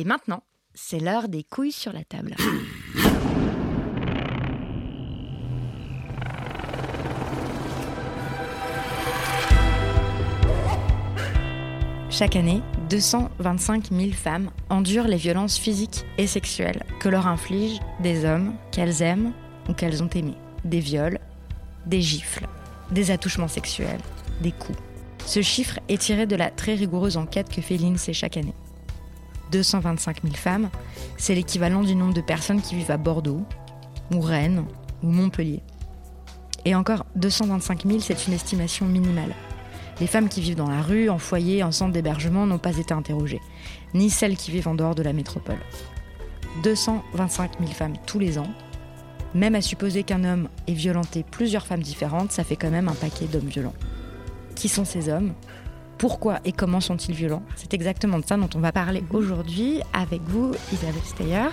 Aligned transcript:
Et 0.00 0.04
maintenant, 0.04 0.44
c'est 0.74 1.00
l'heure 1.00 1.28
des 1.28 1.42
couilles 1.42 1.72
sur 1.72 1.92
la 1.92 2.04
table. 2.04 2.36
Chaque 12.10 12.36
année, 12.36 12.62
225 12.90 13.90
000 13.90 14.12
femmes 14.12 14.50
endurent 14.70 15.08
les 15.08 15.16
violences 15.16 15.58
physiques 15.58 16.04
et 16.16 16.28
sexuelles 16.28 16.84
que 17.00 17.08
leur 17.08 17.26
infligent 17.26 17.80
des 18.00 18.24
hommes 18.24 18.54
qu'elles 18.70 19.02
aiment 19.02 19.32
ou 19.68 19.72
qu'elles 19.72 20.02
ont 20.04 20.10
aimés. 20.10 20.36
Des 20.64 20.80
viols, 20.80 21.18
des 21.86 22.00
gifles, 22.00 22.46
des 22.92 23.10
attouchements 23.10 23.48
sexuels, 23.48 24.00
des 24.42 24.52
coups. 24.52 24.78
Ce 25.26 25.42
chiffre 25.42 25.80
est 25.88 26.00
tiré 26.00 26.26
de 26.26 26.36
la 26.36 26.50
très 26.50 26.74
rigoureuse 26.74 27.16
enquête 27.16 27.48
que 27.48 27.60
fait 27.60 27.76
l'INSEE 27.76 28.12
chaque 28.12 28.36
année. 28.36 28.54
225 29.50 30.22
000 30.22 30.34
femmes, 30.34 30.70
c'est 31.16 31.34
l'équivalent 31.34 31.82
du 31.82 31.94
nombre 31.94 32.14
de 32.14 32.20
personnes 32.20 32.60
qui 32.60 32.74
vivent 32.74 32.90
à 32.90 32.96
Bordeaux, 32.96 33.44
ou 34.12 34.20
Rennes, 34.20 34.64
ou 35.02 35.10
Montpellier. 35.10 35.62
Et 36.64 36.74
encore, 36.74 37.06
225 37.16 37.86
000, 37.86 38.00
c'est 38.00 38.26
une 38.26 38.34
estimation 38.34 38.86
minimale. 38.86 39.34
Les 40.00 40.06
femmes 40.06 40.28
qui 40.28 40.40
vivent 40.40 40.56
dans 40.56 40.70
la 40.70 40.82
rue, 40.82 41.10
en 41.10 41.18
foyer, 41.18 41.62
en 41.62 41.72
centre 41.72 41.92
d'hébergement 41.92 42.46
n'ont 42.46 42.58
pas 42.58 42.76
été 42.76 42.94
interrogées, 42.94 43.40
ni 43.94 44.10
celles 44.10 44.36
qui 44.36 44.50
vivent 44.50 44.68
en 44.68 44.74
dehors 44.74 44.94
de 44.94 45.02
la 45.02 45.12
métropole. 45.12 45.58
225 46.62 47.58
000 47.60 47.72
femmes 47.72 47.94
tous 48.06 48.18
les 48.18 48.38
ans. 48.38 48.50
Même 49.34 49.54
à 49.54 49.60
supposer 49.60 50.04
qu'un 50.04 50.24
homme 50.24 50.48
ait 50.66 50.72
violenté 50.72 51.24
plusieurs 51.28 51.66
femmes 51.66 51.82
différentes, 51.82 52.32
ça 52.32 52.44
fait 52.44 52.56
quand 52.56 52.70
même 52.70 52.88
un 52.88 52.94
paquet 52.94 53.26
d'hommes 53.26 53.48
violents. 53.48 53.74
Qui 54.54 54.68
sont 54.68 54.84
ces 54.84 55.08
hommes? 55.08 55.34
Pourquoi 55.98 56.38
et 56.44 56.52
comment 56.52 56.80
sont-ils 56.80 57.14
violents 57.14 57.42
C'est 57.56 57.74
exactement 57.74 58.18
de 58.20 58.24
ça 58.24 58.36
dont 58.36 58.48
on 58.54 58.60
va 58.60 58.70
parler 58.72 59.02
aujourd'hui 59.10 59.80
avec 59.92 60.20
vous, 60.22 60.52
Isabelle 60.72 61.02
Steyer. 61.04 61.48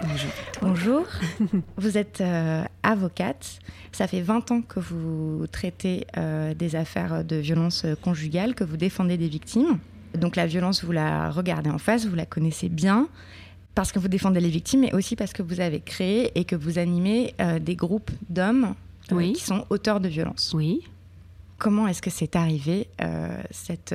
Bonjour. 0.00 0.30
Bonjour. 0.62 1.06
vous 1.76 1.98
êtes 1.98 2.20
euh, 2.20 2.64
avocate. 2.82 3.58
Ça 3.92 4.06
fait 4.06 4.22
20 4.22 4.50
ans 4.52 4.62
que 4.62 4.80
vous 4.80 5.44
traitez 5.52 6.06
euh, 6.16 6.54
des 6.54 6.76
affaires 6.76 7.24
de 7.24 7.36
violence 7.36 7.84
conjugale, 8.02 8.54
que 8.54 8.64
vous 8.64 8.76
défendez 8.76 9.18
des 9.18 9.28
victimes. 9.28 9.78
Donc 10.16 10.36
la 10.36 10.46
violence, 10.46 10.82
vous 10.84 10.92
la 10.92 11.30
regardez 11.30 11.68
en 11.68 11.78
face, 11.78 12.06
vous 12.06 12.14
la 12.16 12.26
connaissez 12.26 12.68
bien, 12.70 13.08
parce 13.74 13.92
que 13.92 13.98
vous 13.98 14.08
défendez 14.08 14.40
les 14.40 14.48
victimes, 14.48 14.80
mais 14.80 14.94
aussi 14.94 15.14
parce 15.14 15.32
que 15.34 15.42
vous 15.42 15.60
avez 15.60 15.80
créé 15.80 16.30
et 16.38 16.44
que 16.44 16.56
vous 16.56 16.78
animez 16.78 17.34
euh, 17.40 17.58
des 17.58 17.76
groupes 17.76 18.10
d'hommes 18.30 18.74
Oui. 19.10 19.34
qui 19.34 19.42
sont 19.44 19.66
auteurs 19.68 20.00
de 20.00 20.08
violence. 20.08 20.52
Oui. 20.54 20.86
Comment 21.58 21.88
est-ce 21.88 22.00
que 22.02 22.10
c'est 22.10 22.36
arrivé, 22.36 22.88
cette, 23.50 23.94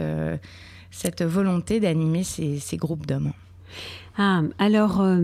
cette 0.92 1.24
volonté 1.24 1.80
d'animer 1.80 2.24
ces, 2.24 2.78
groupes 2.78 3.06
d'hommes? 3.06 3.34
Ah, 4.18 4.42
alors, 4.60 5.02
euh, 5.02 5.18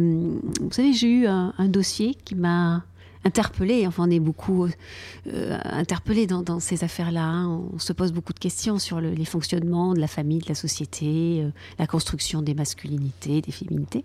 vous 0.61 0.71
savez, 0.71 0.93
j'ai 0.93 1.11
eu 1.11 1.27
un, 1.27 1.53
dossier 1.67 2.15
qui 2.25 2.33
m'a 2.35 2.83
interpellée. 3.23 3.85
Enfin, 3.85 4.05
on 4.07 4.09
est 4.09 4.19
beaucoup 4.19 4.65
euh, 4.65 5.57
interpellé 5.65 6.25
dans, 6.25 6.59
ces 6.59 6.83
affaires-là. 6.83 7.23
hein. 7.23 7.61
On 7.73 7.77
se 7.77 7.93
pose 7.93 8.11
beaucoup 8.11 8.33
de 8.33 8.39
questions 8.39 8.79
sur 8.79 8.99
le- 8.99 9.11
les 9.11 9.25
fonctionnements 9.25 9.93
de 9.93 9.99
la 9.99 10.07
famille, 10.07 10.39
de 10.39 10.47
la 10.49 10.55
société, 10.55 11.43
euh, 11.43 11.51
la 11.77 11.85
construction 11.85 12.41
des 12.41 12.55
masculinités, 12.55 13.41
des 13.41 13.51
féminités. 13.51 14.03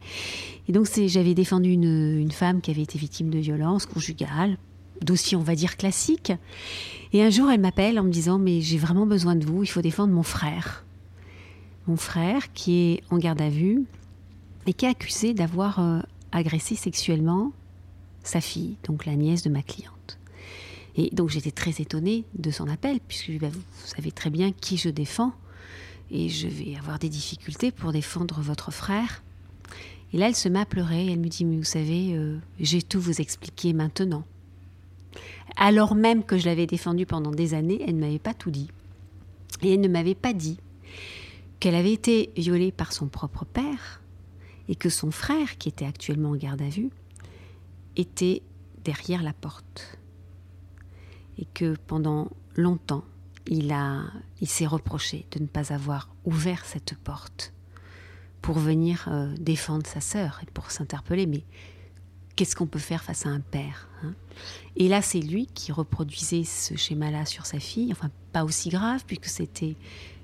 Et 0.69 0.73
donc, 0.73 0.87
j'avais 1.07 1.35
défendu 1.35 1.71
une, 1.71 2.19
une 2.19 2.33
femme 2.33 2.61
qui 2.61 2.71
avait 2.71 2.83
été 2.83 2.99
victime 2.99 3.31
de 3.31 3.39
violences 3.39 3.87
conjugales, 3.87 4.59
dossier, 5.01 5.37
on 5.37 5.43
va 5.43 5.55
dire, 5.55 5.77
classique. 5.77 6.33
Et 7.13 7.23
un 7.23 7.31
jour, 7.31 7.51
elle 7.51 7.61
m'appelle 7.61 7.99
en 7.99 8.05
me 8.05 8.11
disant, 8.11 8.39
mais 8.39 8.61
j'ai 8.61 8.79
vraiment 8.79 9.07
besoin 9.07 9.37
de 9.37 9.45
vous, 9.47 9.63
il 9.63 9.69
faut 9.69 9.83
défendre 9.83 10.13
mon 10.13 10.23
frère. 10.23 10.85
Mon 11.87 11.97
frère 11.97 12.53
qui 12.53 12.77
est 12.77 13.03
en 13.11 13.19
garde 13.19 13.41
à 13.43 13.51
vue 13.51 13.85
et 14.67 14.73
qui 14.73 14.87
est 14.87 14.89
accusé 14.89 15.35
d'avoir 15.35 15.79
euh, 15.79 16.01
agressé 16.33 16.75
sexuellement 16.75 17.53
sa 18.23 18.41
fille, 18.41 18.77
donc 18.85 19.07
la 19.07 19.17
nièce 19.17 19.43
de 19.43 19.51
ma 19.51 19.63
cliente. 19.63 20.19
Et 20.97 21.11
donc 21.13 21.31
j'étais 21.31 21.51
très 21.51 21.83
étonnée 21.83 22.25
de 22.39 22.51
son 22.51 22.69
appel, 22.69 23.01
puisque 23.07 23.39
bah, 23.39 23.49
vous, 23.53 23.63
savez 23.85 24.13
très 24.13 24.31
bien 24.31 24.53
qui 24.53 24.77
je 24.77 24.89
défends, 24.89 25.33
et 26.11 26.29
je 26.29 26.49
vais 26.49 26.77
avoir 26.77 26.99
des 26.99 27.09
difficultés 27.09 27.71
pour 27.71 27.93
défendre 27.93 28.41
votre 28.41 28.71
frère. 28.73 29.23
Et 30.13 30.19
là, 30.19 30.29
elle 30.29 30.37
se 30.37 30.49
met 30.49 30.61
à 30.61 30.67
pleurer, 30.67 31.11
elle 31.11 31.19
me 31.19 31.29
dit, 31.29 31.45
mais 31.45 31.57
vous 31.57 31.65
savez, 31.65 32.15
euh, 32.15 32.39
j'ai 32.61 32.83
tout 32.83 33.01
vous 33.01 33.21
expliqué 33.21 33.73
maintenant. 33.73 34.25
Alors 35.57 35.95
même 35.95 36.25
que 36.25 36.39
je 36.39 36.47
l'avais 36.47 36.67
défendu 36.67 37.07
pendant 37.07 37.31
des 37.31 37.55
années, 37.55 37.83
elle 37.87 37.97
ne 37.97 38.01
m'avait 38.01 38.19
pas 38.19 38.35
tout 38.35 38.51
dit. 38.51 38.69
Et 39.63 39.75
elle 39.75 39.81
ne 39.81 39.89
m'avait 39.89 40.15
pas 40.15 40.33
dit 40.33 40.59
qu'elle 41.61 41.75
avait 41.75 41.93
été 41.93 42.31
violée 42.37 42.73
par 42.73 42.93
son 42.93 43.07
propre 43.07 43.45
père 43.45 44.03
et 44.69 44.75
que 44.75 44.89
son 44.89 45.11
frère, 45.11 45.59
qui 45.59 45.69
était 45.69 45.85
actuellement 45.85 46.31
en 46.31 46.37
garde 46.37 46.63
à 46.63 46.69
vue, 46.69 46.91
était 47.97 48.43
derrière 48.85 49.23
la 49.23 49.33
porte. 49.33 49.99
Et 51.39 51.47
que 51.47 51.77
pendant 51.87 52.31
longtemps, 52.57 53.05
il, 53.47 53.75
il 54.41 54.49
s'est 54.49 54.67
reproché 54.67 55.27
de 55.33 55.41
ne 55.41 55.47
pas 55.47 55.73
avoir 55.73 56.09
ouvert 56.25 56.65
cette 56.65 56.97
porte 56.97 57.53
pour 58.41 58.59
venir 58.59 59.09
euh, 59.11 59.35
défendre 59.39 59.87
sa 59.87 60.01
sœur 60.01 60.41
et 60.43 60.51
pour 60.51 60.71
s'interpeller. 60.71 61.27
Mais 61.27 61.45
qu'est-ce 62.37 62.57
qu'on 62.57 62.67
peut 62.67 62.79
faire 62.79 63.03
face 63.03 63.27
à 63.27 63.29
un 63.29 63.41
père 63.41 63.89
hein 64.03 64.15
Et 64.77 64.89
là, 64.89 65.03
c'est 65.03 65.21
lui 65.21 65.47
qui 65.55 65.73
reproduisait 65.73 66.45
ce 66.45 66.77
schéma-là 66.77 67.27
sur 67.27 67.47
sa 67.47 67.61
fille. 67.61 67.93
Enfin, 67.93 68.11
pas 68.33 68.45
aussi 68.45 68.69
grave, 68.69 69.05
puisque 69.07 69.27
c'était 69.27 69.77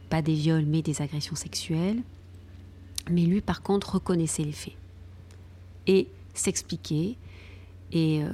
pas 0.09 0.23
des 0.23 0.35
viols, 0.35 0.67
mais 0.67 0.83
des 0.83 1.03
agressions 1.03 1.37
sexuelles. 1.37 2.03
Mais 3.11 3.23
lui, 3.23 3.41
par 3.41 3.63
contre, 3.63 3.95
reconnaissait 3.95 4.45
les 4.45 4.53
faits. 4.53 4.77
Et 5.87 6.09
s'expliquait 6.35 7.17
et 7.93 8.23
euh, 8.23 8.31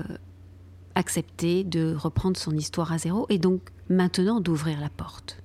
acceptait 0.95 1.65
de 1.65 1.95
reprendre 1.95 2.37
son 2.37 2.57
histoire 2.57 2.93
à 2.93 2.99
zéro 2.99 3.27
et 3.29 3.39
donc 3.39 3.61
maintenant 3.89 4.41
d'ouvrir 4.41 4.81
la 4.81 4.91
porte. 4.91 5.43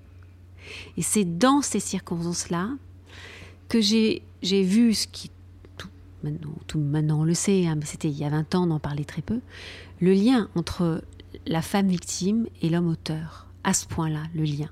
Et 0.98 1.02
c'est 1.02 1.26
dans 1.26 1.62
ces 1.62 1.80
circonstances-là 1.80 2.70
que 3.68 3.82
j'ai 3.82 4.24
vu 4.42 4.94
ce 4.94 5.08
qui, 5.08 5.32
maintenant, 6.24 6.54
tout 6.68 6.80
on 6.80 7.24
le 7.24 7.34
sait, 7.34 7.68
hein, 7.68 7.76
mais 7.76 7.86
c'était 7.86 8.10
il 8.10 8.18
y 8.18 8.24
a 8.24 8.30
20 8.30 8.56
ans, 8.56 8.68
on 8.68 8.72
en 8.72 8.80
parlait 8.80 9.06
très 9.06 9.22
peu, 9.22 9.40
le 10.00 10.14
lien 10.14 10.50
entre 10.56 11.04
la 11.46 11.62
femme 11.62 11.88
victime 11.88 12.48
et 12.62 12.70
l'homme 12.70 12.88
auteur. 12.88 13.48
À 13.64 13.74
ce 13.74 13.86
point-là, 13.86 14.24
le 14.34 14.44
lien. 14.44 14.70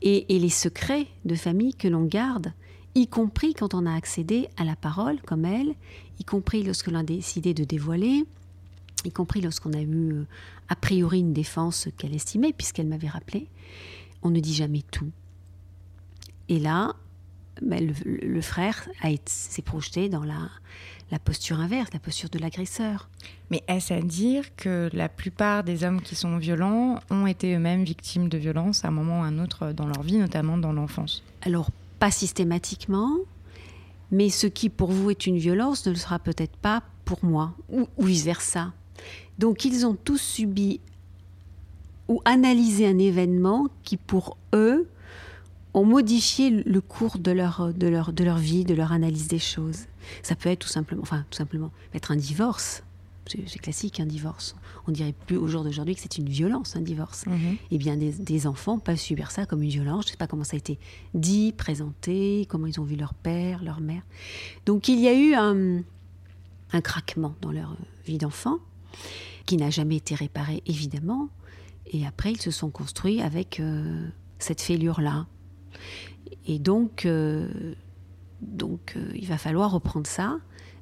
Et, 0.00 0.34
et 0.34 0.38
les 0.38 0.48
secrets 0.48 1.06
de 1.24 1.34
famille 1.34 1.74
que 1.74 1.88
l'on 1.88 2.04
garde, 2.04 2.52
y 2.94 3.06
compris 3.06 3.54
quand 3.54 3.74
on 3.74 3.86
a 3.86 3.94
accédé 3.94 4.48
à 4.56 4.64
la 4.64 4.76
parole 4.76 5.20
comme 5.22 5.44
elle, 5.44 5.74
y 6.18 6.24
compris 6.24 6.62
lorsque 6.62 6.88
l'on 6.88 6.98
a 6.98 7.02
décidé 7.02 7.54
de 7.54 7.64
dévoiler, 7.64 8.24
y 9.04 9.10
compris 9.10 9.40
lorsqu'on 9.40 9.72
a 9.72 9.80
eu 9.80 10.12
euh, 10.12 10.24
a 10.68 10.76
priori 10.76 11.20
une 11.20 11.32
défense 11.32 11.88
qu'elle 11.96 12.14
estimait, 12.14 12.52
puisqu'elle 12.52 12.88
m'avait 12.88 13.08
rappelé, 13.08 13.48
on 14.22 14.30
ne 14.30 14.40
dit 14.40 14.54
jamais 14.54 14.82
tout. 14.90 15.10
Et 16.48 16.58
là, 16.58 16.94
ben, 17.62 17.94
le, 18.04 18.26
le 18.26 18.40
frère 18.40 18.88
a 19.00 19.10
été- 19.10 19.22
s'est 19.26 19.62
projeté 19.62 20.08
dans 20.08 20.24
la, 20.24 20.48
la 21.10 21.18
posture 21.18 21.60
inverse, 21.60 21.90
la 21.92 21.98
posture 21.98 22.28
de 22.28 22.38
l'agresseur. 22.38 23.08
Mais 23.50 23.62
est-ce 23.68 23.94
à 23.94 24.00
dire 24.00 24.44
que 24.56 24.90
la 24.92 25.08
plupart 25.08 25.64
des 25.64 25.84
hommes 25.84 26.00
qui 26.02 26.14
sont 26.14 26.36
violents 26.38 27.00
ont 27.10 27.26
été 27.26 27.54
eux-mêmes 27.54 27.84
victimes 27.84 28.28
de 28.28 28.38
violences 28.38 28.84
à 28.84 28.88
un 28.88 28.90
moment 28.90 29.20
ou 29.20 29.22
à 29.24 29.26
un 29.26 29.38
autre 29.38 29.72
dans 29.72 29.86
leur 29.86 30.02
vie, 30.02 30.18
notamment 30.18 30.58
dans 30.58 30.72
l'enfance? 30.72 31.22
Alors, 31.42 31.70
pas 31.98 32.10
systématiquement, 32.10 33.16
mais 34.10 34.28
ce 34.28 34.46
qui 34.46 34.68
pour 34.68 34.90
vous 34.90 35.10
est 35.10 35.26
une 35.26 35.38
violence 35.38 35.86
ne 35.86 35.92
le 35.92 35.98
sera 35.98 36.18
peut-être 36.18 36.56
pas 36.56 36.82
pour 37.04 37.24
moi, 37.24 37.54
ou, 37.70 37.88
ou 37.96 38.04
vice-versa. 38.04 38.72
Donc, 39.38 39.64
ils 39.64 39.86
ont 39.86 39.94
tous 39.94 40.20
subi 40.20 40.80
ou 42.08 42.20
analysé 42.24 42.86
un 42.86 42.98
événement 42.98 43.68
qui, 43.82 43.96
pour 43.96 44.36
eux, 44.54 44.88
ont 45.78 45.84
modifié 45.84 46.50
le 46.50 46.80
cours 46.80 47.18
de 47.18 47.30
leur, 47.30 47.72
de, 47.72 47.86
leur, 47.86 48.12
de 48.12 48.24
leur 48.24 48.38
vie, 48.38 48.64
de 48.64 48.74
leur 48.74 48.92
analyse 48.92 49.28
des 49.28 49.38
choses. 49.38 49.86
Ça 50.22 50.34
peut 50.34 50.48
être 50.48 50.60
tout 50.60 50.68
simplement, 50.68 51.02
enfin, 51.02 51.24
tout 51.30 51.36
simplement, 51.36 51.70
être 51.94 52.10
un 52.10 52.16
divorce. 52.16 52.82
c'est 53.26 53.58
classique 53.58 54.00
un 54.00 54.06
divorce. 54.06 54.56
On 54.86 54.92
dirait 54.92 55.14
plus 55.26 55.36
au 55.36 55.46
jour 55.46 55.64
d'aujourd'hui 55.64 55.94
que 55.94 56.00
c'est 56.00 56.18
une 56.18 56.28
violence, 56.28 56.76
un 56.76 56.80
divorce. 56.80 57.26
Mhm. 57.26 57.56
Eh 57.70 57.78
bien, 57.78 57.96
des, 57.96 58.12
des 58.12 58.46
enfants 58.46 58.78
peuvent 58.78 58.98
subir 58.98 59.30
ça 59.30 59.46
comme 59.46 59.62
une 59.62 59.70
violence. 59.70 60.04
Je 60.04 60.08
ne 60.08 60.10
sais 60.12 60.16
pas 60.16 60.26
comment 60.26 60.44
ça 60.44 60.56
a 60.56 60.58
été 60.58 60.78
dit, 61.14 61.52
présenté, 61.52 62.46
comment 62.48 62.66
ils 62.66 62.80
ont 62.80 62.84
vu 62.84 62.96
leur 62.96 63.14
père, 63.14 63.62
leur 63.62 63.80
mère. 63.80 64.02
Donc, 64.66 64.88
il 64.88 64.98
y 64.98 65.08
a 65.08 65.14
eu 65.14 65.34
un, 65.34 65.82
un 66.72 66.80
craquement 66.80 67.34
dans 67.40 67.52
leur 67.52 67.76
vie 68.06 68.18
d'enfant 68.18 68.58
qui 69.46 69.56
n'a 69.56 69.70
jamais 69.70 69.96
été 69.96 70.14
réparé, 70.14 70.62
évidemment. 70.66 71.28
Et 71.86 72.06
après, 72.06 72.32
ils 72.32 72.40
se 72.40 72.50
sont 72.50 72.70
construits 72.70 73.22
avec 73.22 73.60
euh, 73.60 74.08
cette 74.38 74.60
fêlure-là. 74.60 75.26
Et 76.46 76.58
donc, 76.58 77.06
euh, 77.06 77.48
euh, 78.62 79.12
il 79.14 79.26
va 79.26 79.38
falloir 79.38 79.70
reprendre 79.70 80.06
ça. 80.06 80.38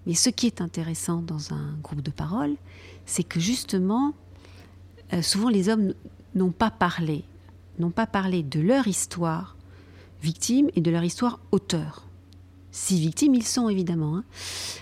Mais 0.06 0.14
ce 0.14 0.30
qui 0.30 0.46
est 0.46 0.60
intéressant 0.60 1.20
dans 1.20 1.52
un 1.52 1.76
groupe 1.82 2.00
de 2.00 2.10
parole, 2.10 2.54
c'est 3.06 3.24
que 3.24 3.40
justement, 3.40 4.14
euh, 5.12 5.22
souvent 5.22 5.48
les 5.48 5.68
hommes 5.68 5.94
n'ont 6.34 6.52
pas 6.52 6.70
parlé, 6.70 7.24
n'ont 7.78 7.90
pas 7.90 8.06
parlé 8.06 8.42
de 8.42 8.60
leur 8.60 8.86
histoire 8.86 9.56
victime 10.22 10.70
et 10.76 10.80
de 10.80 10.90
leur 10.90 11.02
histoire 11.02 11.40
auteur. 11.50 12.06
Si 12.70 13.00
victimes 13.00 13.34
ils 13.34 13.46
sont 13.46 13.68
évidemment. 13.68 14.18
hein. 14.18 14.24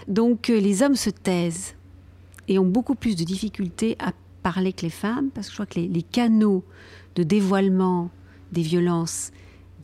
Donc 0.09 0.49
les 0.49 0.83
hommes 0.83 0.97
se 0.97 1.11
taisent 1.11 1.75
et 2.49 2.59
ont 2.59 2.67
beaucoup 2.67 2.95
plus 2.95 3.17
de 3.17 3.25
difficultés 3.25 3.97
à 3.99 4.13
parler 4.43 4.73
que 4.73 4.83
les 4.83 4.91
femmes, 4.91 5.31
parce 5.31 5.47
que 5.47 5.53
je 5.53 5.57
crois 5.57 5.67
que 5.67 5.81
les 5.81 6.03
canaux 6.03 6.65
de 7.15 7.23
dévoilement 7.23 8.11
des 8.53 8.63
violences 8.63 9.31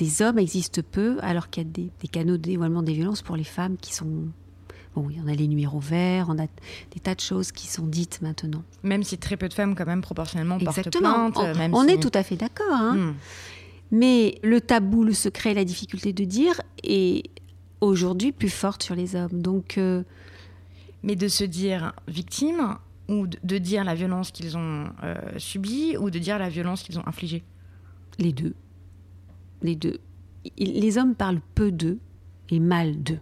des 0.00 0.22
hommes 0.22 0.38
existent 0.38 0.80
peu, 0.90 1.18
alors 1.20 1.50
qu'il 1.50 1.62
y 1.64 1.66
a 1.66 1.70
des, 1.70 1.90
des 2.00 2.08
canaux 2.08 2.36
de 2.38 2.42
dévoilement 2.42 2.82
des 2.82 2.94
violences 2.94 3.22
pour 3.22 3.36
les 3.36 3.44
femmes 3.44 3.76
qui 3.76 3.94
sont... 3.94 4.28
Bon, 4.96 5.08
il 5.08 5.18
y 5.18 5.20
en 5.20 5.28
a 5.28 5.34
les 5.34 5.46
numéros 5.46 5.78
verts, 5.78 6.26
on 6.30 6.38
a 6.38 6.46
des 6.92 7.00
tas 7.00 7.14
de 7.14 7.20
choses 7.20 7.52
qui 7.52 7.68
sont 7.68 7.86
dites 7.86 8.22
maintenant. 8.22 8.64
Même 8.82 9.04
si 9.04 9.18
très 9.18 9.36
peu 9.36 9.48
de 9.48 9.54
femmes, 9.54 9.76
quand 9.76 9.86
même, 9.86 10.00
proportionnellement, 10.00 10.58
portent 10.58 10.78
Exactement. 10.78 11.30
plainte. 11.30 11.36
on 11.54 11.58
même 11.58 11.74
on 11.74 11.84
si- 11.86 11.90
est 11.94 11.98
tout 12.02 12.10
à 12.14 12.22
fait 12.24 12.34
d'accord. 12.36 12.72
hein. 12.72 12.96
Hmm. 12.96 13.14
Mais 13.92 14.38
le 14.42 14.60
tabou, 14.60 15.04
le 15.04 15.12
secret, 15.12 15.54
la 15.54 15.64
difficulté 15.64 16.12
de 16.12 16.24
dire 16.24 16.60
est 16.82 17.22
aujourd'hui 17.80 18.32
plus 18.32 18.48
forte 18.48 18.82
sur 18.82 18.94
les 18.96 19.14
hommes. 19.16 19.40
Donc, 19.42 19.78
euh, 19.78 20.02
Mais 21.02 21.14
de 21.16 21.28
se 21.28 21.44
dire 21.44 21.92
victime 22.08 22.76
ou 23.08 23.26
de- 23.26 23.38
de 23.42 23.58
dire 23.58 23.84
la 23.84 23.94
violence 23.94 24.30
qu'ils 24.32 24.56
ont 24.56 24.86
euh, 25.02 25.14
subie 25.38 25.96
ou 25.98 26.10
de 26.10 26.18
dire 26.18 26.38
la 26.38 26.48
violence 26.48 26.82
qu'ils 26.82 26.98
ont 26.98 27.06
infligée? 27.06 27.42
Les 28.18 28.32
deux. 28.32 28.54
Les 29.62 29.76
deux. 29.76 29.98
Les 30.58 30.98
hommes 30.98 31.14
parlent 31.14 31.42
peu 31.54 31.70
d'eux 31.70 31.98
et 32.48 32.60
mal 32.60 33.02
d'eux. 33.02 33.20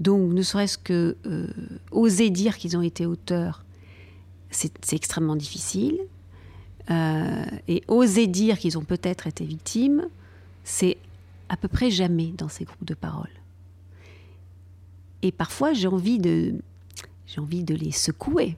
Donc, 0.00 0.32
ne 0.32 0.42
serait-ce 0.42 0.78
que 0.78 1.16
euh, 1.26 1.48
oser 1.90 2.30
dire 2.30 2.56
qu'ils 2.56 2.76
ont 2.76 2.82
été 2.82 3.06
auteurs, 3.06 3.64
c'est 4.50 4.72
c'est 4.84 4.96
extrêmement 4.96 5.36
difficile. 5.36 5.98
Euh, 6.88 7.44
et 7.66 7.82
oser 7.88 8.28
dire 8.28 8.58
qu'ils 8.58 8.78
ont 8.78 8.84
peut-être 8.84 9.26
été 9.26 9.44
victimes, 9.44 10.08
c'est 10.62 10.98
à 11.48 11.56
peu 11.56 11.66
près 11.66 11.90
jamais 11.90 12.32
dans 12.38 12.48
ces 12.48 12.64
groupes 12.64 12.84
de 12.84 12.94
parole. 12.94 13.30
Et 15.22 15.32
parfois, 15.32 15.72
j'ai 15.72 15.88
envie 15.88 16.18
de, 16.18 16.54
j'ai 17.26 17.40
envie 17.40 17.64
de 17.64 17.74
les 17.74 17.90
secouer. 17.90 18.56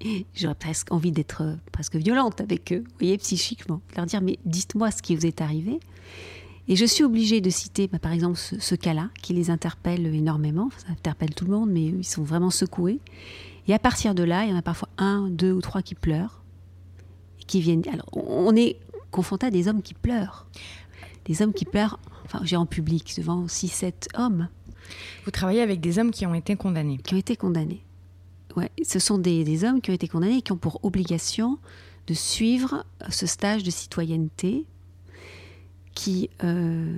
J'aurais 0.34 0.54
presque 0.54 0.92
envie 0.92 1.12
d'être 1.12 1.42
euh, 1.42 1.54
presque 1.72 1.96
violente 1.96 2.40
avec 2.40 2.72
eux, 2.72 2.84
vous 2.86 2.94
voyez, 2.98 3.18
psychiquement. 3.18 3.80
De 3.90 3.96
leur 3.96 4.06
dire, 4.06 4.20
mais 4.20 4.38
dites-moi 4.44 4.90
ce 4.90 5.02
qui 5.02 5.16
vous 5.16 5.26
est 5.26 5.40
arrivé. 5.40 5.80
Et 6.68 6.74
je 6.74 6.84
suis 6.84 7.04
obligée 7.04 7.40
de 7.40 7.50
citer, 7.50 7.86
bah, 7.86 7.98
par 7.98 8.12
exemple, 8.12 8.36
ce, 8.36 8.58
ce 8.58 8.74
cas-là, 8.74 9.10
qui 9.22 9.32
les 9.34 9.50
interpelle 9.50 10.06
énormément. 10.06 10.70
Ça 10.78 10.92
interpelle 10.92 11.34
tout 11.34 11.44
le 11.44 11.52
monde, 11.52 11.70
mais 11.70 11.84
ils 11.84 12.04
sont 12.04 12.24
vraiment 12.24 12.50
secoués. 12.50 13.00
Et 13.68 13.74
à 13.74 13.78
partir 13.78 14.14
de 14.14 14.22
là, 14.22 14.44
il 14.44 14.50
y 14.50 14.52
en 14.52 14.56
a 14.56 14.62
parfois 14.62 14.88
un, 14.98 15.28
deux 15.28 15.52
ou 15.52 15.60
trois 15.60 15.82
qui 15.82 15.94
pleurent. 15.94 16.42
Et 17.40 17.44
qui 17.44 17.60
viennent. 17.60 17.82
Alors, 17.92 18.08
on 18.12 18.46
on 18.48 18.56
est 18.56 18.78
confronté 19.10 19.46
à 19.46 19.50
des 19.50 19.68
hommes 19.68 19.82
qui 19.82 19.94
pleurent. 19.94 20.46
Des 21.24 21.42
hommes 21.42 21.52
qui 21.52 21.64
pleurent, 21.64 21.98
enfin, 22.24 22.40
j'ai 22.44 22.56
en 22.56 22.66
public, 22.66 23.14
devant 23.16 23.48
six, 23.48 23.68
sept 23.68 24.08
hommes 24.14 24.48
Vous 25.24 25.30
travaillez 25.30 25.62
avec 25.62 25.80
des 25.80 25.98
hommes 25.98 26.10
qui 26.10 26.26
ont 26.26 26.34
été 26.34 26.54
condamnés. 26.54 26.98
qui 26.98 27.14
ont 27.14 27.18
été 27.18 27.36
condamnés. 27.36 27.85
Ce 28.82 28.98
sont 28.98 29.18
des, 29.18 29.64
hommes 29.64 29.80
qui 29.80 29.90
ont 29.90 29.94
été 29.94 30.08
condamnés 30.08 30.38
et 30.38 30.42
qui 30.42 30.52
ont 30.52 30.56
pour 30.56 30.80
obligation 30.84 31.58
de 32.06 32.14
suivre 32.14 32.84
ce 33.10 33.26
stage 33.26 33.62
de 33.62 33.70
citoyenneté 33.70 34.64
qui, 35.94 36.30
euh, 36.44 36.96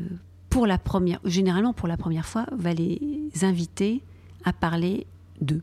pour 0.50 0.66
la 0.66 0.78
première, 0.78 1.20
généralement 1.25 1.72
pour 1.72 1.88
la 1.88 1.96
première 1.96 2.26
fois, 2.26 2.46
va 2.52 2.75
les 2.75 3.31
inviter 3.43 4.02
à 4.44 4.52
parler 4.52 5.06
d'eux. 5.40 5.62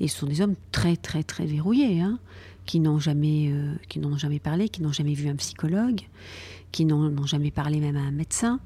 Et 0.00 0.08
ce 0.08 0.18
sont 0.18 0.26
des 0.26 0.40
hommes 0.40 0.56
très 0.72 0.96
très 0.96 1.22
très 1.22 1.46
verrouillés, 1.46 2.00
hein, 2.00 2.18
qui 2.66 2.80
n'ont 2.80 2.98
jamais, 2.98 3.50
euh, 3.52 3.74
jamais 4.16 4.38
parlé, 4.38 4.68
qui 4.68 4.82
n'ont 4.82 4.92
jamais 4.92 5.14
vu 5.14 5.28
un 5.28 5.36
psychologue, 5.36 6.02
qui 6.72 6.84
n'ont 6.84 7.26
jamais 7.26 7.50
parlé 7.50 7.80
même 7.80 7.96
à 7.96 8.00
un 8.00 8.10
médecin, 8.10 8.60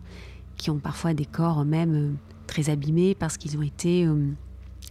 qui 0.56 0.70
ont 0.70 0.78
parfois 0.78 1.14
des 1.14 1.26
corps 1.26 1.64
même 1.64 1.94
euh, 1.94 2.10
très 2.46 2.70
abîmés 2.70 3.14
parce 3.14 3.36
qu'ils 3.36 3.56
ont 3.56 3.62
été 3.62 4.06
euh, 4.06 4.28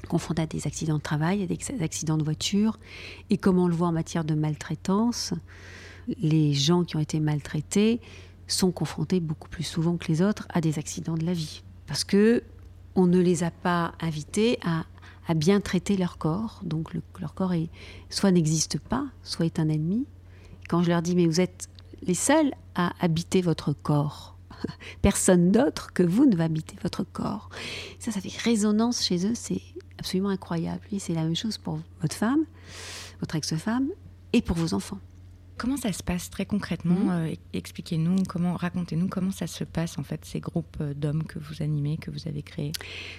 confrontés 0.07 0.41
à 0.43 0.45
des 0.45 0.67
accidents 0.67 0.97
de 0.97 1.01
travail, 1.01 1.43
à 1.43 1.47
des 1.47 1.57
accidents 1.81 2.17
de 2.17 2.23
voiture. 2.23 2.79
Et 3.29 3.37
comme 3.37 3.57
on 3.59 3.67
le 3.67 3.73
voit 3.73 3.87
en 3.87 3.91
matière 3.91 4.23
de 4.23 4.33
maltraitance, 4.33 5.33
les 6.21 6.53
gens 6.53 6.83
qui 6.83 6.95
ont 6.95 6.99
été 6.99 7.19
maltraités 7.19 8.01
sont 8.47 8.71
confrontés 8.71 9.19
beaucoup 9.19 9.49
plus 9.49 9.63
souvent 9.63 9.97
que 9.97 10.07
les 10.07 10.21
autres 10.21 10.47
à 10.49 10.61
des 10.61 10.77
accidents 10.79 11.15
de 11.15 11.25
la 11.25 11.33
vie. 11.33 11.63
Parce 11.87 12.03
que 12.03 12.43
on 12.95 13.07
ne 13.07 13.19
les 13.19 13.43
a 13.43 13.51
pas 13.51 13.93
invités 14.01 14.59
à, 14.63 14.85
bien 15.33 15.61
traiter 15.61 15.97
leur 15.97 16.17
corps. 16.17 16.59
Donc 16.63 16.93
le- 16.93 17.01
leur 17.19 17.33
corps 17.33 17.53
est, 17.53 17.69
soit 18.09 18.31
n'existe 18.31 18.77
pas, 18.77 19.05
soit 19.23 19.45
est 19.45 19.59
un 19.59 19.69
ennemi. 19.69 20.05
Quand 20.69 20.83
je 20.83 20.89
leur 20.89 21.01
dis, 21.01 21.15
mais 21.15 21.25
vous 21.25 21.39
êtes 21.41 21.69
les 22.05 22.13
seuls 22.13 22.51
à 22.75 22.93
habiter 22.99 23.41
votre 23.41 23.73
corps. 23.73 24.32
Personne 25.01 25.51
d'autre 25.51 25.93
que 25.93 26.03
vous 26.03 26.25
ne 26.25 26.35
va 26.35 26.45
habiter 26.45 26.75
votre 26.83 27.03
corps. 27.03 27.49
Ça, 27.99 28.11
ça 28.11 28.21
fait 28.21 28.35
résonance 28.41 29.03
chez 29.03 29.25
eux, 29.25 29.33
c'est 29.35 29.61
absolument 29.99 30.29
incroyable. 30.29 30.81
Et 30.91 30.99
c'est 30.99 31.13
la 31.13 31.23
même 31.23 31.35
chose 31.35 31.57
pour 31.57 31.79
votre 32.01 32.15
femme, 32.15 32.43
votre 33.19 33.35
ex-femme, 33.35 33.87
et 34.33 34.41
pour 34.41 34.57
vos 34.57 34.73
enfants. 34.73 34.99
Comment 35.57 35.77
ça 35.77 35.93
se 35.93 36.01
passe 36.01 36.31
très 36.31 36.45
concrètement 36.47 36.95
Mhm. 36.95 37.09
euh, 37.11 37.35
Expliquez-nous, 37.53 38.23
comment, 38.27 38.55
racontez-nous 38.55 39.07
comment 39.07 39.31
ça 39.31 39.45
se 39.45 39.63
passe 39.63 39.99
en 39.99 40.03
fait 40.03 40.25
ces 40.25 40.39
groupes 40.39 40.77
euh, 40.81 40.93
d'hommes 40.95 41.23
que 41.23 41.37
vous 41.37 41.61
animez, 41.61 41.97
que 41.97 42.09
vous 42.09 42.27
avez 42.27 42.41
créés? 42.41 42.71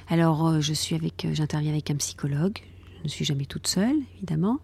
Alors, 0.09 0.47
euh, 0.49 0.61
je 0.61 0.73
suis 0.73 0.97
avec, 0.97 1.27
j'interviens 1.33 1.71
avec 1.71 1.91
un 1.93 1.97
psychologue. 1.97 2.59
Je 2.99 3.05
ne 3.05 3.09
suis 3.09 3.25
jamais 3.25 3.45
toute 3.47 3.69
seule, 3.69 3.97
évidemment. 4.17 4.59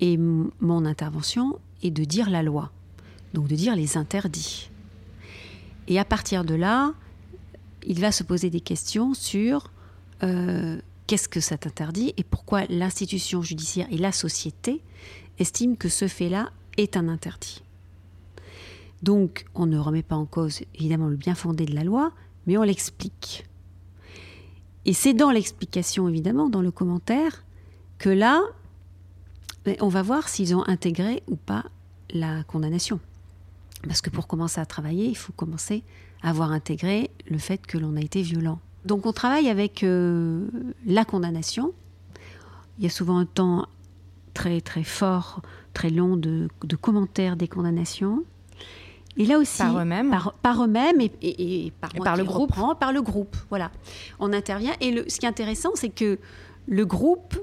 Et 0.00 0.16
mon 0.18 0.84
intervention 0.84 1.58
est 1.82 1.90
de 1.90 2.04
dire 2.04 2.28
la 2.28 2.42
loi, 2.42 2.70
donc 3.34 3.48
de 3.48 3.54
dire 3.56 3.74
les 3.74 3.96
interdits. 3.96 4.70
Et 5.88 5.98
à 5.98 6.04
partir 6.04 6.44
de 6.44 6.54
là, 6.54 6.92
il 7.84 7.98
va 7.98 8.12
se 8.12 8.22
poser 8.22 8.50
des 8.50 8.60
questions 8.60 9.14
sur 9.14 9.72
euh, 10.22 10.78
qu'est-ce 11.06 11.28
que 11.28 11.40
ça 11.40 11.56
t'interdit 11.56 12.12
et 12.18 12.24
pourquoi 12.24 12.66
l'institution 12.66 13.42
judiciaire 13.42 13.86
et 13.90 13.96
la 13.96 14.12
société 14.12 14.82
estiment 15.38 15.74
que 15.74 15.88
ce 15.88 16.06
fait-là 16.06 16.50
est 16.76 16.96
un 16.96 17.08
interdit. 17.08 17.62
Donc, 19.02 19.46
on 19.54 19.64
ne 19.66 19.78
remet 19.78 20.02
pas 20.02 20.16
en 20.16 20.26
cause 20.26 20.60
évidemment 20.74 21.08
le 21.08 21.16
bien 21.16 21.34
fondé 21.34 21.64
de 21.64 21.74
la 21.74 21.84
loi, 21.84 22.12
mais 22.46 22.58
on 22.58 22.62
l'explique. 22.62 23.46
Et 24.84 24.92
c'est 24.92 25.14
dans 25.14 25.30
l'explication, 25.30 26.08
évidemment, 26.08 26.50
dans 26.50 26.62
le 26.62 26.70
commentaire, 26.70 27.44
que 27.98 28.10
là, 28.10 28.42
ben, 29.64 29.76
on 29.80 29.88
va 29.88 30.02
voir 30.02 30.28
s'ils 30.28 30.54
ont 30.54 30.66
intégré 30.68 31.22
ou 31.28 31.36
pas 31.36 31.64
la 32.10 32.42
condamnation. 32.44 33.00
Parce 33.86 34.00
que 34.00 34.10
pour 34.10 34.26
commencer 34.26 34.60
à 34.60 34.66
travailler, 34.66 35.06
il 35.06 35.16
faut 35.16 35.32
commencer 35.32 35.84
à 36.22 36.30
avoir 36.30 36.50
intégré 36.52 37.10
le 37.30 37.38
fait 37.38 37.64
que 37.66 37.78
l'on 37.78 37.96
a 37.96 38.00
été 38.00 38.22
violent. 38.22 38.58
Donc 38.84 39.06
on 39.06 39.12
travaille 39.12 39.48
avec 39.48 39.82
euh, 39.84 40.46
la 40.86 41.04
condamnation. 41.04 41.72
Il 42.78 42.84
y 42.84 42.86
a 42.86 42.90
souvent 42.90 43.18
un 43.18 43.26
temps 43.26 43.66
très 44.34 44.60
très 44.60 44.84
fort, 44.84 45.42
très 45.74 45.90
long 45.90 46.16
de, 46.16 46.48
de 46.64 46.76
commentaires 46.76 47.36
des 47.36 47.48
condamnations. 47.48 48.24
Et 49.16 49.26
là 49.26 49.38
aussi, 49.38 49.58
Par 49.58 49.78
eux-mêmes 49.80 50.10
par, 50.10 50.32
par 50.34 50.62
eux-mêmes 50.64 51.00
et, 51.00 51.10
et- 51.22 51.66
et 51.66 51.70
par, 51.72 51.90
Et 51.94 51.98
le 52.18 52.24
groupe. 52.24 52.54
par 52.78 52.92
le 52.92 53.02
groupe. 53.02 53.36
Voilà, 53.48 53.70
on 54.20 54.32
intervient. 54.32 54.74
Et 54.80 54.92
le- 54.92 55.08
ce 55.08 55.18
qui 55.18 55.26
est 55.26 55.28
intéressant, 55.28 55.70
c'est 55.74 55.88
que 55.88 56.18
le 56.68 56.86
groupe, 56.86 57.36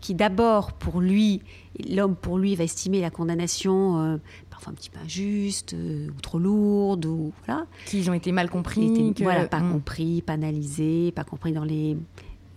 qui 0.00 0.14
d'abord 0.14 0.72
pour 0.72 1.00
lui, 1.00 1.42
l'homme 1.88 2.16
pour 2.16 2.38
lui 2.38 2.56
va 2.56 2.64
estimer 2.64 3.00
la 3.00 3.10
condamnation 3.10 4.00
euh, 4.02 4.16
parfois 4.62 4.72
un 4.72 4.74
petit 4.76 4.90
peu 4.90 5.00
injuste 5.00 5.74
euh, 5.74 6.08
ou 6.16 6.20
trop 6.20 6.38
lourde 6.38 7.04
ou 7.06 7.32
voilà, 7.44 7.66
Qu'ils 7.86 8.08
ont 8.10 8.14
été 8.14 8.30
mal 8.32 8.48
compris. 8.48 9.12
que- 9.14 9.22
voilà, 9.24 9.48
pas 9.48 9.60
Mm. 9.60 9.72
compris, 9.72 10.22
pas 10.22 10.34
analysé, 10.34 11.10
pas 11.12 11.24
compris 11.24 11.52
dans 11.52 11.64
les, 11.64 11.96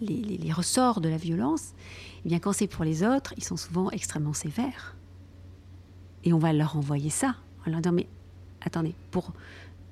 les, 0.02 0.16
les- 0.22 0.38
les 0.38 0.52
ressorts 0.54 1.02
de 1.02 1.10
la 1.10 1.18
violence. 1.18 1.74
Eh 2.26 2.30
bien, 2.30 2.40
quand 2.40 2.54
c'est 2.54 2.68
pour 2.68 2.86
les 2.86 3.04
autres, 3.04 3.34
ils 3.38 3.44
sont 3.44 3.58
souvent 3.58 3.90
extrêmement 3.92 4.34
sévères. 4.34 4.96
Et 6.24 6.34
on 6.34 6.38
va 6.40 6.54
leur 6.54 6.78
envoyer 6.78 7.10
ça, 7.10 7.36
en 7.66 7.72
leur 7.72 7.82
disant 7.82 7.94
mais 7.96 8.08
attendez, 8.62 8.94
pour 9.12 9.34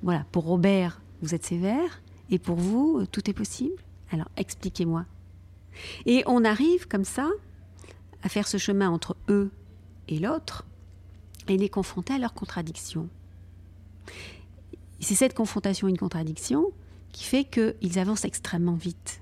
voilà, 0.04 0.26
pour 0.32 0.44
Robert, 0.44 1.02
vous 1.22 1.34
êtes 1.34 1.46
sévère, 1.46 2.02
et 2.30 2.38
pour 2.38 2.58
vous, 2.58 3.00
euh, 3.00 3.08
tout 3.12 3.28
est 3.30 3.34
possible? 3.34 3.76
Alors 4.12 4.28
expliquez-moi. 4.38 5.06
Et 6.06 6.24
on 6.28 6.44
arrive 6.46 6.88
comme 6.88 7.06
ça 7.06 7.28
à 8.22 8.30
faire 8.30 8.48
ce 8.48 8.58
chemin 8.58 8.90
entre 8.90 9.16
eux 9.30 9.50
et 10.08 10.20
l'autre 10.20 10.66
et 11.48 11.58
les 11.58 11.70
confronter 11.70 12.14
à 12.14 12.18
leurs 12.18 12.34
contradictions. 12.34 13.10
C'est 15.00 15.16
cette 15.16 15.34
confrontation 15.34 15.88
une 15.88 15.98
contradiction 15.98 16.72
qui 17.12 17.26
fait 17.26 17.44
qu'ils 17.44 18.00
avancent 18.00 18.26
extrêmement 18.26 18.76
vite. 18.76 19.22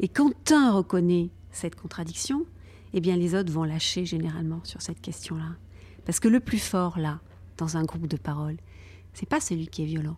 Et 0.00 0.08
quand 0.08 0.50
un 0.50 0.72
reconnaît 0.72 1.30
cette 1.50 1.76
contradiction, 1.76 2.44
eh 2.92 3.00
bien 3.00 3.16
les 3.16 3.34
autres 3.34 3.52
vont 3.52 3.64
lâcher 3.64 4.04
généralement 4.04 4.60
sur 4.64 4.82
cette 4.82 5.00
question-là. 5.00 5.56
Parce 6.04 6.20
que 6.20 6.28
le 6.28 6.40
plus 6.40 6.58
fort 6.58 6.98
là, 6.98 7.20
dans 7.56 7.76
un 7.76 7.84
groupe 7.84 8.08
de 8.08 8.16
paroles, 8.16 8.56
c'est 9.14 9.28
pas 9.28 9.40
celui 9.40 9.68
qui 9.68 9.82
est 9.82 9.86
violent. 9.86 10.16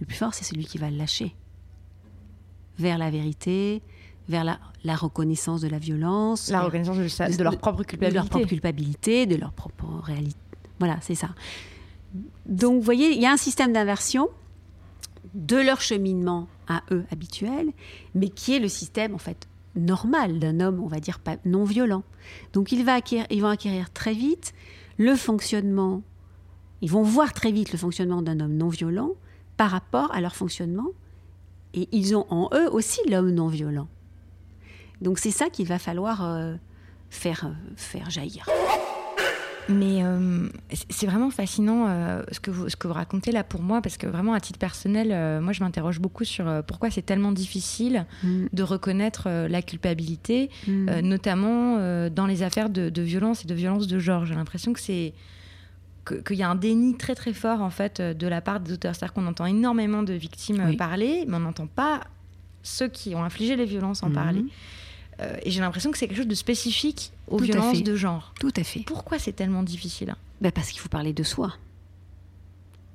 Le 0.00 0.06
plus 0.06 0.16
fort, 0.16 0.32
c'est 0.34 0.44
celui 0.44 0.64
qui 0.64 0.78
va 0.78 0.90
lâcher 0.90 1.34
vers 2.78 2.96
la 2.96 3.10
vérité, 3.10 3.82
vers 4.28 4.44
la, 4.44 4.96
reconnaissance 4.96 5.60
de 5.60 5.68
la 5.68 5.78
violence, 5.78 6.50
la 6.50 6.62
reconnaissance 6.62 6.96
de, 6.96 7.42
leur 7.42 7.58
propre 7.58 7.82
culpabilité, 7.82 8.10
de 8.10 8.14
leur 8.14 8.28
propre 8.28 8.46
culpabilité, 8.46 9.26
de 9.26 9.36
leur 9.36 9.52
propre 9.52 9.86
réalité. 10.02 10.36
Voilà, 10.78 10.98
c'est 11.00 11.14
ça. 11.14 11.30
Donc, 12.46 12.76
vous 12.76 12.84
voyez, 12.84 13.10
il 13.10 13.20
y 13.20 13.26
a 13.26 13.32
un 13.32 13.36
système 13.36 13.72
d'inversion 13.72 14.28
de 15.34 15.56
leur 15.56 15.80
cheminement 15.80 16.48
à 16.68 16.82
eux 16.90 17.04
habituel, 17.12 17.70
mais 18.14 18.28
qui 18.28 18.54
est 18.54 18.58
le 18.58 18.68
système 18.68 19.14
en 19.14 19.18
fait 19.18 19.46
normal 19.76 20.38
d'un 20.38 20.60
homme, 20.60 20.80
on 20.82 20.88
va 20.88 21.00
dire 21.00 21.20
pas 21.20 21.36
non 21.44 21.64
violent. 21.64 22.02
Donc, 22.52 22.72
il 22.72 22.84
va 22.84 22.94
acquérir, 22.94 23.26
ils 23.30 23.42
vont 23.42 23.48
acquérir 23.48 23.92
très 23.92 24.14
vite 24.14 24.52
le 24.96 25.14
fonctionnement. 25.14 26.02
Ils 26.82 26.90
vont 26.90 27.02
voir 27.02 27.32
très 27.32 27.52
vite 27.52 27.72
le 27.72 27.78
fonctionnement 27.78 28.22
d'un 28.22 28.40
homme 28.40 28.56
non 28.56 28.68
violent 28.68 29.12
par 29.56 29.70
rapport 29.70 30.12
à 30.12 30.20
leur 30.20 30.34
fonctionnement, 30.34 30.88
et 31.74 31.88
ils 31.92 32.16
ont 32.16 32.26
en 32.30 32.48
eux 32.54 32.68
aussi 32.72 33.00
l'homme 33.08 33.30
non 33.30 33.48
violent. 33.48 33.88
Donc 35.00 35.18
c'est 35.18 35.30
ça 35.30 35.48
qu'il 35.50 35.66
va 35.66 35.78
falloir 35.78 36.24
euh, 36.24 36.54
faire, 37.08 37.46
euh, 37.46 37.72
faire 37.76 38.10
jaillir. 38.10 38.46
Mais 39.68 40.02
euh, 40.02 40.48
c'est 40.88 41.06
vraiment 41.06 41.30
fascinant 41.30 41.86
ce, 42.32 42.40
que 42.40 42.50
vous, 42.50 42.68
ce 42.68 42.74
que 42.74 42.88
vous 42.88 42.94
racontez 42.94 43.30
là 43.30 43.44
pour 43.44 43.62
moi, 43.62 43.80
parce 43.80 43.98
que 43.98 44.08
vraiment 44.08 44.32
à 44.32 44.40
titre 44.40 44.58
personnel, 44.58 45.40
moi 45.40 45.52
je 45.52 45.62
m'interroge 45.62 46.00
beaucoup 46.00 46.24
sur 46.24 46.64
pourquoi 46.64 46.90
c'est 46.90 47.02
tellement 47.02 47.30
difficile 47.30 48.04
mm. 48.24 48.46
de 48.52 48.62
reconnaître 48.64 49.28
la 49.28 49.62
culpabilité, 49.62 50.50
mm. 50.66 51.00
notamment 51.00 51.76
dans 52.08 52.26
les 52.26 52.42
affaires 52.42 52.68
de, 52.68 52.88
de, 52.88 53.02
violence 53.02 53.44
et 53.44 53.46
de 53.46 53.54
violence 53.54 53.86
de 53.86 54.00
genre. 54.00 54.24
J'ai 54.24 54.34
l'impression 54.34 54.72
que 54.72 54.80
c'est 54.80 55.14
qu'il 56.26 56.36
y 56.36 56.42
a 56.42 56.50
un 56.50 56.56
déni 56.56 56.96
très 56.96 57.14
très 57.14 57.34
fort 57.34 57.62
en 57.62 57.70
fait 57.70 58.00
de 58.00 58.26
la 58.26 58.40
part 58.40 58.58
des 58.58 58.72
auteurs. 58.72 58.96
C'est-à-dire 58.96 59.12
qu'on 59.12 59.28
entend 59.28 59.46
énormément 59.46 60.02
de 60.02 60.14
victimes 60.14 60.76
parler, 60.78 61.26
mais 61.28 61.36
on 61.36 61.40
n'entend 61.40 61.68
pas 61.68 62.00
ceux 62.64 62.88
qui 62.88 63.14
ont 63.14 63.22
infligé 63.22 63.54
les 63.54 63.66
violences 63.66 64.02
en 64.02 64.08
mm. 64.08 64.14
parler. 64.14 64.44
Euh, 65.20 65.36
et 65.42 65.50
j'ai 65.50 65.60
l'impression 65.60 65.90
que 65.90 65.98
c'est 65.98 66.08
quelque 66.08 66.16
chose 66.16 66.26
de 66.26 66.34
spécifique 66.34 67.12
aux 67.28 67.38
violences 67.38 67.82
de 67.82 67.94
genre. 67.94 68.32
Tout 68.40 68.52
à 68.56 68.64
fait. 68.64 68.80
Pourquoi 68.80 69.18
c'est 69.18 69.32
tellement 69.32 69.62
difficile? 69.62 70.14
Bah 70.40 70.50
Parce 70.50 70.70
qu'il 70.70 70.80
faut 70.80 70.88
parler 70.88 71.12
de 71.12 71.22
soi. 71.22 71.54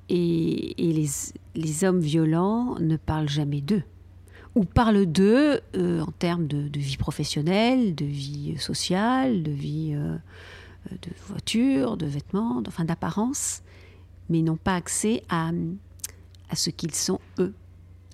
Et, 0.08 0.74
les, 0.78 1.08
les, 1.54 1.84
hommes 1.84 2.00
violents 2.00 2.76
ne 2.78 2.96
parlent 2.96 3.28
jamais 3.28 3.60
d'eux. 3.60 3.82
Ou 4.54 4.64
parlent 4.64 5.06
d'eux 5.06 5.60
euh, 5.76 6.00
en 6.00 6.12
termes 6.12 6.46
de, 6.46 6.70
vie 6.78 6.96
professionnelle, 6.96 7.94
de 7.94 8.04
vie 8.04 8.56
sociale, 8.58 9.42
de 9.42 9.50
vie 9.50 9.92
euh, 9.94 10.16
de 10.90 11.10
voiture, 11.26 11.96
de 11.96 12.06
vêtements, 12.06 12.62
enfin 12.66 12.84
d'apparence, 12.84 13.62
mais 14.28 14.42
n'ont 14.42 14.56
pas 14.56 14.74
accès 14.74 15.22
à, 15.28 15.50
à 16.50 16.56
ce 16.56 16.70
qu'ils 16.70 16.94
sont 16.94 17.20
eux. 17.38 17.52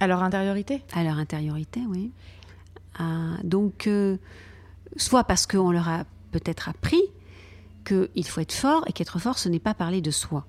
À 0.01 0.07
leur 0.07 0.23
intériorité? 0.23 0.83
À 0.95 1.05
leur 1.05 1.19
intériorité, 1.19 1.81
oui. 1.89 2.11
Ah, 2.99 3.37
donc, 3.43 3.87
euh, 3.87 4.17
soit 4.97 5.25
parce 5.25 5.47
qu'on 5.47 5.71
leur 5.71 5.89
a 5.89 6.05
peut-être 6.31 6.69
appris 6.69 7.03
qu'il 7.85 8.27
faut 8.27 8.41
être 8.41 8.53
fort 8.53 8.85
et 8.87 8.93
qu'être 8.93 9.19
fort, 9.19 9.39
ce 9.39 9.49
n'est 9.49 9.59
pas 9.59 9.75
parler 9.75 10.01
de 10.01 10.11
soi. 10.11 10.47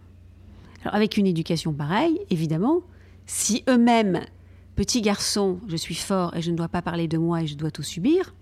Alors, 0.81 0.95
avec 0.95 1.17
une 1.17 1.27
éducation 1.27 1.73
pareille, 1.73 2.19
évidemment, 2.29 2.81
si 3.25 3.63
eux-mêmes, 3.69 4.21
petits 4.75 5.01
garçons, 5.01 5.59
je 5.67 5.75
suis 5.75 5.95
fort 5.95 6.35
et 6.35 6.41
je 6.41 6.51
ne 6.51 6.57
dois 6.57 6.67
pas 6.67 6.81
parler 6.81 7.07
de 7.07 7.17
moi 7.17 7.41
et 7.41 7.47
je 7.47 7.55
dois 7.55 7.71
tout 7.71 7.83
subir, 7.83 8.33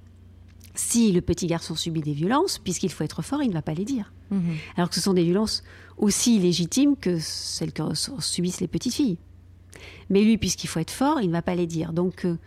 si 0.74 1.12
le 1.12 1.22
petit 1.22 1.48
garçon 1.48 1.76
subit 1.76 2.02
des 2.02 2.14
violences, 2.14 2.58
puisqu'il 2.58 2.92
faut 2.92 3.04
être 3.04 3.22
fort, 3.22 3.44
il 3.44 3.50
ne 3.50 3.54
va 3.54 3.62
pas 3.62 3.74
les 3.74 3.86
dire. 3.86 4.14
Mhm. 4.32 4.56
Alors 4.78 4.90
que 4.90 4.96
ce 4.96 5.02
sont 5.02 5.14
des 5.14 5.24
violences 5.24 5.64
aussi 5.98 6.40
légitimes 6.40 6.96
que 6.96 7.20
celles 7.20 7.74
que 7.74 7.84
subissent 8.20 8.62
les 8.62 8.68
petites 8.68 8.94
filles. 8.94 9.18
Mais 10.10 10.24
lui, 10.24 10.38
puisqu'il 10.38 10.68
faut 10.68 10.80
être 10.80 10.92
fort, 10.92 11.22
il 11.22 11.28
ne 11.28 11.34
va 11.34 11.42
pas 11.42 11.56
les 11.56 11.68
dire. 11.68 11.94
Donc, 11.94 12.26
euh, 12.26 12.38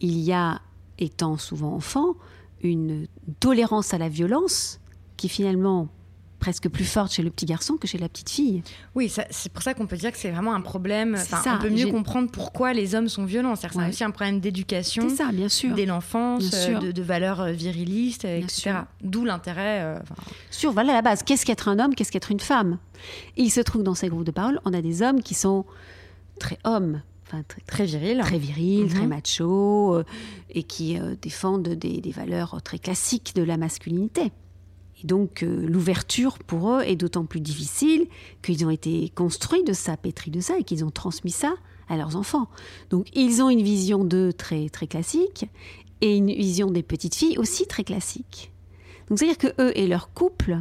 il 0.00 0.18
y 0.18 0.32
a 0.32 0.60
étant 1.02 1.36
souvent 1.36 1.74
enfant, 1.74 2.14
une 2.62 3.06
tolérance 3.40 3.92
à 3.94 3.98
la 3.98 4.08
violence 4.08 4.80
qui 5.16 5.28
finalement 5.28 5.88
presque 6.42 6.68
plus 6.68 6.84
forte 6.84 7.12
chez 7.12 7.22
le 7.22 7.30
petit 7.30 7.46
garçon 7.46 7.76
que 7.76 7.86
chez 7.86 7.98
la 7.98 8.08
petite 8.08 8.28
fille. 8.28 8.64
Oui, 8.96 9.08
c'est 9.08 9.52
pour 9.52 9.62
ça 9.62 9.74
qu'on 9.74 9.86
peut 9.86 9.96
dire 9.96 10.10
que 10.10 10.18
c'est 10.18 10.32
vraiment 10.32 10.54
un 10.54 10.60
problème. 10.60 11.16
on 11.16 11.58
peut 11.58 11.70
mieux 11.70 11.86
comprendre 11.86 12.30
pourquoi 12.30 12.72
les 12.72 12.96
hommes 12.96 13.08
sont 13.08 13.24
violents. 13.24 13.54
C'est 13.54 13.68
aussi 13.76 14.02
un 14.02 14.10
problème 14.10 14.40
d'éducation. 14.40 15.08
ça. 15.08 15.30
Dès 15.74 15.86
l'enfance, 15.86 16.50
euh, 16.52 16.92
de, 16.92 17.02
valeurs 17.02 17.40
euh, 17.40 17.52
virilistes, 17.52 18.24
etc. 18.24 18.80
D'où 19.02 19.24
l'intérêt. 19.24 19.82
Euh, 19.82 19.98
Sur, 20.50 20.72
voilà 20.72 20.92
la 20.94 21.02
base. 21.02 21.22
Qu'est-ce 21.22 21.46
qu'être 21.46 21.68
un 21.68 21.78
homme? 21.78 21.94
Qu'est-ce 21.94 22.10
qu'être 22.10 22.32
une 22.32 22.40
femme? 22.40 22.78
Il 23.36 23.50
se 23.50 23.60
trouve 23.60 23.84
dans 23.84 23.94
ces 23.94 24.08
groupes 24.08 24.24
de 24.24 24.32
parole, 24.32 24.60
on 24.64 24.74
a 24.74 24.82
des 24.82 25.02
hommes 25.02 25.22
qui 25.22 25.34
sont 25.34 25.64
très 26.40 26.58
hommes, 26.64 27.02
très, 27.66 27.86
viril. 27.86 28.18
Très 28.20 28.38
viril, 28.38 28.88
très 28.88 29.02
mhm. 29.02 29.08
macho, 29.08 29.94
euh, 29.94 30.04
et 30.50 30.62
qui 30.62 30.98
euh, 30.98 31.14
défendent 31.20 31.68
des, 31.68 32.12
valeurs 32.12 32.60
très 32.62 32.78
classiques 32.78 33.34
de 33.34 33.42
la 33.42 33.56
masculinité. 33.56 34.32
Et 35.02 35.06
donc 35.06 35.42
euh, 35.42 35.66
l'ouverture 35.66 36.38
pour 36.38 36.70
eux 36.70 36.82
est 36.82 36.96
d'autant 36.96 37.24
plus 37.24 37.40
difficile 37.40 38.06
qu'ils 38.42 38.64
ont 38.64 38.70
été 38.70 39.08
construits 39.14 39.64
de 39.64 39.72
ça, 39.72 39.96
pétris 39.96 40.30
de 40.30 40.40
ça, 40.40 40.58
et 40.58 40.64
qu'ils 40.64 40.84
ont 40.84 40.90
transmis 40.90 41.32
ça 41.32 41.54
à 41.88 41.96
leurs 41.96 42.16
enfants. 42.16 42.48
Donc 42.90 43.08
ils 43.14 43.42
ont 43.42 43.50
une 43.50 43.62
vision 43.62 44.04
d'eux 44.04 44.32
très, 44.32 44.68
très 44.68 44.86
classique, 44.86 45.46
et 46.00 46.16
une 46.16 46.26
vision 46.26 46.70
des 46.70 46.82
petites 46.82 47.14
filles 47.14 47.38
aussi 47.38 47.66
très 47.66 47.84
classique. 47.84 48.52
Donc 49.08 49.18
c'est-à-dire 49.18 49.38
que 49.38 49.62
eux 49.62 49.76
et 49.78 49.86
leur 49.86 50.12
couple 50.12 50.60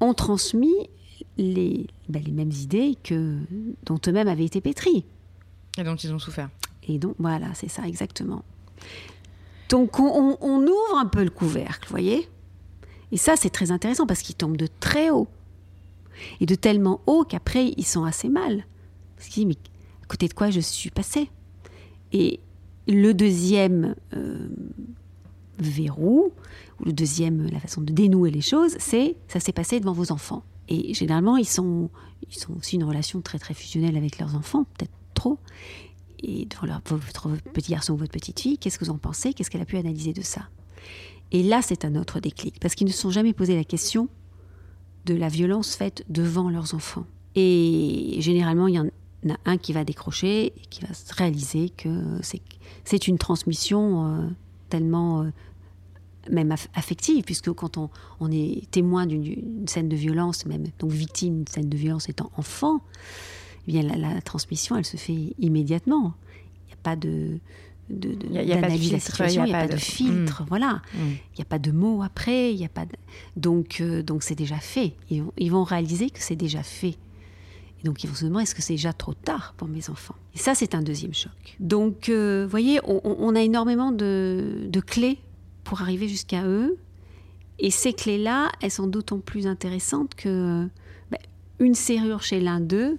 ont 0.00 0.14
transmis 0.14 0.88
les, 1.38 1.86
ben, 2.08 2.22
les 2.24 2.32
mêmes 2.32 2.50
idées 2.50 2.96
que, 3.02 3.36
dont 3.86 4.00
eux-mêmes 4.06 4.28
avaient 4.28 4.44
été 4.44 4.60
pétris. 4.60 5.04
Et 5.78 5.84
dont 5.84 5.96
ils 5.96 6.12
ont 6.12 6.18
souffert. 6.18 6.50
Et 6.86 6.98
donc, 6.98 7.14
voilà, 7.18 7.54
c'est 7.54 7.68
ça, 7.68 7.86
exactement. 7.86 8.44
Donc, 9.68 9.98
on, 9.98 10.36
ouvre 10.42 10.98
un 10.98 11.06
peu 11.06 11.24
le 11.24 11.30
couvercle, 11.30 11.88
vous 11.88 11.92
voyez? 11.92 12.28
Et 13.10 13.16
ça, 13.16 13.36
c'est 13.36 13.50
très 13.50 13.70
intéressant 13.70 14.06
parce 14.06 14.22
qu'ils 14.22 14.34
tombent 14.34 14.56
de 14.56 14.68
très 14.80 15.10
haut. 15.10 15.28
Et 16.40 16.46
de 16.46 16.54
tellement 16.54 17.00
haut 17.06 17.24
qu'après, 17.24 17.72
ils 17.76 17.86
sont 17.86 18.04
assez 18.04 18.28
mal. 18.28 18.66
Parce 19.16 19.28
qu'ils 19.28 19.46
disent, 19.46 19.56
mais 19.56 19.70
à 20.02 20.06
côté 20.06 20.28
de 20.28 20.34
quoi 20.34 20.50
je 20.50 20.60
suis 20.60 20.90
passé 20.90 21.30
Et 22.12 22.40
le 22.86 23.12
deuxième 23.12 23.94
euh, 24.14 24.48
verrou, 25.58 26.32
ou 26.80 26.84
le 26.84 26.92
deuxième, 26.92 27.48
la 27.50 27.60
façon 27.60 27.80
de 27.80 27.92
dénouer 27.92 28.30
les 28.30 28.40
choses, 28.40 28.76
c'est 28.78 29.16
ça 29.28 29.40
s'est 29.40 29.52
passé 29.52 29.80
devant 29.80 29.92
vos 29.92 30.12
enfants. 30.12 30.42
Et 30.68 30.94
généralement, 30.94 31.36
ils 31.36 31.48
sont, 31.48 31.90
ils 32.28 32.38
sont 32.38 32.54
aussi 32.58 32.76
une 32.76 32.84
relation 32.84 33.20
très 33.20 33.38
très 33.38 33.54
fusionnelle 33.54 33.96
avec 33.96 34.18
leurs 34.18 34.34
enfants, 34.34 34.64
peut-être 34.64 34.92
trop. 35.14 35.38
Et 36.22 36.46
devant 36.46 36.66
leur, 36.66 36.80
votre 36.86 37.30
petit 37.52 37.72
garçon 37.72 37.94
ou 37.94 37.96
votre 37.96 38.12
petite 38.12 38.40
fille, 38.40 38.58
qu'est-ce 38.58 38.78
que 38.78 38.84
vous 38.84 38.90
en 38.90 38.98
pensez? 38.98 39.34
Qu'est-ce 39.34 39.50
qu'elle 39.50 39.60
a 39.60 39.66
pu 39.66 39.76
analyser 39.76 40.12
de 40.12 40.22
ça? 40.22 40.48
Et 41.32 41.42
là, 41.42 41.62
c'est 41.62 41.84
un 41.84 41.96
autre 41.96 42.20
déclic, 42.20 42.60
parce 42.60 42.74
qu'ils 42.74 42.86
ne 42.86 42.92
se 42.92 42.98
sont 42.98 43.10
jamais 43.10 43.32
posé 43.32 43.56
la 43.56 43.64
question 43.64 44.08
de 45.06 45.14
la 45.14 45.28
violence 45.28 45.74
faite 45.74 46.04
devant 46.08 46.50
leurs 46.50 46.74
enfants. 46.74 47.06
Et 47.34 48.16
généralement, 48.20 48.68
il 48.68 48.74
y 48.74 48.78
en 48.78 48.86
a 48.86 49.36
un 49.46 49.56
qui 49.56 49.72
va 49.72 49.84
décrocher 49.84 50.46
et 50.46 50.66
qui 50.68 50.82
va 50.82 50.88
réaliser 51.16 51.70
que 51.70 52.20
c'est 52.84 53.08
une 53.08 53.18
transmission 53.18 54.06
euh, 54.06 54.28
tellement 54.68 55.22
euh, 55.22 55.30
même 56.30 56.54
affective, 56.74 57.24
puisque 57.24 57.50
quand 57.52 57.78
on, 57.78 57.90
on 58.20 58.30
est 58.30 58.70
témoin 58.70 59.06
d'une 59.06 59.66
scène 59.66 59.88
de 59.88 59.96
violence, 59.96 60.46
même 60.46 60.66
donc 60.78 60.92
victime 60.92 61.38
d'une 61.38 61.46
scène 61.46 61.68
de 61.68 61.76
violence 61.76 62.08
étant 62.08 62.30
enfant, 62.36 62.82
eh 63.68 63.72
bien 63.72 63.82
la, 63.82 64.20
transmission, 64.22 64.76
elle 64.76 64.84
se 64.84 64.96
fait 64.96 65.34
immédiatement. 65.38 66.14
Il 66.64 66.68
n'y 66.68 66.72
a 66.72 66.82
pas 66.82 66.96
de 66.96 67.38
d'analyse 67.90 68.88
de 68.88 68.94
la 68.94 69.00
situation, 69.00 69.44
il 69.44 69.48
n'y 69.48 69.54
a, 69.54 69.66
pas 69.66 69.74
de, 69.74 69.76
filtre, 69.76 70.44
voilà. 70.48 70.80
Il 70.94 71.38
n'y 71.38 71.42
a 71.42 71.44
pas 71.44 71.58
de 71.58 71.72
mots 71.72 72.02
après, 72.02 72.52
il 72.52 72.58
y 72.58 72.64
a 72.64 72.68
pas 72.68 72.86
donc 73.36 73.80
euh, 73.80 74.02
donc 74.02 74.22
c'est 74.22 74.34
déjà 74.34 74.56
fait. 74.56 74.94
Ils, 75.10 75.50
vont 75.50 75.64
réaliser 75.64 76.08
que 76.08 76.20
c'est 76.20 76.36
déjà 76.36 76.62
fait. 76.62 76.96
Et 77.80 77.84
donc 77.84 78.02
ils 78.02 78.06
vont 78.06 78.14
se 78.14 78.24
demander 78.24 78.44
est-ce 78.44 78.54
que 78.54 78.62
c'est 78.62 78.74
déjà 78.74 78.92
trop 78.92 79.12
tard 79.12 79.54
pour 79.56 79.68
mes 79.68 79.90
enfants? 79.90 80.14
Et 80.34 80.38
ça 80.38 80.54
c'est 80.54 80.74
un 80.74 80.80
deuxième 80.80 81.12
choc. 81.12 81.56
Donc 81.60 82.04
vous 82.06 82.12
euh, 82.14 82.46
voyez, 82.48 82.80
on, 82.84 83.34
a 83.34 83.42
énormément 83.42 83.92
de, 83.92 84.66
de 84.68 84.80
clés 84.80 85.18
pour 85.64 85.82
arriver 85.82 86.08
jusqu'à 86.08 86.44
eux. 86.44 86.78
Et 87.58 87.70
ces 87.70 87.92
clés-là, 87.92 88.50
elles 88.60 88.70
sont 88.70 88.86
d'autant 88.86 89.18
plus 89.18 89.46
intéressantes 89.46 90.14
que 90.14 90.66
ben, 91.10 91.18
une 91.58 91.74
serrure 91.74 92.22
chez 92.22 92.40
l'un 92.40 92.60
d'eux 92.60 92.96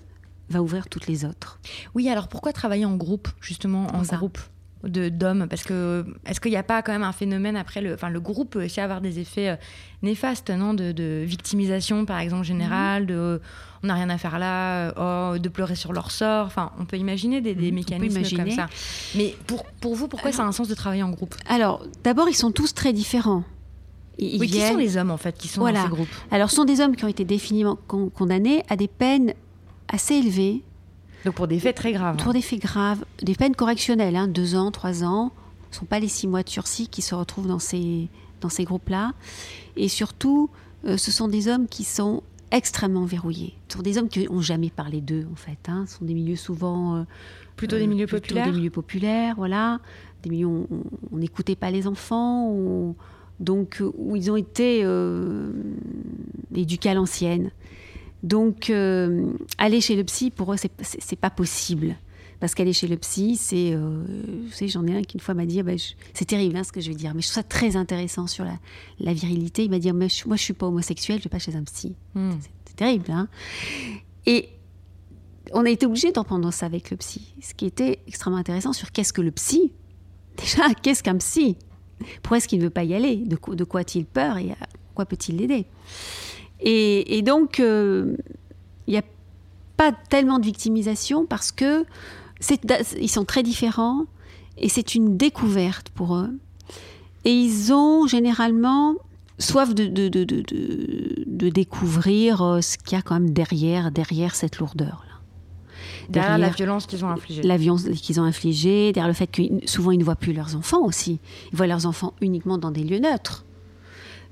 va 0.50 0.62
ouvrir 0.62 0.88
toutes 0.90 1.08
les 1.08 1.26
autres. 1.26 1.60
Oui, 1.96 2.10
alors 2.10 2.28
pourquoi 2.28 2.54
travailler 2.54 2.86
en 2.86 2.96
groupe, 2.96 3.28
justement, 3.42 3.88
en 3.94 4.02
groupe 4.02 4.40
de 4.84 5.10
d'hommes? 5.10 5.48
Parce 5.50 5.64
que 5.64 6.06
est-ce 6.26 6.42
qu'il 6.42 6.52
n'y 6.52 6.58
a 6.58 6.64
pas 6.64 6.82
quand 6.82 6.92
même 6.92 7.04
un 7.04 7.14
phénomène 7.14 7.56
après 7.56 7.82
le, 7.82 7.94
enfin 7.94 8.10
le 8.10 8.20
groupe 8.20 8.52
peut 8.52 8.66
aussi 8.66 8.82
avoir 8.82 9.02
des 9.02 9.20
effets 9.20 9.50
euh, 9.50 9.56
néfastes, 10.02 10.50
non 10.50 10.74
de, 10.74 11.24
victimisation 11.24 12.06
par 12.06 12.20
exemple 12.20 12.44
générale, 12.46 13.06
de 13.06 13.42
on 13.84 13.88
n'a 13.88 13.96
rien 13.96 14.10
à 14.10 14.18
faire 14.18 14.40
là, 14.40 14.94
oh, 14.98 15.38
de 15.38 15.50
pleurer 15.50 15.76
sur 15.76 15.92
leur 15.92 16.10
sort. 16.12 16.46
Enfin, 16.46 16.72
on 16.80 16.86
peut 16.86 16.98
imaginer 16.98 17.42
des, 17.42 17.54
des 17.54 17.72
mécanismes 17.72 18.38
comme 18.38 18.52
ça. 18.52 18.68
Mais 19.16 19.36
pour, 19.46 19.66
pour 19.82 19.96
vous, 19.96 20.08
pourquoi 20.08 20.32
ça 20.32 20.44
a 20.44 20.46
un 20.46 20.54
sens 20.54 20.70
de 20.70 20.76
travailler 20.76 21.04
en 21.04 21.10
groupe? 21.10 21.36
Alors, 21.48 21.86
d'abord, 22.04 22.30
ils 22.30 22.36
sont 22.36 22.52
tous 22.52 22.74
très 22.74 22.94
différents. 22.94 23.44
oui, 24.20 24.48
qui 24.48 24.62
sont 24.62 24.78
les 24.78 24.96
hommes 24.96 25.12
en 25.12 25.18
fait 25.18 25.38
qui 25.38 25.50
sont 25.50 25.70
dans 25.70 25.84
ces 25.84 25.90
groupes? 25.90 26.08
Alors, 26.32 26.50
ce 26.50 26.56
sont 26.56 26.66
des 26.66 26.80
hommes 26.80 26.96
qui 26.96 27.04
ont 27.04 27.10
été 27.10 27.26
définitivement 27.26 27.78
condamnés 28.14 28.64
à 28.70 28.78
des 28.78 28.88
peines 28.88 29.34
assez 29.94 30.16
élevées 30.16 30.64
donc 31.26 31.36
pour 31.36 31.48
des 31.48 31.60
faits 31.60 31.76
très 31.76 31.94
graves. 31.94 32.18
Pour 32.18 32.34
des 32.34 32.42
faits 32.42 32.60
graves, 32.60 33.06
des 33.22 33.36
peines 33.36 33.56
correctionnelles, 33.56 34.16
hein, 34.16 34.28
deux 34.28 34.56
ans, 34.56 34.72
trois 34.72 35.04
ans. 35.04 35.32
Ce 35.72 35.78
ne 35.78 35.80
sont 35.80 35.86
pas 35.86 36.00
les 36.00 36.08
six 36.08 36.28
mois 36.28 36.44
de 36.44 36.50
sursis 36.50 36.88
qui 36.88 37.02
se 37.02 37.16
retrouvent 37.16 37.48
dans 37.48 37.60
ces, 37.60 38.10
dans 38.42 38.50
ces 38.50 38.66
groupes-là. 38.66 39.14
Et 39.78 39.88
surtout, 39.88 40.50
euh, 40.86 40.98
ce 40.98 41.12
sont 41.12 41.28
des 41.28 41.48
hommes 41.48 41.68
qui 41.68 41.84
sont 41.84 42.24
extrêmement 42.52 43.06
verrouillés. 43.06 43.56
Ce 43.70 43.78
sont 43.78 43.84
des 43.84 43.98
hommes 43.98 44.10
qui 44.10 44.26
n'ont 44.26 44.42
jamais 44.42 44.70
parlé 44.70 45.02
d'eux, 45.02 45.26
en 45.32 45.36
fait. 45.36 45.58
Hein. 45.68 45.86
Ce 45.88 45.98
sont 45.98 46.06
des 46.06 46.14
milieux 46.14 46.36
souvent... 46.36 46.98
Euh, 46.98 47.04
plutôt 47.56 47.78
des 47.78 47.88
milieux 47.88 48.08
populaires 48.08 48.48
Des 48.48 48.52
milieux 48.52 48.70
populaires, 48.70 49.36
voilà. 49.38 49.80
Des 50.24 50.30
milieux 50.30 50.48
où 50.48 50.68
on 51.12 51.18
n'écoutait 51.18 51.56
pas 51.56 51.72
les 51.72 51.88
enfants, 51.88 52.54
donc 53.40 53.82
où 53.98 54.16
ils 54.16 54.32
ont 54.32 54.36
été 54.36 54.80
éduqués 56.56 56.90
à 56.90 56.94
l'ancienne. 56.96 57.52
Donc, 58.24 58.70
euh, 58.70 59.28
aller 59.58 59.82
chez 59.82 59.96
le 59.96 60.04
psy, 60.06 60.32
pour 60.32 60.54
eux, 60.54 60.58
c'est 60.58 61.20
pas 61.20 61.30
possible. 61.30 61.96
Parce 62.40 62.56
qu'aller 62.56 62.74
chez 62.74 62.88
le 62.88 62.98
psy, 62.98 63.38
c'est. 63.38 63.74
Euh, 63.74 64.04
vous 64.46 64.52
savez, 64.52 64.70
j'en 64.70 64.86
ai 64.88 64.98
un 64.98 65.02
qui 65.02 65.16
une 65.16 65.22
fois 65.22 65.34
m'a 65.34 65.46
dit 65.46 65.60
ah 65.60 65.64
ben, 65.64 65.78
c'est 66.14 66.26
terrible 66.26 66.58
hein, 66.58 66.64
ce 66.64 66.72
que 66.74 66.82
je 66.82 66.90
vais 66.90 66.96
dire, 66.96 67.14
mais 67.16 67.22
je 67.22 67.28
trouve 67.28 67.36
ça 67.36 67.44
très 67.44 67.78
intéressant 67.78 68.28
sur 68.28 68.46
la, 69.00 69.14
virilité. 69.14 69.64
Il 69.64 69.72
m'a 69.72 69.80
dit 69.80 69.92
moi, 69.94 70.08
je, 70.08 70.28
moi, 70.28 70.36
je 70.36 70.44
suis 70.44 70.54
pas 70.54 70.68
homosexuel, 70.68 71.20
je 71.20 71.24
vais 71.24 71.30
pas 71.30 71.40
chez 71.40 71.56
un 71.56 71.64
psy. 71.64 71.96
Hmm. 72.16 72.32
C'est 72.66 72.76
terrible. 72.76 73.12
Hein 73.12 73.30
Et 74.26 74.50
on 75.54 75.66
a 75.66 75.70
été 75.70 75.86
obligé 75.86 76.12
d'en 76.12 76.24
prendre 76.24 76.52
ça 76.52 76.66
avec 76.66 76.92
le 76.92 76.98
psy. 76.98 77.34
Ce 77.42 77.54
qui 77.54 77.66
était 77.66 78.00
extrêmement 78.08 78.40
intéressant 78.40 78.74
sur 78.74 78.92
qu'est-ce 78.92 79.14
que 79.14 79.22
le 79.22 79.32
psy 79.32 79.72
Déjà, 80.38 80.74
qu'est-ce 80.82 81.04
qu'un 81.04 81.18
psy? 81.18 81.58
Pourquoi 82.22 82.38
est-ce 82.38 82.48
qu'il 82.48 82.60
ne 82.60 82.66
veut 82.66 82.70
pas 82.70 82.84
y 82.84 82.94
aller? 82.94 83.18
De, 83.18 83.38
de 83.56 83.64
quoi 83.64 83.82
a-t-il 83.82 84.06
peur 84.06 84.38
et 84.38 84.52
à 84.52 84.58
quoi 84.96 85.06
peut-il 85.06 85.38
l'aider? 85.38 85.66
Et, 86.66 87.22
donc, 87.22 87.60
il 87.60 87.66
euh, 87.66 88.16
n'y 88.88 88.98
a 88.98 89.04
pas 89.78 89.92
tellement 89.92 90.40
de 90.40 90.46
victimisation 90.46 91.26
parce 91.26 91.52
que 91.52 91.86
ils 93.00 93.10
sont 93.10 93.26
très 93.26 93.44
différents 93.44 94.06
et 94.58 94.70
c'est 94.70 94.96
une 94.96 95.18
découverte 95.18 95.90
pour 95.90 96.16
eux. 96.16 96.32
Et 97.26 97.32
ils 97.32 97.72
ont 97.74 98.06
généralement 98.08 98.96
soif 99.40 99.74
de, 99.74 99.86
de, 99.86 100.10
de, 100.10 100.24
de 100.24 101.50
découvrir 101.50 102.42
euh, 102.42 102.62
ce 102.62 102.78
qu'il 102.78 102.98
y 102.98 103.00
a 103.00 103.02
quand 103.02 103.16
même 103.16 103.32
derrière, 103.32 103.92
derrière 103.92 104.36
cette 104.36 104.60
lourdeur. 104.60 105.06
Là. 105.08 105.14
Derrière, 106.10 106.38
la 106.38 106.50
violence 106.50 106.86
qu'ils 106.86 107.06
ont 107.06 107.10
infligée. 107.10 107.42
La 107.44 107.58
violence 107.58 107.84
qu'ils 107.84 108.20
ont 108.20 108.24
infligée, 108.24 108.92
derrière 108.92 109.08
le 109.08 109.14
fait 109.14 109.28
que 109.28 109.42
souvent 109.66 109.92
ils 109.92 109.98
ne 109.98 110.04
voient 110.04 110.16
plus 110.16 110.34
leurs 110.34 110.56
enfants 110.56 110.84
aussi. 110.84 111.20
Ils 111.52 111.58
voient 111.58 111.68
leurs 111.68 111.86
enfants 111.86 112.14
uniquement 112.22 112.58
dans 112.58 112.72
des 112.72 112.84
lieux 112.84 113.00
neutres. 113.00 113.46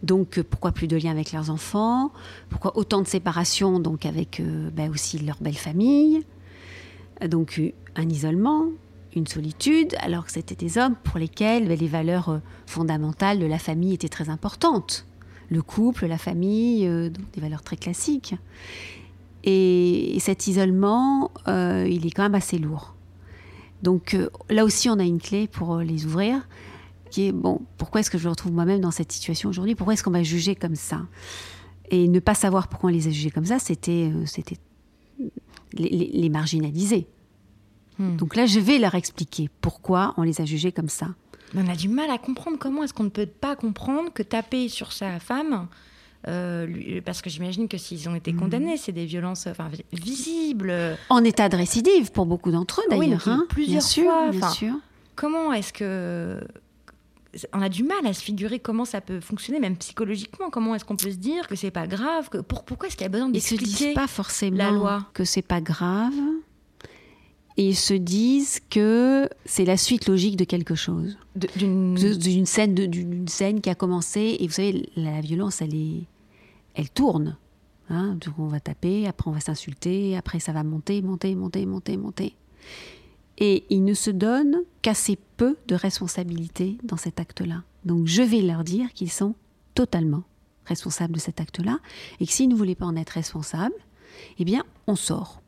Donc 0.04 0.38
euh, 0.38 0.44
pourquoi 0.44 0.72
plus 0.72 0.88
de 0.88 0.98
liens 0.98 1.12
avec 1.12 1.32
leurs 1.32 1.50
enfants? 1.50 2.12
Pourquoi 2.50 2.78
autant 2.78 3.02
de 3.02 3.08
séparations 3.08 3.80
donc 3.80 4.06
avec 4.06 4.40
euh, 4.40 4.70
ben, 4.72 4.90
aussi 4.90 5.20
leur 5.20 5.38
belle 5.42 5.58
famille? 5.58 6.24
Donc 7.28 7.60
euh, 7.60 7.72
un 7.96 8.10
isolement, 8.10 8.68
une 9.16 9.28
solitude, 9.28 9.96
alors 10.00 10.26
que 10.26 10.32
c'était 10.32 10.56
des 10.56 10.78
hommes 10.78 10.96
pour 11.04 11.20
lesquels 11.20 11.68
ben, 11.68 11.78
les 11.78 11.88
valeurs 11.88 12.40
fondamentales 12.66 13.40
de 13.40 13.46
la 13.46 13.60
famille 13.60 13.94
étaient 13.94 14.10
très 14.10 14.30
importantes. 14.30 15.06
Le 15.50 15.62
couple, 15.62 16.06
la 16.06 16.18
famille, 16.18 16.88
des 17.10 17.42
valeurs 17.42 17.62
très 17.62 17.76
classiques. 17.76 18.36
Et, 19.44 20.16
cet 20.22 20.48
isolement, 20.48 21.30
il 21.46 22.08
est 22.08 22.12
quand 22.12 22.24
même 22.24 22.36
assez 22.36 22.58
lourd. 22.58 22.96
Donc 23.84 24.16
là 24.50 24.64
aussi, 24.64 24.90
on 24.90 24.98
a 24.98 25.04
une 25.04 25.20
clé 25.20 25.48
pour 25.48 25.80
les 25.80 26.06
ouvrir 26.06 26.48
qui 27.12 27.28
est 27.28 27.32
bon, 27.32 27.62
pourquoi 27.78 28.02
est-ce 28.02 28.10
que 28.10 28.18
je 28.18 28.26
me 28.26 28.30
retrouve 28.30 28.54
moi-même 28.54 28.82
dans 28.82 28.92
cette 28.92 29.12
situation 29.12 29.50
aujourd'hui? 29.50 29.76
Pourquoi 29.76 29.94
est-ce 29.94 30.04
qu'on 30.04 30.12
m'a 30.12 30.24
jugé 30.24 30.56
comme 30.56 30.76
ça? 30.76 31.02
Et 31.92 32.08
ne 32.08 32.20
pas 32.20 32.34
savoir 32.34 32.70
pourquoi 32.70 32.90
on 32.90 32.94
les 32.94 33.08
a 33.08 33.12
jugés 33.12 33.30
comme 33.30 33.46
ça, 33.46 33.60
c'était 33.60 34.12
euh, 34.14 34.26
c'était 34.26 34.58
les, 35.74 36.30
marginaliser. 36.30 37.08
Hmm. 38.00 38.16
Donc 38.16 38.36
là, 38.36 38.46
je 38.46 38.60
vais 38.60 38.80
leur 38.80 38.96
expliquer 38.96 39.50
pourquoi 39.60 40.14
on 40.18 40.24
les 40.24 40.42
a 40.42 40.46
jugés 40.46 40.72
comme 40.72 40.90
ça. 40.90 41.08
on 41.54 41.68
a 41.68 41.76
du 41.76 41.90
mal 41.90 42.10
à 42.10 42.18
comprendre 42.18 42.58
comment 42.58 42.84
est-ce 42.84 42.94
qu'on 42.94 43.04
ne 43.04 43.10
peut 43.10 43.26
pas 43.26 43.56
comprendre 43.56 44.12
que 44.14 44.24
taper 44.24 44.70
sur 44.70 44.94
sa 44.94 45.20
femme, 45.20 45.68
euh, 46.28 47.02
parce 47.04 47.22
que 47.22 47.30
j'imagine 47.30 47.68
que 47.68 47.78
s'ils 47.78 48.08
ont 48.08 48.16
été 48.16 48.32
hmm. 48.32 48.40
condamnés, 48.40 48.78
c'est 48.78 48.94
des 48.94 49.06
violences 49.06 49.48
enfin, 49.48 49.70
visibles. 49.92 50.74
En 51.10 51.24
état 51.24 51.50
de 51.50 51.58
récidive 51.58 52.12
pour 52.12 52.26
beaucoup 52.26 52.52
d'entre 52.52 52.82
eux 52.82 52.90
d'ailleurs. 52.90 53.24
Oui, 53.26 53.34
hein, 53.34 53.46
plusieurs 53.50 53.84
fois. 53.84 54.30
Bien 54.32 54.50
sûr. 54.50 54.74
Comment 55.16 55.52
est-ce 55.52 55.74
que 55.74 56.40
on 57.54 57.62
a 57.62 57.70
du 57.70 57.84
mal 57.84 58.06
à 58.06 58.14
se 58.14 58.22
figurer 58.22 58.60
comment 58.60 58.86
ça 58.86 59.02
peut 59.02 59.20
fonctionner, 59.20 59.60
même 59.60 59.78
psychologiquement. 59.78 60.50
Comment 60.50 60.76
est-ce 60.76 60.86
qu'on 60.86 60.98
peut 60.98 61.12
se 61.12 61.18
dire 61.18 61.48
que 61.48 61.56
c'est 61.56 61.72
pas 61.72 61.88
grave 61.88 62.30
que, 62.30 62.40
Pourquoi 62.40 62.88
est-ce 62.88 62.96
qu'il 62.96 63.06
y 63.06 63.08
a 63.08 63.10
besoin 63.10 63.30
d'expliquer 63.30 63.64
Ils 63.64 63.70
se 63.70 63.84
disent 63.86 63.94
pas 63.96 64.08
forcément 64.08 64.58
la 64.58 64.72
loi. 64.72 65.08
que 65.14 65.24
c'est 65.24 65.42
pas 65.42 65.62
grave. 65.62 66.14
Et 67.58 67.70
ils 67.70 67.76
se 67.76 67.94
disent 67.94 68.62
que 68.70 69.30
c'est 69.46 69.66
la 69.66 69.78
suite 69.78 70.08
logique 70.08 70.36
de 70.38 70.46
quelque 70.46 70.76
chose. 70.76 71.18
D'une 71.36 72.46
scène, 72.46 72.76
d'une 72.76 73.28
scène 73.28 73.62
qui 73.62 73.70
a 73.70 73.76
commencé. 73.76 74.38
Et 74.40 74.48
vous 74.48 74.54
savez, 74.54 74.90
la 74.96 75.22
violence, 75.22 75.62
elle, 75.62 75.76
est, 75.76 76.04
elle 76.76 76.90
tourne. 76.90 77.38
Hein 77.90 78.18
on 78.38 78.48
va 78.48 78.62
taper, 78.62 79.06
après 79.06 79.30
on 79.30 79.34
va 79.34 79.42
s'insulter, 79.42 80.16
après 80.16 80.40
ça 80.40 80.54
va 80.54 80.64
monter, 80.64 81.02
monter, 81.02 81.36
monter, 81.36 81.66
monter, 81.66 81.98
monter 81.98 82.36
et 83.42 83.66
ils 83.70 83.84
ne 83.84 83.96
se 83.96 84.12
donnent 84.12 84.60
qu'assez 84.84 85.18
peu 85.36 85.58
de 85.68 85.76
responsabilité 85.76 86.78
dans 86.84 86.96
cet 86.96 87.20
acte-là. 87.20 87.64
Donc 87.84 88.06
je 88.06 88.22
vais 88.22 88.42
leur 88.42 88.64
dire 88.64 88.94
qu'ils 88.94 89.12
sont 89.12 89.34
totalement 89.74 90.24
responsables 90.66 91.14
de 91.14 91.20
cet 91.20 91.42
acte-là 91.42 91.80
et 92.20 92.28
que 92.28 92.32
s'ils 92.32 92.48
ne 92.48 92.56
voulaient 92.56 92.76
pas 92.76 92.86
en 92.86 92.96
être 92.96 93.10
responsables, 93.10 93.74
eh 94.38 94.46
bien 94.46 94.64
on 94.86 94.96
sort. 94.96 95.42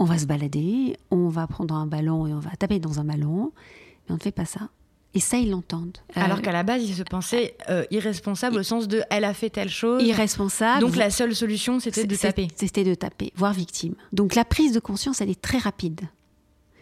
On 0.00 0.04
va 0.04 0.18
se 0.18 0.26
balader, 0.26 0.96
on 1.10 1.28
va 1.28 1.46
prendre 1.46 1.74
un 1.74 1.86
ballon 1.86 2.26
et 2.26 2.34
on 2.34 2.40
va 2.40 2.50
taper 2.56 2.80
dans 2.80 2.98
un 2.98 3.04
ballon, 3.04 3.52
mais 4.08 4.12
on 4.12 4.14
ne 4.14 4.20
fait 4.20 4.32
pas 4.32 4.46
ça. 4.46 4.68
Et 5.12 5.20
ça, 5.20 5.38
ils 5.38 5.50
l'entendent. 5.50 5.98
Alors 6.14 6.38
euh, 6.38 6.40
qu'à 6.40 6.52
la 6.52 6.62
base, 6.62 6.84
ils 6.84 6.94
se 6.94 7.02
pensaient 7.02 7.56
euh, 7.68 7.84
irresponsables 7.90 8.56
au 8.56 8.62
sens 8.62 8.86
de 8.86 9.02
elle 9.10 9.24
a 9.24 9.34
fait 9.34 9.50
telle 9.50 9.68
chose. 9.68 10.02
Irresponsable. 10.02 10.80
Donc 10.80 10.96
la 10.96 11.10
seule 11.10 11.34
solution, 11.34 11.80
c'était 11.80 12.06
de 12.06 12.16
taper. 12.16 12.48
C'était 12.56 12.84
de 12.84 12.94
taper, 12.94 13.32
voire 13.36 13.52
victime. 13.52 13.94
Donc 14.12 14.34
la 14.34 14.44
prise 14.44 14.72
de 14.72 14.80
conscience, 14.80 15.20
elle 15.20 15.30
est 15.30 15.40
très 15.40 15.58
rapide. 15.58 16.02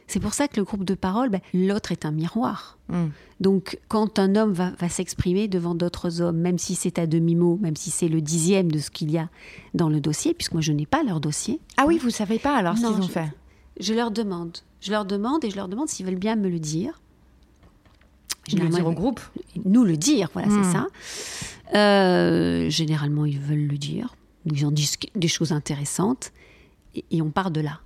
C'est 0.09 0.21
pour 0.21 0.33
ça 0.33 0.49
que 0.49 0.57
le 0.57 0.65
groupe 0.65 0.85
de 0.85 0.95
parole, 0.95 1.29
ben, 1.29 1.41
l'autre 1.53 1.93
est 1.93 2.07
un 2.07 2.11
miroir. 2.11 2.79
Hmm. 2.89 3.09
Donc 3.41 3.79
quand 3.89 4.19
un 4.19 4.35
homme 4.37 4.53
va, 4.53 4.73
s'exprimer 4.89 5.49
devant 5.49 5.75
d'autres 5.75 6.23
hommes, 6.23 6.39
même 6.39 6.59
si 6.59 6.75
c'est 6.75 6.99
à 6.99 7.07
demi-mot, 7.07 7.59
même 7.61 7.77
si 7.77 7.91
c'est 7.91 8.09
le 8.09 8.23
dixième 8.23 8.73
de 8.73 8.79
ce 8.79 8.91
qu'il 8.91 9.11
y 9.11 9.19
a 9.19 9.29
dans 9.75 9.91
le 9.91 10.01
dossier, 10.01 10.33
puisque 10.33 10.53
moi 10.53 10.63
je 10.63 10.73
n'ai 10.73 10.87
pas 10.87 11.03
leur 11.03 11.21
dossier. 11.21 11.61
Ah 11.77 11.85
oui, 11.87 11.99
vous 11.99 12.11
savez 12.11 12.39
pas 12.39 12.57
alors 12.57 12.77
ce 12.77 12.87
qu'ils 12.87 13.05
ont 13.05 13.09
fait 13.09 13.31
Je 13.79 13.93
leur 13.93 14.11
demande. 14.11 14.57
Je 14.81 14.91
leur 14.91 15.05
demande 15.05 15.45
et 15.45 15.51
je 15.51 15.57
leur 15.57 15.69
demande 15.69 15.89
s'ils 15.89 16.07
veulent 16.07 16.17
bien 16.17 16.37
me 16.37 16.49
le 16.49 16.59
dire. 16.59 17.01
Je 18.49 18.57
le 18.57 18.69
dire 18.69 18.87
au 18.87 18.93
groupe 18.93 19.21
Nous 19.67 19.85
le 19.85 19.99
dire, 19.99 20.31
voilà, 20.33 20.49
c'est 20.49 20.57
hmm. 20.57 20.73
ça. 20.73 20.87
Euh, 21.75 22.71
généralement, 22.71 23.27
ils 23.27 23.39
veulent 23.39 23.67
le 23.67 23.77
dire. 23.77 24.17
Ils 24.47 24.65
en 24.65 24.71
disent 24.71 24.97
des 25.15 25.29
choses 25.29 25.53
intéressantes. 25.53 26.33
et 26.95 27.21
on 27.21 27.29
part 27.31 27.51
de 27.51 27.61
là. 27.61 27.81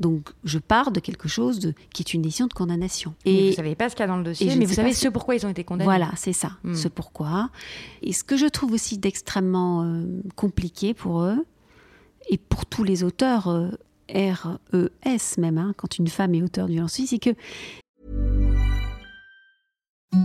Donc 0.00 0.30
je 0.44 0.58
pars 0.58 0.90
de 0.90 1.00
quelque 1.00 1.28
chose 1.28 1.58
de, 1.58 1.74
qui 1.92 2.02
est 2.02 2.14
une 2.14 2.22
décision 2.22 2.46
de 2.46 2.52
condamnation. 2.52 3.14
Et 3.24 3.40
vous 3.40 3.46
ne 3.48 3.52
savez 3.52 3.74
pas 3.74 3.88
ce 3.88 3.94
qu'il 3.94 4.02
y 4.02 4.04
a 4.04 4.08
dans 4.08 4.18
le 4.18 4.24
dossier, 4.24 4.54
mais 4.56 4.64
vous 4.64 4.74
savez 4.74 4.92
ce 4.92 5.08
pourquoi 5.08 5.34
ils 5.34 5.46
ont 5.46 5.50
été 5.50 5.64
condamnés. 5.64 5.84
Voilà, 5.84 6.10
c'est 6.16 6.32
ça, 6.32 6.52
hmm. 6.64 6.74
ce 6.74 6.88
pourquoi. 6.88 7.50
Et 8.02 8.12
ce 8.12 8.24
que 8.24 8.36
je 8.36 8.46
trouve 8.46 8.72
aussi 8.72 8.98
d'extrêmement 8.98 9.84
euh, 9.84 10.04
compliqué 10.34 10.94
pour 10.94 11.22
eux, 11.22 11.44
et 12.28 12.38
pour 12.38 12.66
tous 12.66 12.84
les 12.84 13.04
auteurs 13.04 13.48
euh, 13.48 13.70
R-E-S 14.12 15.38
même, 15.38 15.58
hein, 15.58 15.72
quand 15.76 15.98
une 15.98 16.08
femme 16.08 16.34
est 16.34 16.42
auteur 16.42 16.66
de 16.66 16.72
violence 16.72 17.00
c'est 17.06 17.18
que... 17.18 17.30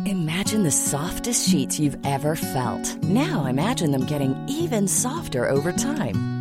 Imagine 0.06 0.64
the 0.64 0.72
softest 0.72 1.50
sheets 1.50 1.80
you've 1.80 1.98
ever 2.06 2.36
felt. 2.36 2.98
Now 3.04 3.46
imagine 3.46 3.92
them 3.92 4.06
getting 4.06 4.36
even 4.48 4.88
softer 4.88 5.50
over 5.50 5.74
time. 5.74 6.41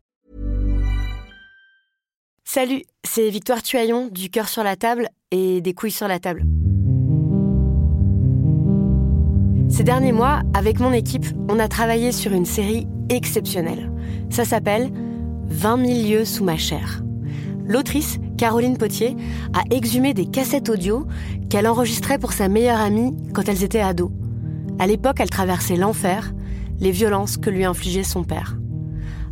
Salut, 2.43 2.83
c'est 3.05 3.29
Victoire 3.29 3.63
Tuaillon 3.63 4.09
du 4.11 4.29
cœur 4.29 4.49
sur 4.49 4.63
la 4.63 4.75
table 4.75 5.07
et 5.31 5.61
des 5.61 5.73
couilles 5.73 5.91
sur 5.91 6.07
la 6.07 6.19
table. 6.19 6.43
Ces 9.69 9.83
derniers 9.83 10.11
mois, 10.11 10.41
avec 10.53 10.79
mon 10.79 10.91
équipe, 10.91 11.25
on 11.47 11.59
a 11.59 11.69
travaillé 11.69 12.11
sur 12.11 12.33
une 12.33 12.45
série 12.45 12.87
exceptionnelle. 13.09 13.89
Ça 14.29 14.43
s'appelle 14.43 14.91
20 15.47 15.85
000 15.85 16.09
lieux 16.09 16.25
sous 16.25 16.43
ma 16.43 16.57
chair. 16.57 17.03
L'autrice, 17.65 18.17
Caroline 18.37 18.77
Potier, 18.77 19.15
a 19.53 19.63
exhumé 19.73 20.13
des 20.13 20.25
cassettes 20.25 20.67
audio 20.67 21.07
qu'elle 21.49 21.67
enregistrait 21.67 22.19
pour 22.19 22.33
sa 22.33 22.49
meilleure 22.49 22.81
amie 22.81 23.15
quand 23.33 23.47
elles 23.47 23.63
étaient 23.63 23.79
ados. 23.79 24.11
À 24.77 24.87
l'époque, 24.87 25.19
elle 25.19 25.29
traversait 25.29 25.77
l'enfer, 25.77 26.33
les 26.79 26.91
violences 26.91 27.37
que 27.37 27.49
lui 27.49 27.63
infligeait 27.63 28.03
son 28.03 28.23
père. 28.23 28.57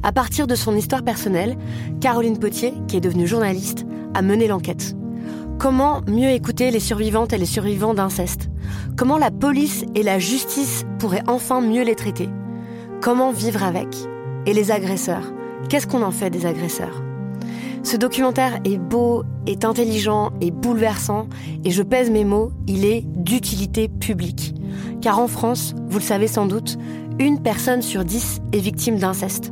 À 0.01 0.13
partir 0.13 0.47
de 0.47 0.55
son 0.55 0.77
histoire 0.77 1.03
personnelle, 1.03 1.57
Caroline 1.99 2.39
Potier, 2.39 2.73
qui 2.87 2.95
est 2.95 3.01
devenue 3.01 3.27
journaliste, 3.27 3.85
a 4.13 4.21
mené 4.21 4.47
l'enquête. 4.47 4.95
Comment 5.57 6.01
mieux 6.07 6.29
écouter 6.29 6.71
les 6.71 6.79
survivantes 6.79 7.33
et 7.33 7.37
les 7.37 7.45
survivants 7.45 7.93
d'inceste? 7.93 8.49
Comment 8.95 9.17
la 9.17 9.29
police 9.29 9.83
et 9.95 10.03
la 10.03 10.17
justice 10.17 10.85
pourraient 10.99 11.23
enfin 11.27 11.59
mieux 11.59 11.83
les 11.83 11.95
traiter? 11.95 12.29
Comment 13.01 13.31
vivre 13.31 13.61
avec? 13.61 13.87
Et 14.45 14.53
les 14.53 14.71
agresseurs? 14.71 15.33
Qu'est-ce 15.67 15.85
qu'on 15.85 16.01
en 16.01 16.11
fait 16.11 16.29
des 16.29 16.45
agresseurs? 16.45 17.03
Ce 17.83 17.97
documentaire 17.97 18.59
est 18.63 18.77
beau, 18.77 19.23
est 19.47 19.65
intelligent, 19.65 20.31
et 20.39 20.51
bouleversant, 20.51 21.27
et 21.65 21.71
je 21.71 21.83
pèse 21.83 22.09
mes 22.09 22.23
mots, 22.23 22.51
il 22.67 22.85
est 22.85 23.03
d'utilité 23.05 23.89
publique. 23.89 24.55
Car 25.01 25.19
en 25.19 25.27
France, 25.27 25.75
vous 25.89 25.97
le 25.97 26.03
savez 26.03 26.27
sans 26.27 26.45
doute, 26.45 26.77
une 27.19 27.41
personne 27.41 27.81
sur 27.81 28.05
dix 28.05 28.39
est 28.53 28.59
victime 28.59 28.97
d'inceste. 28.97 29.51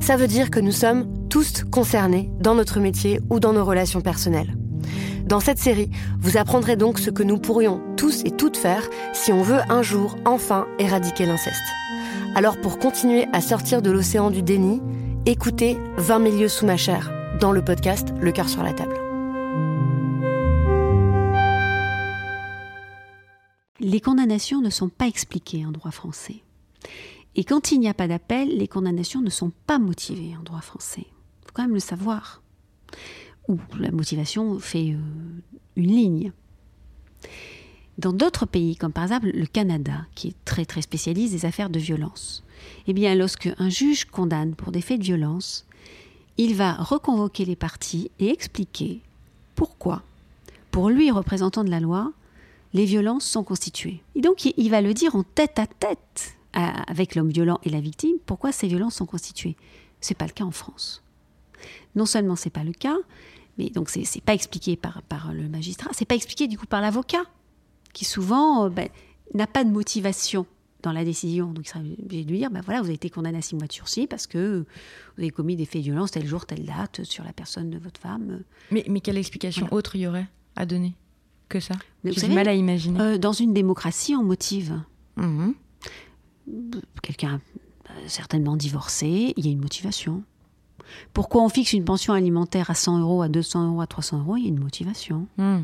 Ça 0.00 0.16
veut 0.16 0.28
dire 0.28 0.50
que 0.50 0.60
nous 0.60 0.72
sommes 0.72 1.28
tous 1.28 1.64
concernés 1.64 2.30
dans 2.40 2.54
notre 2.54 2.78
métier 2.78 3.20
ou 3.30 3.40
dans 3.40 3.54
nos 3.54 3.64
relations 3.64 4.02
personnelles. 4.02 4.56
Dans 5.24 5.40
cette 5.40 5.58
série, 5.58 5.90
vous 6.20 6.36
apprendrez 6.36 6.76
donc 6.76 6.98
ce 7.00 7.10
que 7.10 7.22
nous 7.22 7.38
pourrions 7.38 7.80
tous 7.96 8.22
et 8.24 8.30
toutes 8.30 8.56
faire 8.56 8.88
si 9.12 9.32
on 9.32 9.42
veut 9.42 9.60
un 9.68 9.82
jour 9.82 10.16
enfin 10.24 10.68
éradiquer 10.78 11.26
l'inceste. 11.26 11.56
Alors 12.36 12.60
pour 12.60 12.78
continuer 12.78 13.26
à 13.32 13.40
sortir 13.40 13.82
de 13.82 13.90
l'océan 13.90 14.30
du 14.30 14.42
déni, 14.42 14.80
écoutez 15.24 15.78
20 15.96 16.18
milieux 16.20 16.48
sous 16.48 16.66
ma 16.66 16.76
chair 16.76 17.10
dans 17.40 17.50
le 17.50 17.64
podcast 17.64 18.14
Le 18.20 18.30
cœur 18.30 18.48
sur 18.48 18.62
la 18.62 18.72
table. 18.72 18.94
Les 23.80 24.00
condamnations 24.00 24.60
ne 24.60 24.70
sont 24.70 24.88
pas 24.88 25.06
expliquées 25.06 25.66
en 25.66 25.70
droit 25.70 25.90
français. 25.90 26.45
Et 27.36 27.44
quand 27.44 27.70
il 27.70 27.80
n'y 27.80 27.88
a 27.88 27.94
pas 27.94 28.08
d'appel, 28.08 28.48
les 28.56 28.66
condamnations 28.66 29.20
ne 29.20 29.28
sont 29.28 29.52
pas 29.66 29.78
motivées 29.78 30.34
en 30.38 30.42
droit 30.42 30.62
français. 30.62 31.04
Il 31.06 31.46
faut 31.46 31.52
quand 31.52 31.62
même 31.62 31.74
le 31.74 31.80
savoir. 31.80 32.42
Ou 33.48 33.58
la 33.78 33.92
motivation 33.92 34.58
fait 34.58 34.92
euh, 34.92 35.42
une 35.76 35.94
ligne. 35.94 36.32
Dans 37.98 38.12
d'autres 38.12 38.46
pays, 38.46 38.76
comme 38.76 38.92
par 38.92 39.04
exemple 39.04 39.30
le 39.32 39.46
Canada, 39.46 40.06
qui 40.14 40.28
est 40.28 40.44
très 40.46 40.64
très 40.64 40.82
spécialiste 40.82 41.34
des 41.34 41.44
affaires 41.44 41.70
de 41.70 41.78
violence, 41.78 42.42
eh 42.86 42.94
bien, 42.94 43.14
lorsque 43.14 43.50
un 43.58 43.68
juge 43.68 44.06
condamne 44.06 44.54
pour 44.54 44.72
des 44.72 44.80
faits 44.80 45.00
de 45.00 45.04
violence, 45.04 45.66
il 46.38 46.54
va 46.54 46.72
reconvoquer 46.72 47.44
les 47.44 47.56
parties 47.56 48.10
et 48.18 48.30
expliquer 48.30 49.00
pourquoi, 49.54 50.02
pour 50.70 50.88
lui, 50.90 51.10
représentant 51.10 51.64
de 51.64 51.70
la 51.70 51.80
loi, 51.80 52.12
les 52.72 52.84
violences 52.84 53.24
sont 53.24 53.44
constituées. 53.44 54.02
Et 54.14 54.20
donc, 54.20 54.44
il 54.44 54.70
va 54.70 54.80
le 54.80 54.92
dire 54.92 55.16
en 55.16 55.22
tête 55.22 55.58
à 55.58 55.66
tête 55.66 56.35
avec 56.56 57.14
l'homme 57.14 57.28
violent 57.28 57.60
et 57.64 57.70
la 57.70 57.80
victime, 57.80 58.16
pourquoi 58.24 58.50
ces 58.50 58.66
violences 58.66 58.96
sont 58.96 59.06
constituées? 59.06 59.56
C'est 60.00 60.16
pas 60.16 60.26
le 60.26 60.32
cas 60.32 60.44
en 60.44 60.50
France. 60.50 61.02
Non 61.94 62.06
seulement 62.06 62.36
c'est 62.36 62.50
pas 62.50 62.64
le 62.64 62.72
cas, 62.72 62.96
mais 63.58 63.70
donc 63.70 63.90
c'est 63.90 64.20
pas 64.22 64.34
expliqué 64.34 64.76
par, 64.76 65.02
par 65.02 65.32
le 65.32 65.48
magistrat, 65.48 65.90
c'est 65.92 66.04
pas 66.04 66.14
expliqué 66.14 66.48
du 66.48 66.58
coup 66.58 66.66
par 66.66 66.80
l'avocat, 66.80 67.24
qui 67.92 68.04
souvent 68.04 68.66
euh, 68.66 68.68
ben, 68.70 68.88
n'a 69.34 69.46
pas 69.46 69.64
de 69.64 69.70
motivation 69.70 70.46
dans 70.82 70.92
la 70.92 71.04
décision. 71.04 71.52
Donc 71.52 71.66
il 71.66 71.68
sera 71.68 71.80
obligé 71.80 72.24
de 72.24 72.30
lui 72.30 72.38
dire, 72.38 72.50
ben 72.50 72.60
voilà, 72.64 72.80
vous 72.80 72.86
avez 72.86 72.94
été 72.94 73.10
condamné 73.10 73.38
à 73.38 73.42
six 73.42 73.56
mois 73.56 73.66
de 73.66 73.72
sursis 73.72 74.06
parce 74.06 74.26
que 74.26 74.64
vous 75.16 75.22
avez 75.22 75.30
commis 75.30 75.56
des 75.56 75.66
faits 75.66 75.82
de 75.82 75.86
violence 75.86 76.10
tel 76.10 76.26
jour, 76.26 76.46
telle 76.46 76.64
date 76.64 77.04
sur 77.04 77.24
la 77.24 77.32
personne 77.32 77.70
de 77.70 77.78
votre 77.78 78.00
femme. 78.00 78.42
Mais, 78.70 78.84
mais 78.88 79.00
quelle 79.00 79.18
explication 79.18 79.68
autre 79.72 79.96
il 79.96 80.02
y 80.02 80.06
aurait 80.06 80.28
à 80.54 80.64
donner 80.64 80.94
que 81.48 81.60
ça? 81.60 81.74
J'ai 82.04 82.28
du 82.28 82.34
mal 82.34 82.48
à 82.48 82.54
imaginer. 82.54 83.00
Euh, 83.00 83.18
dans 83.18 83.32
une 83.32 83.52
démocratie, 83.52 84.14
on 84.14 84.22
motive. 84.22 84.80
Mmh 85.16 85.52
quelqu'un 87.02 87.40
certainement 88.06 88.56
divorcé, 88.56 89.34
il 89.36 89.46
y 89.46 89.48
a 89.48 89.52
une 89.52 89.60
motivation. 89.60 90.22
Pourquoi 91.12 91.42
on 91.42 91.48
fixe 91.48 91.72
une 91.72 91.84
pension 91.84 92.12
alimentaire 92.12 92.70
à 92.70 92.74
100 92.74 93.00
euros, 93.00 93.22
à 93.22 93.28
200 93.28 93.72
euros, 93.72 93.80
à 93.80 93.86
300 93.86 94.20
euros 94.20 94.36
Il 94.36 94.44
y 94.44 94.46
a 94.46 94.48
une 94.48 94.60
motivation. 94.60 95.26
Hmm. 95.36 95.62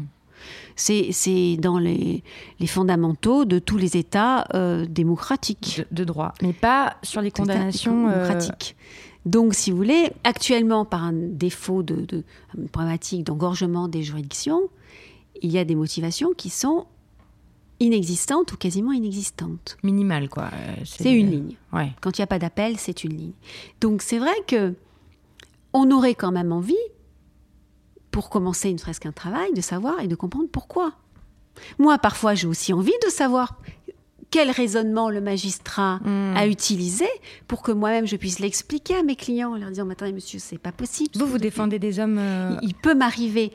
C'est 0.75 1.57
dans 1.59 1.79
les, 1.79 2.25
fondamentaux 2.67 3.45
de 3.45 3.61
tous 3.61 3.77
les 3.77 3.97
États 3.97 4.47
euh, 4.55 4.87
démocratiques. 4.87 5.83
De, 5.93 6.05
droit, 6.05 6.35
mais 6.43 6.53
pas 6.53 6.97
sur 7.03 7.21
les 7.21 7.31
condamnations 7.31 8.09
euh, 8.09 8.13
démocratiques. 8.13 8.77
Donc, 9.25 9.55
si 9.55 9.71
vous 9.71 9.77
voulez, 9.77 10.11
actuellement, 10.25 10.85
par 10.85 11.05
un 11.05 11.13
défaut 11.13 11.85
de, 11.85 12.05
de 12.07 12.25
problématique 12.73 13.23
d'engorgement 13.23 13.87
des 13.87 14.03
juridictions, 14.03 14.63
il 15.43 15.53
y 15.53 15.59
a 15.59 15.65
des 15.65 15.77
motivations 15.77 16.33
qui 16.37 16.51
sont 16.51 16.87
inexistante 17.83 18.53
ou 18.53 18.57
quasiment 18.57 18.93
inexistante. 18.93 19.77
Minimale, 19.83 20.29
quoi. 20.29 20.45
Euh, 20.45 20.75
c'est 20.85 21.13
une 21.13 21.31
ligne. 21.31 21.57
Ouais. 21.73 21.93
Quand 22.01 22.17
il 22.17 22.21
n'y 22.21 22.25
a 22.25 22.29
pas 22.29 22.39
d'appel, 22.39 22.79
c'est 22.79 23.05
une 23.05 23.17
ligne. 23.17 23.33
Donc 23.81 24.03
c'est 24.03 24.19
vrai 24.19 24.35
que 24.47 24.75
on 25.73 25.91
aurait 25.91 26.15
quand 26.15 26.33
même 26.33 26.53
envie, 26.53 26.75
pour 28.11 28.29
commencer 28.29 28.69
une 28.69 28.79
serait-ce 28.79 29.01
qu'un 29.01 29.13
travail, 29.13 29.53
de 29.55 29.61
savoir 29.61 30.01
et 30.01 30.07
de 30.07 30.15
comprendre 30.15 30.49
pourquoi. 30.51 30.93
Moi, 31.79 31.99
parfois, 31.99 32.35
j'ai 32.35 32.47
aussi 32.47 32.73
envie 32.73 32.93
de 33.05 33.11
savoir 33.11 33.59
quel 34.31 34.51
raisonnement 34.51 35.11
le 35.11 35.21
magistrat 35.21 36.01
hmm. 36.05 36.37
a 36.37 36.47
utilisé 36.47 37.07
pour 37.47 37.63
que 37.63 37.71
moi-même 37.71 38.07
je 38.07 38.17
puisse 38.17 38.39
l'expliquer 38.39 38.97
à 38.97 39.03
mes 39.03 39.15
clients 39.15 39.53
en 39.53 39.57
leur 39.57 39.69
disant 39.69 39.89
attendez 39.91 40.13
monsieur 40.13 40.39
c'est 40.39 40.57
pas 40.57 40.73
possible 40.73 41.11
vous 41.17 41.27
vous 41.27 41.37
défendez 41.37 41.79
des 41.79 42.01
hommes 42.01 42.17
euh, 42.19 42.57
il 42.63 42.73
peut 42.75 42.95
m'arriver 42.95 43.53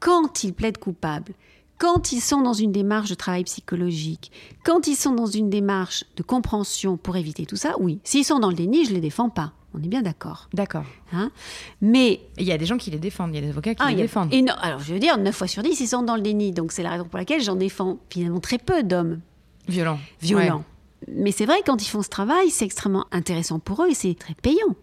quand 0.00 0.42
ils 0.42 0.54
plaident 0.54 0.78
coupables 0.78 1.34
quand 1.78 2.12
ils 2.12 2.20
sont 2.20 2.40
dans 2.40 2.52
une 2.52 2.72
démarche 2.72 3.10
de 3.10 3.14
travail 3.14 3.44
psychologique, 3.44 4.30
quand 4.64 4.86
ils 4.86 4.96
sont 4.96 5.12
dans 5.12 5.26
une 5.26 5.50
démarche 5.50 6.04
de 6.16 6.22
compréhension 6.22 6.96
pour 6.96 7.16
éviter 7.16 7.46
tout 7.46 7.56
ça, 7.56 7.74
oui. 7.80 8.00
S'ils 8.04 8.24
sont 8.24 8.38
dans 8.38 8.48
le 8.48 8.54
déni, 8.54 8.84
je 8.84 8.90
ne 8.90 8.94
les 8.94 9.00
défends 9.00 9.28
pas. 9.28 9.52
On 9.74 9.82
est 9.82 9.88
bien 9.88 10.02
d'accord. 10.02 10.48
D'accord. 10.54 10.84
Hein? 11.12 11.32
Mais 11.80 12.20
il 12.38 12.44
y 12.44 12.52
a 12.52 12.58
des 12.58 12.66
gens 12.66 12.76
qui 12.76 12.92
les 12.92 12.98
défendent, 12.98 13.30
il 13.32 13.36
y 13.36 13.38
a 13.38 13.40
des 13.40 13.48
avocats 13.48 13.74
qui 13.74 13.82
ah, 13.84 13.90
les 13.90 13.96
défendent. 13.96 14.32
Et 14.32 14.40
non, 14.40 14.54
alors 14.60 14.78
je 14.78 14.94
veux 14.94 15.00
dire, 15.00 15.18
9 15.18 15.34
fois 15.34 15.48
sur 15.48 15.64
10, 15.64 15.80
ils 15.80 15.88
sont 15.88 16.02
dans 16.02 16.14
le 16.14 16.22
déni. 16.22 16.52
Donc 16.52 16.70
c'est 16.70 16.84
la 16.84 16.90
raison 16.90 17.04
pour 17.04 17.18
laquelle 17.18 17.42
j'en 17.42 17.56
défends 17.56 17.98
finalement 18.08 18.40
très 18.40 18.58
peu 18.58 18.84
d'hommes. 18.84 19.20
Violents. 19.66 19.98
Violents. 20.20 20.64
Mais 21.08 21.32
c'est 21.32 21.44
vrai, 21.44 21.56
quand 21.66 21.82
ils 21.82 21.88
font 21.88 22.02
ce 22.02 22.08
travail, 22.08 22.50
c'est 22.50 22.64
extrêmement 22.64 23.06
intéressant 23.10 23.58
pour 23.58 23.82
eux 23.82 23.88
et 23.90 23.94
c'est 23.94 24.14
très 24.14 24.34
payant. 24.34 24.76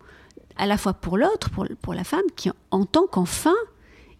À 0.57 0.65
la 0.65 0.77
fois 0.77 0.93
pour 0.93 1.17
l'autre, 1.17 1.49
pour, 1.49 1.65
pour 1.81 1.93
la 1.93 2.03
femme, 2.03 2.21
qui 2.35 2.51
entend 2.69 3.07
qu'enfin, 3.07 3.55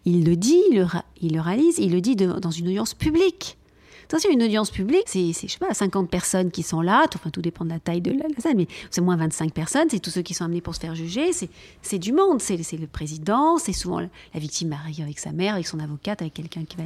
il 0.04 0.24
le 0.24 0.36
dit, 0.36 0.60
il 0.70 1.32
le, 1.32 1.40
réalise, 1.40 1.78
il 1.78 1.92
le 1.92 2.00
dit 2.00 2.16
dans 2.16 2.50
une 2.50 2.68
audience 2.68 2.94
publique. 2.94 3.56
Attention, 4.04 4.30
une 4.30 4.42
audience 4.42 4.70
publique, 4.70 5.04
c'est, 5.06 5.32
je 5.32 5.46
sais 5.46 5.58
pas, 5.58 5.72
50 5.72 6.10
personnes 6.10 6.50
qui 6.50 6.62
sont 6.62 6.82
là, 6.82 7.06
tout, 7.08 7.18
enfin, 7.18 7.30
tout 7.30 7.40
dépend 7.40 7.64
de 7.64 7.70
la 7.70 7.78
taille 7.78 8.02
de 8.02 8.10
la, 8.10 8.28
salle, 8.38 8.56
mais 8.56 8.66
c'est 8.90 9.00
moins 9.00 9.16
25 9.16 9.54
personnes, 9.54 9.88
c'est 9.90 10.00
tous 10.00 10.10
ceux 10.10 10.22
qui 10.22 10.34
sont 10.34 10.44
amenés 10.44 10.60
pour 10.60 10.74
se 10.74 10.80
faire 10.80 10.94
juger, 10.94 11.30
c'est, 11.32 11.98
du 11.98 12.12
monde, 12.12 12.42
c'est, 12.42 12.58
le 12.78 12.86
président, 12.86 13.56
c'est 13.56 13.72
souvent 13.72 14.00
la, 14.00 14.08
victime 14.34 14.72
arrive 14.72 15.00
avec 15.00 15.18
sa 15.18 15.32
mère, 15.32 15.54
avec 15.54 15.66
son 15.66 15.80
avocate, 15.80 16.20
avec 16.20 16.34
quelqu'un 16.34 16.64
qui 16.64 16.76
va, 16.76 16.84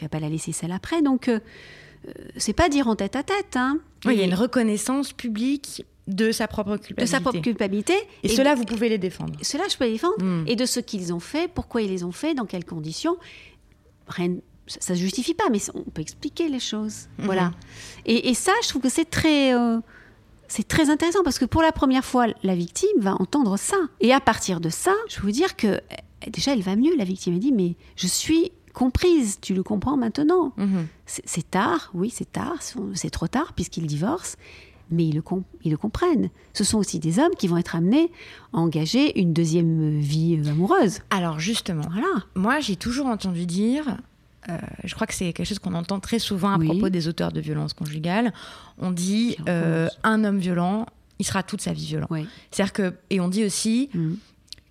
va 0.00 0.08
pas 0.08 0.20
la 0.20 0.28
laisser 0.28 0.52
seule 0.52 0.70
après. 0.70 1.02
Donc, 1.02 1.28
euh, 1.28 1.40
euh, 2.06 2.12
c'est 2.36 2.52
pas 2.52 2.68
dire 2.68 2.86
en 2.86 2.94
tête 2.94 3.16
à 3.16 3.22
tête. 3.22 3.56
Hein. 3.56 3.80
Il 4.04 4.12
y 4.12 4.20
a 4.20 4.24
une 4.24 4.34
reconnaissance 4.34 5.12
publique 5.12 5.84
de 6.06 6.32
sa 6.32 6.48
propre 6.48 6.76
culpabilité. 6.76 7.02
de 7.02 7.06
sa 7.06 7.20
propre 7.20 7.40
culpabilité. 7.40 7.94
Et, 8.22 8.26
Et 8.26 8.36
cela, 8.36 8.54
vous 8.54 8.64
pouvez 8.64 8.88
les 8.88 8.98
défendre. 8.98 9.34
Cela, 9.42 9.64
je 9.70 9.76
peux 9.76 9.84
les 9.84 9.92
défendre. 9.92 10.22
Mm. 10.22 10.44
Et 10.46 10.56
de 10.56 10.66
ce 10.66 10.80
qu'ils 10.80 11.12
ont 11.14 11.20
fait, 11.20 11.48
pourquoi 11.48 11.82
ils 11.82 11.90
les 11.90 12.04
ont 12.04 12.12
fait, 12.12 12.34
dans 12.34 12.44
quelles 12.44 12.64
conditions. 12.66 13.16
Rien, 14.06 14.34
ça 14.66 14.92
ne 14.92 14.98
se 14.98 15.02
justifie 15.02 15.34
pas, 15.34 15.44
mais 15.50 15.58
on 15.74 15.82
peut 15.82 16.02
expliquer 16.02 16.48
les 16.48 16.60
choses. 16.60 17.08
Mhm. 17.18 17.24
Voilà. 17.26 17.52
Et, 18.06 18.28
et 18.30 18.34
ça, 18.34 18.52
je 18.62 18.68
trouve 18.68 18.82
que 18.82 18.88
c'est 18.88 19.08
très, 19.08 19.54
euh, 19.54 19.78
c'est 20.48 20.66
très 20.66 20.90
intéressant 20.90 21.22
parce 21.22 21.38
que 21.38 21.44
pour 21.44 21.62
la 21.62 21.72
première 21.72 22.04
fois, 22.04 22.26
la 22.42 22.54
victime 22.54 22.98
va 22.98 23.14
entendre 23.20 23.56
ça. 23.58 23.76
Et 24.00 24.12
à 24.12 24.20
partir 24.20 24.60
de 24.60 24.68
ça, 24.68 24.94
je 25.08 25.16
peux 25.16 25.22
vous 25.22 25.32
dire 25.32 25.56
que 25.56 25.66
euh, 25.68 25.80
déjà, 26.28 26.52
elle 26.52 26.62
va 26.62 26.76
mieux. 26.76 26.94
La 26.96 27.04
victime, 27.04 27.34
elle 27.34 27.40
dit 27.40 27.52
Mais 27.52 27.76
je 27.96 28.06
suis 28.06 28.52
comprise, 28.72 29.38
tu 29.40 29.54
le 29.54 29.62
comprends 29.62 29.96
maintenant. 29.96 30.52
Mhm. 30.56 30.86
C'est 31.06 31.22
c'est 31.26 31.50
tard, 31.50 31.90
oui, 31.94 32.10
c'est 32.10 32.30
tard, 32.30 32.56
c'est 32.94 33.10
trop 33.10 33.28
tard 33.28 33.52
puisqu'ils 33.52 33.86
divorcent, 33.86 34.36
mais 34.90 35.06
ils 35.06 35.14
le, 35.14 35.22
com- 35.22 35.42
ils 35.64 35.70
le 35.70 35.76
comprennent. 35.76 36.30
Ce 36.52 36.64
sont 36.64 36.78
aussi 36.78 36.98
des 36.98 37.18
hommes 37.18 37.34
qui 37.38 37.48
vont 37.48 37.56
être 37.56 37.74
amenés 37.76 38.10
à 38.52 38.58
engager 38.58 39.18
une 39.20 39.32
deuxième 39.32 39.98
vie 39.98 40.38
euh, 40.44 40.50
amoureuse. 40.50 40.98
Alors 41.10 41.38
justement, 41.40 41.84
Voilà. 41.90 42.24
moi 42.34 42.60
j'ai 42.60 42.76
toujours 42.76 43.06
entendu 43.06 43.46
dire, 43.46 43.96
euh, 44.48 44.58
je 44.84 44.94
crois 44.94 45.06
que 45.06 45.14
c'est 45.14 45.32
quelque 45.32 45.46
chose 45.46 45.58
qu'on 45.58 45.74
entend 45.74 46.00
très 46.00 46.18
souvent 46.18 46.50
à 46.50 46.58
Oui. 46.58 46.66
propos 46.66 46.88
des 46.90 47.08
auteurs 47.08 47.32
de 47.32 47.40
violences 47.40 47.72
conjugales, 47.72 48.32
on 48.78 48.90
dit 48.90 49.36
euh, 49.48 49.88
un 50.02 50.22
homme 50.24 50.38
violent, 50.38 50.86
il 51.18 51.24
sera 51.24 51.42
toute 51.42 51.60
sa 51.60 51.72
vie 51.72 51.86
violent. 51.86 52.06
Oui. 52.10 52.26
C'est-à-dire 52.50 52.72
que, 52.72 52.94
et 53.10 53.20
on 53.20 53.28
dit 53.28 53.44
aussi 53.44 53.88
Mhm. 53.94 54.16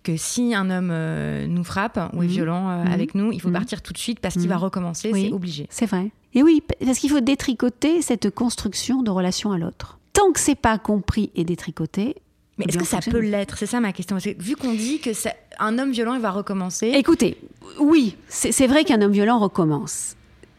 que 0.04 0.18
si 0.18 0.54
un 0.54 0.70
homme 0.70 0.90
euh, 0.92 1.48
nous 1.48 1.64
frappe 1.64 1.98
ou 2.14 2.22
est 2.22 2.26
Mhm. 2.28 2.32
violent 2.32 2.70
euh, 2.70 2.84
Mhm. 2.84 2.92
avec 2.92 3.16
nous, 3.16 3.32
il 3.32 3.40
faut 3.42 3.50
partir 3.50 3.82
tout 3.82 3.94
de 3.94 3.98
suite 3.98 4.20
parce 4.20 4.36
qu'il 4.36 4.48
va 4.50 4.58
recommencer, 4.58 5.10
Oui. 5.14 5.28
c'est 5.28 5.34
obligé. 5.34 5.68
C'est 5.70 5.86
vrai. 5.86 6.12
Et 6.36 6.44
oui, 6.44 6.62
parce 6.86 6.98
qu'il 7.00 7.10
faut 7.12 7.20
détricoter 7.22 8.02
cette 8.02 8.30
construction 8.32 9.02
de 9.04 9.12
relation 9.12 9.52
à 9.52 9.58
l'autre. 9.58 10.00
Tant 10.14 10.32
que 10.32 10.40
c'est 10.40 10.56
pas 10.56 10.78
compris 10.78 11.32
et 11.36 11.44
détricoté. 11.44 12.16
Mais 12.58 12.66
eh 12.68 12.70
est-ce 12.70 12.78
que 12.78 12.86
ça 12.86 13.00
peut 13.00 13.20
l'être? 13.20 13.58
C'est 13.58 13.66
ça 13.66 13.80
ma 13.80 13.92
question. 13.94 14.16
Parce 14.16 14.26
que 14.26 14.42
vu 14.42 14.56
qu'on 14.56 14.74
dit 14.74 15.00
que 15.00 15.14
ça- 15.14 15.34
un 15.60 15.80
homme 15.80 15.92
violent, 15.92 16.14
il 16.14 16.22
va 16.22 16.30
recommencer. 16.32 16.88
Écoutez, 16.96 17.38
oui, 17.80 18.16
c'est 18.28 18.68
vrai 18.68 18.84
qu'un 18.84 19.02
homme 19.02 19.12
violent 19.12 19.40
recommence. 19.40 20.16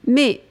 Mais 0.06 0.42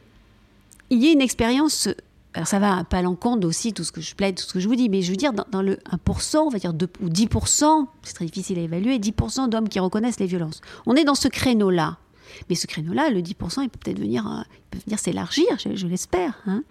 il 0.89 1.03
y 1.03 1.09
a 1.09 1.11
une 1.11 1.21
expérience. 1.21 1.89
Alors 2.33 2.47
ça 2.47 2.57
va 2.59 2.83
pas 2.85 2.97
à 2.97 3.01
l'encontre 3.03 3.45
aussi 3.47 3.69
de 3.69 3.75
tout 3.75 3.83
ce 3.83 3.91
que 3.91 4.01
je 4.01 4.15
plaide, 4.15 4.35
tout 4.35 4.43
ce 4.45 4.53
que 4.53 4.59
je 4.59 4.67
vous 4.67 4.75
dis, 4.75 4.89
mais 4.89 5.01
je 5.03 5.11
veux 5.11 5.17
dire, 5.17 5.33
dans, 5.33 5.45
dans 5.51 5.61
le 5.61 5.77
1%, 6.07 6.37
on 6.37 6.49
va 6.49 6.57
dire 6.57 6.73
2, 6.73 6.87
ou 7.03 7.09
10%, 7.09 7.85
c'est 8.01 8.13
très 8.13 8.25
difficile 8.25 8.57
à 8.57 8.61
évaluer, 8.63 8.97
10% 8.97 9.49
d'hommes 9.49 9.69
qui 9.69 9.79
reconnaissent 9.79 10.19
les 10.19 10.25
violences. 10.25 10.61
On 10.87 10.95
est 10.95 11.03
dans 11.03 11.13
ce 11.13 11.27
créneau-là. 11.27 11.97
Mais 12.49 12.55
ce 12.55 12.67
créneau-là, 12.67 13.09
le 13.09 13.21
10%, 13.21 13.61
il 13.63 13.69
peut 13.69 13.79
peut-être 13.83 13.99
venir, 13.99 14.27
euh, 14.27 14.41
peut 14.71 14.79
venir 14.85 14.99
s'élargir, 14.99 15.45
je, 15.59 15.75
je 15.75 15.87
l'espère. 15.87 16.41
Hein. 16.45 16.63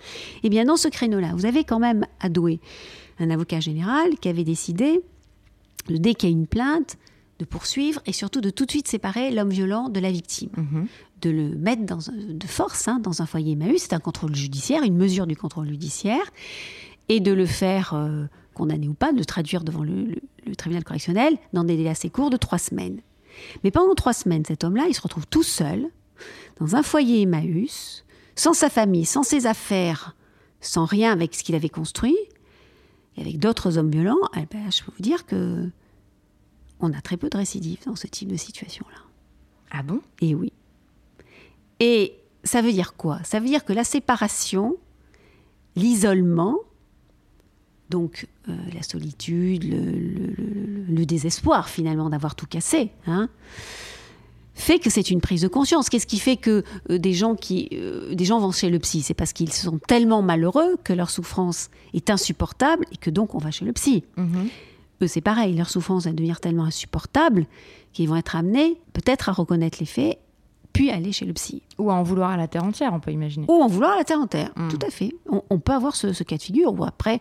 Eh 0.43 0.49
bien, 0.51 0.65
dans 0.65 0.77
ce 0.77 0.89
créneau-là, 0.89 1.33
vous 1.35 1.47
avez 1.47 1.65
quand 1.65 1.79
même 1.79 2.07
à 2.21 2.29
Douai 2.29 2.61
un 3.19 3.31
avocat 3.31 3.61
général 3.61 4.17
qui 4.21 4.29
avait 4.29 4.45
décidé, 4.45 5.01
dès 5.89 6.15
qu'il 6.15 6.29
y 6.29 6.33
a 6.33 6.37
une 6.37 6.47
plainte, 6.47 6.97
de 7.39 7.45
poursuivre 7.45 8.01
et 8.07 8.13
surtout 8.13 8.41
de 8.41 8.51
tout 8.51 8.67
de 8.67 8.71
suite 8.71 8.87
séparer 8.87 9.33
l'homme 9.33 9.51
violent 9.51 9.89
de 9.89 9.99
la 9.99 10.13
victime. 10.13 10.51
Mhm. 10.57 10.87
De 11.23 11.31
le 11.31 11.49
mettre 11.57 11.83
dans, 11.85 12.09
un- 12.11 12.15
de 12.17 12.47
force 12.47 12.87
hein, 12.89 13.01
dans 13.01 13.21
un 13.23 13.27
foyer 13.27 13.53
Emmaüs, 13.53 13.79
c'est 13.83 13.95
un 13.95 13.99
contrôle 14.01 14.35
judiciaire, 14.37 14.83
une 14.85 14.97
mesure 14.97 15.27
du 15.27 15.37
contrôle 15.37 15.69
judiciaire, 15.69 16.23
et 17.09 17.19
de 17.21 17.33
le 17.33 17.47
faire 17.47 17.95
euh, 17.95 18.27
condamner 18.55 18.87
ou 18.89 18.95
pas, 18.95 19.13
de 19.13 19.19
le 19.19 19.25
traduire 19.25 19.65
devant 19.65 19.83
le, 19.83 20.05
le- 20.05 20.21
le 20.47 20.57
tribunal 20.57 20.85
correctionnel 20.85 21.37
dans 21.53 21.65
des 21.65 21.77
délais 21.77 21.91
assez 21.91 22.11
courts 22.11 22.31
de 22.31 22.37
trois 22.37 22.59
semaines. 22.59 23.01
Mais 23.65 23.71
pendant 23.71 23.95
trois 23.95 24.13
semaines, 24.13 24.45
cet 24.45 24.65
homme-là, 24.65 24.87
il 24.89 24.95
se 24.95 25.01
retrouve 25.01 25.27
tout 25.27 25.43
seul, 25.43 25.89
dans 26.61 26.77
un 26.77 26.83
foyer 26.83 27.23
Emmaüs, 27.23 28.05
sans 28.35 28.55
sa 28.55 28.71
famille, 28.71 29.05
sans 29.05 29.23
ses 29.23 29.47
affaires, 29.47 30.15
sans 30.61 30.85
rien 30.85 31.13
avec 31.13 31.35
ce 31.35 31.43
qu'il 31.43 31.55
avait 31.55 31.69
construit, 31.69 32.17
et 33.17 33.21
avec 33.21 33.39
d'autres 33.39 33.79
hommes 33.79 33.91
violents, 33.91 34.17
eh 34.37 34.47
ben, 34.51 34.71
je 34.71 34.83
peux 34.83 34.93
vous 34.97 35.03
dire 35.03 35.27
que 35.27 35.69
on 36.81 36.93
a 36.93 37.01
très 37.01 37.17
peu 37.17 37.29
de 37.29 37.37
récidives 37.37 37.85
dans 37.87 37.95
ce 37.95 38.07
type 38.07 38.29
de 38.29 38.37
situation-là. 38.37 38.99
Ah 39.71 39.83
bon? 39.83 40.01
Et 40.21 40.35
oui. 40.35 40.53
Et 41.79 42.19
ça 42.45 42.61
veut 42.61 42.73
dire 42.73 42.95
quoi? 42.95 43.23
Ça 43.25 43.39
veut 43.39 43.47
dire 43.47 43.65
que 43.65 43.73
la 43.73 43.85
séparation, 43.85 44.77
l'isolement, 45.77 46.59
donc 47.99 48.27
euh, 48.49 48.57
la 48.75 48.83
solitude, 48.83 49.65
le, 49.65 49.79
le- 49.79 50.35
le- 50.37 50.85
le 50.99 51.05
désespoir 51.07 51.69
finalement 51.69 52.09
d'avoir 52.11 52.35
tout 52.35 52.47
cassé, 52.47 52.91
hein, 53.07 53.29
fait 54.55 54.79
que 54.79 54.91
c'est 54.91 55.11
une 55.11 55.21
prise 55.21 55.41
de 55.43 55.49
conscience. 55.49 55.89
Qu'est-ce 55.89 56.07
qui 56.07 56.19
fait 56.19 56.37
que 56.37 56.63
euh, 56.91 56.99
des 56.99 57.15
gens 57.15 57.35
qui, 57.35 57.69
euh, 57.73 58.15
des 58.15 58.25
gens 58.25 58.39
vont 58.39 58.53
chez 58.53 58.69
le 58.71 58.79
psy? 58.79 59.01
C'est 59.03 59.15
parce 59.15 59.33
qu'ils 59.33 59.53
sont 59.53 59.79
tellement 59.89 60.23
malheureux 60.23 60.77
que 60.85 60.93
leur 60.93 61.11
souffrance 61.11 61.71
est 61.95 62.11
insupportable 62.11 62.85
et 62.93 62.97
que 62.97 63.11
donc 63.11 63.35
on 63.35 63.39
va 63.39 63.51
chez 63.51 63.65
le 63.65 63.73
psy. 63.73 64.05
Mhm. 64.17 64.49
Eux, 65.03 65.07
c'est 65.07 65.21
pareil, 65.23 65.57
leur 65.57 65.69
souffrance 65.71 66.05
va 66.05 66.13
devenir 66.13 66.39
tellement 66.41 66.65
insupportable 66.65 67.47
qu'ils 67.93 68.09
vont 68.09 68.17
être 68.17 68.37
amenés 68.37 68.79
peut-être 68.93 69.29
à 69.29 69.33
reconnaître 69.33 69.79
les 69.81 69.87
faits, 69.87 70.19
puis 70.73 70.91
aller 70.91 71.13
chez 71.13 71.27
le 71.27 71.33
psy. 71.33 71.63
Ou 71.79 71.91
à 71.91 71.95
en 71.95 72.03
vouloir 72.03 72.31
à 72.31 72.37
la 72.37 72.47
terre 72.49 72.65
entière, 72.65 72.93
on 72.95 73.01
peut 73.01 73.11
imaginer. 73.11 73.47
Ou 73.49 73.63
en 73.63 73.67
vouloir 73.69 73.93
à 73.93 73.97
la 73.99 74.05
terre 74.05 74.21
en 74.21 74.27
terre. 74.27 74.51
Mm. 74.57 74.69
Tout 74.69 74.79
à 74.87 74.91
fait. 74.91 75.13
On, 75.29 75.43
on 75.51 75.59
peut 75.59 75.73
avoir 75.73 75.97
ce, 75.97 76.13
ce 76.13 76.23
cas 76.25 76.37
de 76.37 76.43
figure 76.43 76.73
après, 76.87 77.21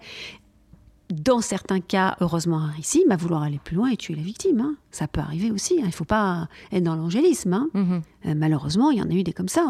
dans 1.12 1.42
certains 1.42 1.80
cas, 1.80 2.16
heureusement 2.22 2.58
rarissimes, 2.58 3.12
à 3.12 3.16
vouloir 3.16 3.44
aller 3.44 3.60
plus 3.64 3.76
loin 3.76 3.90
et 3.90 3.98
tuer 3.98 4.16
la 4.16 4.22
victime. 4.22 4.60
hein. 4.62 4.76
Ça 4.92 5.08
peut 5.08 5.22
arriver 5.22 5.52
aussi. 5.52 5.76
hein. 5.76 5.84
Il 5.84 5.88
ne 5.88 5.92
faut 5.92 6.06
pas 6.06 6.48
être 6.72 6.84
dans 6.84 6.96
l'angélisme. 6.96 7.54
hein. 7.54 7.70
Mhm. 7.74 8.02
Euh, 8.28 8.34
malheureusement, 8.36 8.92
il 8.92 8.98
y 9.00 9.02
en 9.02 9.10
a 9.10 9.14
eu 9.14 9.24
des 9.24 9.34
comme 9.34 9.50
ça. 9.50 9.66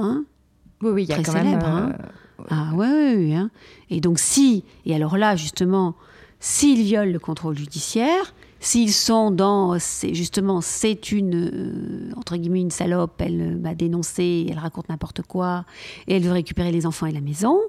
Oui, 0.82 0.90
oui, 0.92 1.04
il 1.04 1.10
y 1.10 1.14
a 1.14 1.16
Très 1.16 1.24
quand 1.24 1.34
même. 1.34 1.46
célèbre, 1.62 1.68
euh, 1.68 2.46
Ah 2.50 2.72
ouais, 2.74 3.16
ouais, 3.16 3.34
hein. 3.36 3.52
Et 3.90 4.02
donc 4.02 4.18
si, 4.20 4.64
et 4.86 4.96
alors 4.96 5.18
là 5.18 5.36
justement, 5.36 5.96
s'ils 6.40 6.82
violent 6.82 7.12
le 7.12 7.20
contrôle 7.20 7.56
judiciaire, 7.58 8.34
s'ils 8.60 8.92
sont 8.94 9.32
dans, 9.32 9.78
justement, 10.12 10.62
c'est 10.62 11.12
une, 11.12 11.36
euh, 11.36 12.12
entre 12.16 12.38
guillemets, 12.38 12.62
une 12.62 12.72
salope, 12.72 13.20
elle 13.20 13.42
euh, 13.42 13.58
m'a 13.58 13.74
dénoncé, 13.76 14.48
elle 14.50 14.58
raconte 14.60 14.90
n'importe 14.90 15.22
quoi, 15.24 15.66
et 16.08 16.16
elle 16.16 16.24
veut 16.24 16.32
récupérer 16.32 16.72
les 16.72 16.86
enfants 16.88 17.06
et 17.08 17.12
la 17.12 17.22
maison, 17.22 17.60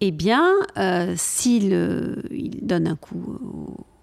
eh 0.00 0.10
bien, 0.10 0.52
euh, 0.76 1.14
s'il 1.16 1.70
euh, 1.72 2.16
il 2.30 2.66
donne 2.66 2.86
un 2.86 2.96
coup 2.96 3.38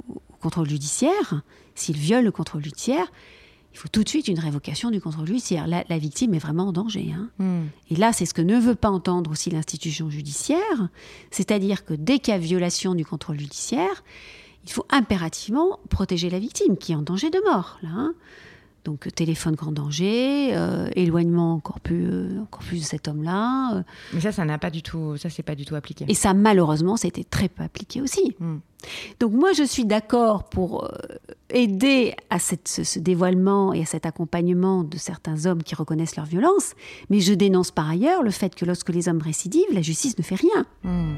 au, 0.10 0.14
au 0.14 0.22
contrôle 0.42 0.70
judiciaire, 0.70 1.42
s'il 1.74 1.98
viole 1.98 2.24
le 2.24 2.32
contrôle 2.32 2.64
judiciaire, 2.64 3.12
il 3.76 3.78
faut 3.78 3.90
tout 3.90 4.06
de 4.06 4.10
suite 4.10 4.30
une 4.30 4.40
révocation 4.40 4.90
du 4.90 5.02
contrôle 5.02 5.28
judiciaire. 5.28 5.68
La, 5.68 5.84
la 5.90 5.98
victime 5.98 6.34
est 6.34 6.40
vraiment 6.40 6.68
en 6.68 6.72
danger. 6.72 7.14
Hein. 7.14 7.30
hmm. 7.40 7.66
Et 7.92 7.96
là, 7.96 8.14
c'est 8.14 8.26
ce 8.26 8.34
que 8.34 8.42
ne 8.42 8.58
veut 8.58 8.76
pas 8.76 8.90
entendre 8.90 9.32
aussi 9.32 9.50
l'institution 9.50 10.10
judiciaire, 10.10 10.88
c'est-à-dire 11.30 11.84
que 11.84 11.94
dès 11.94 12.20
qu'il 12.20 12.34
y 12.34 12.36
a 12.36 12.40
violation 12.40 12.96
du 12.96 13.06
contrôle 13.06 13.38
judiciaire, 13.38 14.04
il 14.64 14.72
faut 14.72 14.86
impérativement 14.90 15.80
protéger 15.90 16.30
la 16.30 16.40
victime 16.40 16.78
qui 16.78 16.94
est 16.94 16.96
en 16.96 17.02
danger 17.02 17.30
de 17.30 17.40
mort. 17.44 17.78
Là, 17.84 17.90
hein. 17.94 18.14
Donc 18.86 19.08
téléphone 19.16 19.56
grand 19.56 19.72
danger, 19.72 20.52
euh, 20.56 20.88
éloignement 20.96 21.54
encore 21.56 21.80
plus, 21.80 22.08
euh, 22.08 22.42
encore 22.44 22.62
plus 22.62 22.80
de 22.80 22.86
cet 22.86 23.08
homme-là. 23.08 23.78
euh. 23.78 23.84
Mais 24.14 24.22
ça, 24.22 24.32
ça 24.32 24.46
n'a 24.46 24.58
pas 24.60 24.70
du 24.70 24.84
tout. 24.84 25.18
Ça, 25.18 25.30
c'est 25.32 25.44
pas 25.44 25.56
du 25.56 25.66
tout 25.66 25.76
appliqué. 25.76 26.06
et 26.08 26.14
ça, 26.14 26.34
malheureusement, 26.36 26.96
c'était 26.96 27.24
très 27.24 27.50
peu 27.50 27.64
appliqué 27.64 28.00
aussi. 28.02 28.36
Hmm. 28.40 28.58
Donc 29.20 29.34
moi, 29.34 29.54
je 29.54 29.64
suis 29.64 29.86
d'accord 29.86 30.44
pour 30.44 30.88
aider 31.50 32.14
à 32.30 32.38
cette- 32.38 32.68
ce, 32.68 32.84
ce 32.84 33.00
dévoilement 33.00 33.74
et 33.74 33.82
à 33.82 33.86
cet 33.86 34.06
accompagnement 34.06 34.84
de 34.84 34.98
certains 34.98 35.48
hommes 35.48 35.64
qui 35.64 35.74
reconnaissent 35.74 36.16
leur 36.16 36.26
violence, 36.28 36.74
mais 37.10 37.20
je 37.22 37.34
dénonce 37.34 37.72
par 37.72 37.90
ailleurs 37.90 38.22
le 38.22 38.30
fait 38.32 38.54
que 38.54 38.66
lorsque 38.66 38.90
les 38.90 39.10
hommes 39.10 39.22
récidivent, 39.22 39.66
la 39.74 39.82
justice 39.82 40.16
ne 40.20 40.24
fait 40.24 40.36
rien. 40.36 40.66
Hmm. 40.84 41.16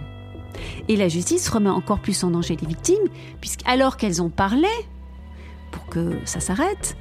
Et 0.88 0.96
la 0.96 1.10
justice 1.10 1.50
remet 1.50 1.70
encore 1.70 2.00
plus 2.00 2.24
en 2.24 2.32
danger 2.32 2.56
les 2.62 2.68
victimes, 2.68 2.96
puisqu'alors 3.42 3.98
qu'elles 3.98 4.22
ont 4.22 4.30
parlé 4.30 4.70
pour 5.72 5.86
que 5.88 6.14
ça 6.24 6.40
s'arrête, 6.40 6.96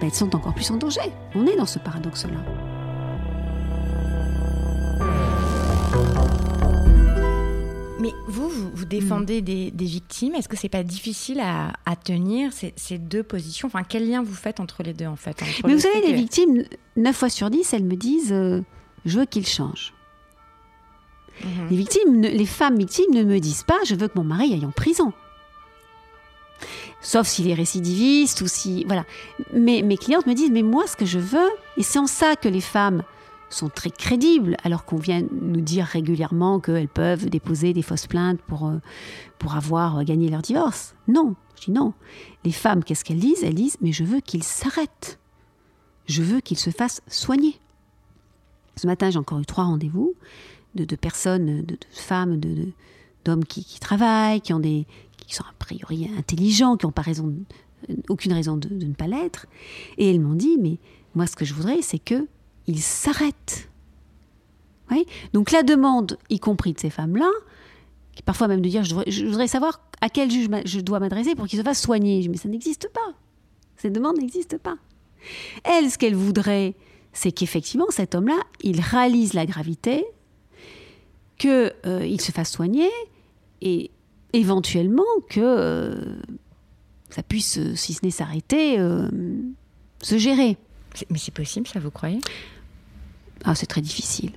ben, 0.00 0.06
elles 0.06 0.14
sont 0.14 0.34
encore 0.34 0.54
plus 0.54 0.70
en 0.70 0.76
danger. 0.76 1.00
On 1.34 1.46
est 1.46 1.56
dans 1.56 1.66
ce 1.66 1.78
paradoxe-là. 1.78 2.38
Mais 8.00 8.12
vous, 8.28 8.48
vous, 8.48 8.70
vous 8.72 8.84
défendez 8.86 9.42
des, 9.42 9.70
des 9.70 9.84
victimes. 9.84 10.34
Est-ce 10.34 10.48
que 10.48 10.56
c'est 10.56 10.70
pas 10.70 10.82
difficile 10.82 11.38
à, 11.40 11.74
à 11.84 11.96
tenir 11.96 12.52
ces, 12.52 12.72
ces 12.76 12.96
deux 12.96 13.22
positions? 13.22 13.66
Enfin, 13.66 13.82
quel 13.86 14.08
lien 14.08 14.22
vous 14.22 14.34
faites 14.34 14.58
entre 14.58 14.82
les 14.82 14.94
deux 14.94 15.06
en 15.06 15.16
fait 15.16 15.42
Mais 15.66 15.74
vous 15.74 15.80
savez, 15.80 16.00
les 16.06 16.14
victimes, 16.14 16.64
9 16.96 17.14
fois 17.14 17.28
sur 17.28 17.50
10, 17.50 17.74
elles 17.74 17.84
me 17.84 17.96
disent 17.96 18.32
euh, 18.32 18.62
Je 19.04 19.18
veux 19.18 19.26
qu'ils 19.26 19.46
changent. 19.46 19.92
Mhm. 21.44 21.68
Les 21.70 21.76
victimes, 21.76 22.20
les 22.22 22.46
femmes 22.46 22.78
victimes 22.78 23.12
ne 23.14 23.22
me 23.22 23.38
disent 23.38 23.62
pas 23.62 23.78
je 23.86 23.94
veux 23.94 24.08
que 24.08 24.18
mon 24.18 24.24
mari 24.24 24.52
aille 24.52 24.64
en 24.66 24.72
prison. 24.72 25.12
Sauf 27.00 27.26
s'il 27.26 27.48
est 27.48 27.54
récidiviste 27.54 28.40
ou 28.42 28.46
si 28.46 28.84
voilà. 28.84 29.04
Mais 29.52 29.82
mes 29.82 29.96
clientes 29.96 30.26
me 30.26 30.34
disent 30.34 30.50
mais 30.50 30.62
moi 30.62 30.86
ce 30.86 30.96
que 30.96 31.06
je 31.06 31.18
veux 31.18 31.50
et 31.76 31.82
c'est 31.82 31.98
en 31.98 32.06
ça 32.06 32.36
que 32.36 32.48
les 32.48 32.60
femmes 32.60 33.02
sont 33.48 33.68
très 33.68 33.90
crédibles, 33.90 34.56
alors 34.62 34.84
qu'on 34.84 34.96
vient 34.96 35.22
nous 35.32 35.60
dire 35.60 35.84
régulièrement 35.84 36.60
qu'elles 36.60 36.88
peuvent 36.88 37.28
déposer 37.28 37.72
des 37.72 37.82
fausses 37.82 38.06
plaintes 38.06 38.40
pour, 38.42 38.68
euh, 38.68 38.78
pour 39.38 39.54
avoir 39.54 40.04
gagné 40.04 40.28
leur 40.28 40.42
divorce. 40.42 40.94
Non, 41.08 41.34
je 41.56 41.66
dis 41.66 41.72
non. 41.72 41.92
Les 42.44 42.52
femmes, 42.52 42.84
qu'est-ce 42.84 43.04
qu'elles 43.04 43.18
disent? 43.18 43.42
Elles 43.42 43.54
disent, 43.54 43.76
mais 43.80 43.92
je 43.92 44.04
veux 44.04 44.20
qu'ils 44.20 44.44
s'arrêtent. 44.44 45.18
Je 46.06 46.22
veux 46.22 46.40
qu'ils 46.40 46.58
se 46.58 46.70
fassent 46.70 47.02
soigner. 47.08 47.58
Ce 48.76 48.86
matin, 48.86 49.10
j'ai 49.10 49.18
encore 49.18 49.40
eu 49.40 49.46
trois 49.46 49.64
rendez-vous 49.64 50.14
de, 50.74 50.96
personnes, 50.96 51.62
de, 51.62 51.76
femmes, 51.90 52.38
de, 52.40 52.68
d'hommes 53.24 53.44
qui, 53.44 53.78
travaillent, 53.80 54.40
qui, 54.40 54.54
ont 54.54 54.60
des, 54.60 54.86
qui 55.26 55.34
sont 55.34 55.44
a 55.44 55.54
priori 55.58 56.10
intelligents, 56.16 56.76
qui 56.76 56.86
n'ont 56.86 56.92
pas 56.92 57.02
raison, 57.02 57.34
aucune 58.08 58.32
raison 58.32 58.56
de, 58.56 58.68
ne 58.68 58.94
pas 58.94 59.06
l'être. 59.06 59.46
Et 59.98 60.10
elles 60.10 60.20
m'ont 60.20 60.34
dit, 60.34 60.58
mais 60.58 60.78
moi, 61.14 61.26
ce 61.26 61.36
que 61.36 61.44
je 61.44 61.54
voudrais, 61.54 61.82
c'est 61.82 61.98
que 61.98 62.26
ils 62.66 62.80
s'arrêtent. 62.80 63.70
Donc 65.32 65.50
la 65.50 65.62
demande, 65.62 66.18
y 66.30 66.40
compris 66.40 66.72
de 66.72 66.80
ces 66.80 66.90
femmes-là, 66.90 67.30
parfois 68.24 68.48
même 68.48 68.60
de 68.60 68.68
dire 68.68 68.82
je 68.82 69.24
voudrais, 69.24 69.46
savoir 69.46 69.80
à 70.00 70.08
quel 70.08 70.30
juge 70.30 70.48
je 70.64 70.80
dois 70.80 71.00
m'adresser 71.00 71.34
pour 71.34 71.46
qu'il 71.46 71.58
se 71.58 71.64
fasse 71.64 71.80
soigner. 71.80 72.26
Mais 72.28 72.36
ça 72.36 72.48
n'existe 72.48 72.88
pas. 72.92 73.14
Cette 73.76 73.92
demande 73.92 74.18
n'existe 74.18 74.58
pas. 74.58 74.76
Elle, 75.64 75.90
ce 75.90 75.98
qu'elle 75.98 76.14
voudrait, 76.14 76.74
c'est 77.12 77.32
qu'effectivement, 77.32 77.86
cet 77.90 78.14
homme-là, 78.14 78.40
il 78.62 78.80
réalise 78.80 79.34
la 79.34 79.46
gravité, 79.46 80.04
qu'il 81.38 81.72
euh, 81.86 82.18
se 82.18 82.32
fasse 82.32 82.50
soigner 82.50 82.90
et 83.62 83.90
éventuellement 84.32 85.04
que 85.28 85.40
euh, 85.40 86.20
ça 87.10 87.22
puisse, 87.22 87.58
si 87.74 87.94
ce 87.94 88.04
n'est 88.04 88.10
s'arrêter, 88.10 88.78
euh, 88.78 89.08
se 90.02 90.18
gérer. 90.18 90.56
Mais 91.10 91.18
c'est 91.18 91.34
possible, 91.34 91.66
ça, 91.66 91.80
vous 91.80 91.90
croyez? 91.90 92.20
Ah, 93.44 93.54
c'est 93.54 93.66
très 93.66 93.80
difficile. 93.80 94.32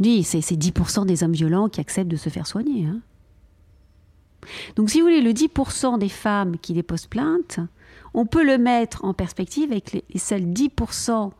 Oui, 0.00 0.22
c'est 0.22 0.40
10% 0.40 1.06
des 1.06 1.22
hommes 1.24 1.32
violents 1.32 1.68
qui 1.68 1.80
acceptent 1.80 2.10
de 2.10 2.16
se 2.16 2.28
faire 2.28 2.46
soigner. 2.46 2.86
Hein. 2.86 3.00
Donc, 4.76 4.90
si 4.90 5.00
vous 5.00 5.06
voulez, 5.06 5.20
le 5.20 5.32
10% 5.32 5.98
des 5.98 6.08
femmes 6.08 6.56
qui 6.58 6.72
déposent 6.72 7.06
plainte, 7.06 7.58
on 8.14 8.26
peut 8.26 8.44
le 8.44 8.58
mettre 8.58 9.04
en 9.04 9.12
perspective 9.12 9.72
avec 9.72 9.92
les, 9.92 10.18
seuls 10.18 10.42
10% 10.42 11.32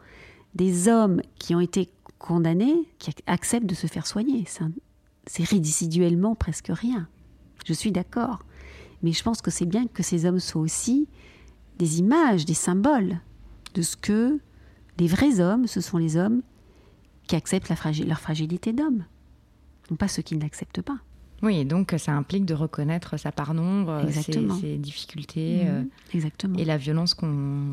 des 0.54 0.88
hommes 0.88 1.22
qui 1.38 1.54
ont 1.54 1.60
été 1.60 1.88
condamnés 2.18 2.88
qui 2.98 3.10
acceptent 3.26 3.66
de 3.66 3.74
se 3.74 3.86
faire 3.86 4.06
soigner. 4.06 4.44
C'est 5.26 5.44
résiduellement 5.44 6.34
presque 6.34 6.70
rien. 6.70 7.08
Je 7.64 7.72
suis 7.72 7.92
d'accord. 7.92 8.40
Mais 9.02 9.12
je 9.12 9.22
pense 9.22 9.42
que 9.42 9.50
c'est 9.50 9.66
bien 9.66 9.86
que 9.86 10.02
ces 10.02 10.24
hommes 10.24 10.40
soient 10.40 10.62
aussi 10.62 11.08
des 11.78 12.00
images, 12.00 12.44
des 12.44 12.54
symboles 12.54 13.20
de 13.74 13.82
ce 13.82 13.96
que 13.96 14.40
les 14.98 15.06
vrais 15.06 15.40
hommes, 15.40 15.66
ce 15.66 15.80
sont 15.80 15.98
les 15.98 16.16
hommes 16.16 16.42
qui 17.26 17.36
acceptent 17.36 17.68
leur 17.68 18.20
fragilité 18.20 18.72
d'homme, 18.72 19.04
non 19.90 19.96
pas 19.96 20.08
ceux 20.08 20.22
qui 20.22 20.34
ne 20.34 20.40
l'acceptent 20.40 20.82
pas. 20.82 20.98
Oui, 21.42 21.64
donc 21.64 21.94
ça 21.98 22.12
implique 22.12 22.44
de 22.44 22.54
reconnaître 22.54 23.16
sa 23.16 23.30
part 23.30 23.54
d'ombre, 23.54 24.02
ses, 24.10 24.76
difficultés 24.76 25.64
mhm. 25.64 25.70
euh, 25.70 25.82
Exactement. 26.12 26.58
et 26.58 26.64
la 26.64 26.76
violence 26.76 27.14
qu'on 27.14 27.70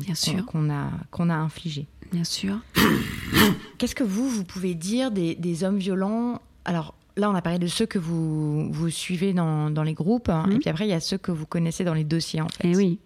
a, 0.70 0.90
qu'on 1.10 1.30
a 1.30 1.34
infligée. 1.34 1.88
Bien 2.12 2.22
sûr. 2.24 2.60
Qu'est-ce 3.78 3.96
que 3.96 4.04
vous, 4.04 4.28
vous 4.28 4.44
pouvez 4.44 4.74
dire 4.74 5.10
des, 5.10 5.64
hommes 5.64 5.78
violents? 5.78 6.40
Alors 6.64 6.94
là, 7.16 7.30
on 7.30 7.34
a 7.34 7.42
parlé 7.42 7.58
de 7.58 7.66
ceux 7.66 7.86
que 7.86 7.98
vous, 7.98 8.70
vous 8.72 8.90
suivez 8.90 9.32
dans, 9.32 9.70
dans 9.70 9.82
les 9.82 9.94
groupes, 9.94 10.28
hein, 10.28 10.44
et 10.50 10.54
mhm. 10.54 10.58
puis 10.60 10.70
après, 10.70 10.86
il 10.86 10.90
y 10.90 10.94
a 10.94 11.00
ceux 11.00 11.18
que 11.18 11.32
vous 11.32 11.46
connaissez 11.46 11.84
dans 11.84 11.94
les 11.94 12.04
dossiers, 12.04 12.40
en 12.40 12.48
fait. 12.48 12.66
Et 12.66 12.72
eh 12.72 12.76
oui. 12.76 12.98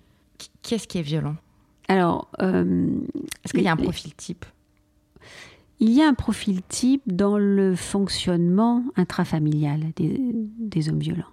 Qu'est-ce 0.63 0.89
qui 0.89 0.99
est 0.99 1.03
violent? 1.03 1.37
Alors... 1.89 2.29
Euh, 2.41 2.89
Est-ce 3.45 3.53
qu'il 3.53 3.63
y 3.63 3.69
a 3.69 3.73
un 3.73 3.77
profil 3.77 4.15
type? 4.15 4.45
Il 5.81 5.91
y 5.91 6.03
a 6.03 6.07
un 6.07 6.15
profil 6.15 6.61
type 6.63 7.03
dans 7.07 7.39
le 7.39 7.75
fonctionnement 7.75 8.85
intrafamilial 8.97 9.81
des, 9.97 10.89
hommes 10.89 10.99
violents. 10.99 11.25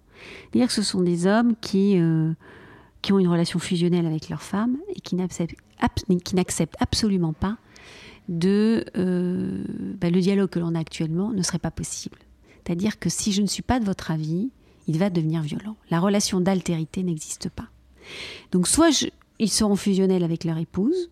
C'est-à-dire 0.52 0.68
que 0.68 0.74
ce 0.74 0.84
sont 0.84 1.02
des 1.02 1.28
hommes 1.28 1.54
qui, 1.60 2.00
euh, 2.00 2.32
qui 3.02 3.12
ont 3.12 3.20
une 3.20 3.28
relation 3.28 3.60
fusionnelle 3.60 4.06
avec 4.06 4.30
leur 4.30 4.42
femme 4.42 4.78
et 4.96 5.02
qui 5.02 5.16
n'acceptent 5.16 6.78
absolument 6.80 7.34
pas 7.34 7.58
de 8.30 8.86
euh, 8.98 9.64
bah, 10.00 10.10
le 10.10 10.20
dialogue 10.20 10.50
que 10.50 10.60
l'on 10.60 10.76
a 10.76 10.80
actuellement 10.80 11.32
ne 11.32 11.42
serait 11.42 11.60
pas 11.60 11.72
possible. 11.72 12.18
C'est-à-dire 12.68 13.00
que 13.00 13.08
si 13.10 13.32
je 13.32 13.42
ne 13.42 13.48
suis 13.48 13.64
pas 13.64 13.80
de 13.80 13.86
votre 13.86 14.12
avis, 14.12 14.50
il 14.88 15.00
va 15.00 15.10
devenir 15.10 15.42
violent. 15.42 15.78
La 15.90 16.02
relation 16.02 16.42
d'altérité 16.42 17.02
n'existe 17.02 17.48
pas. 17.48 17.70
Donc 18.52 18.68
soit 18.68 19.08
ils 19.40 19.50
seront 19.50 19.78
fusionnels 19.78 20.24
avec 20.24 20.44
leur 20.44 20.58
épouse, 20.58 21.10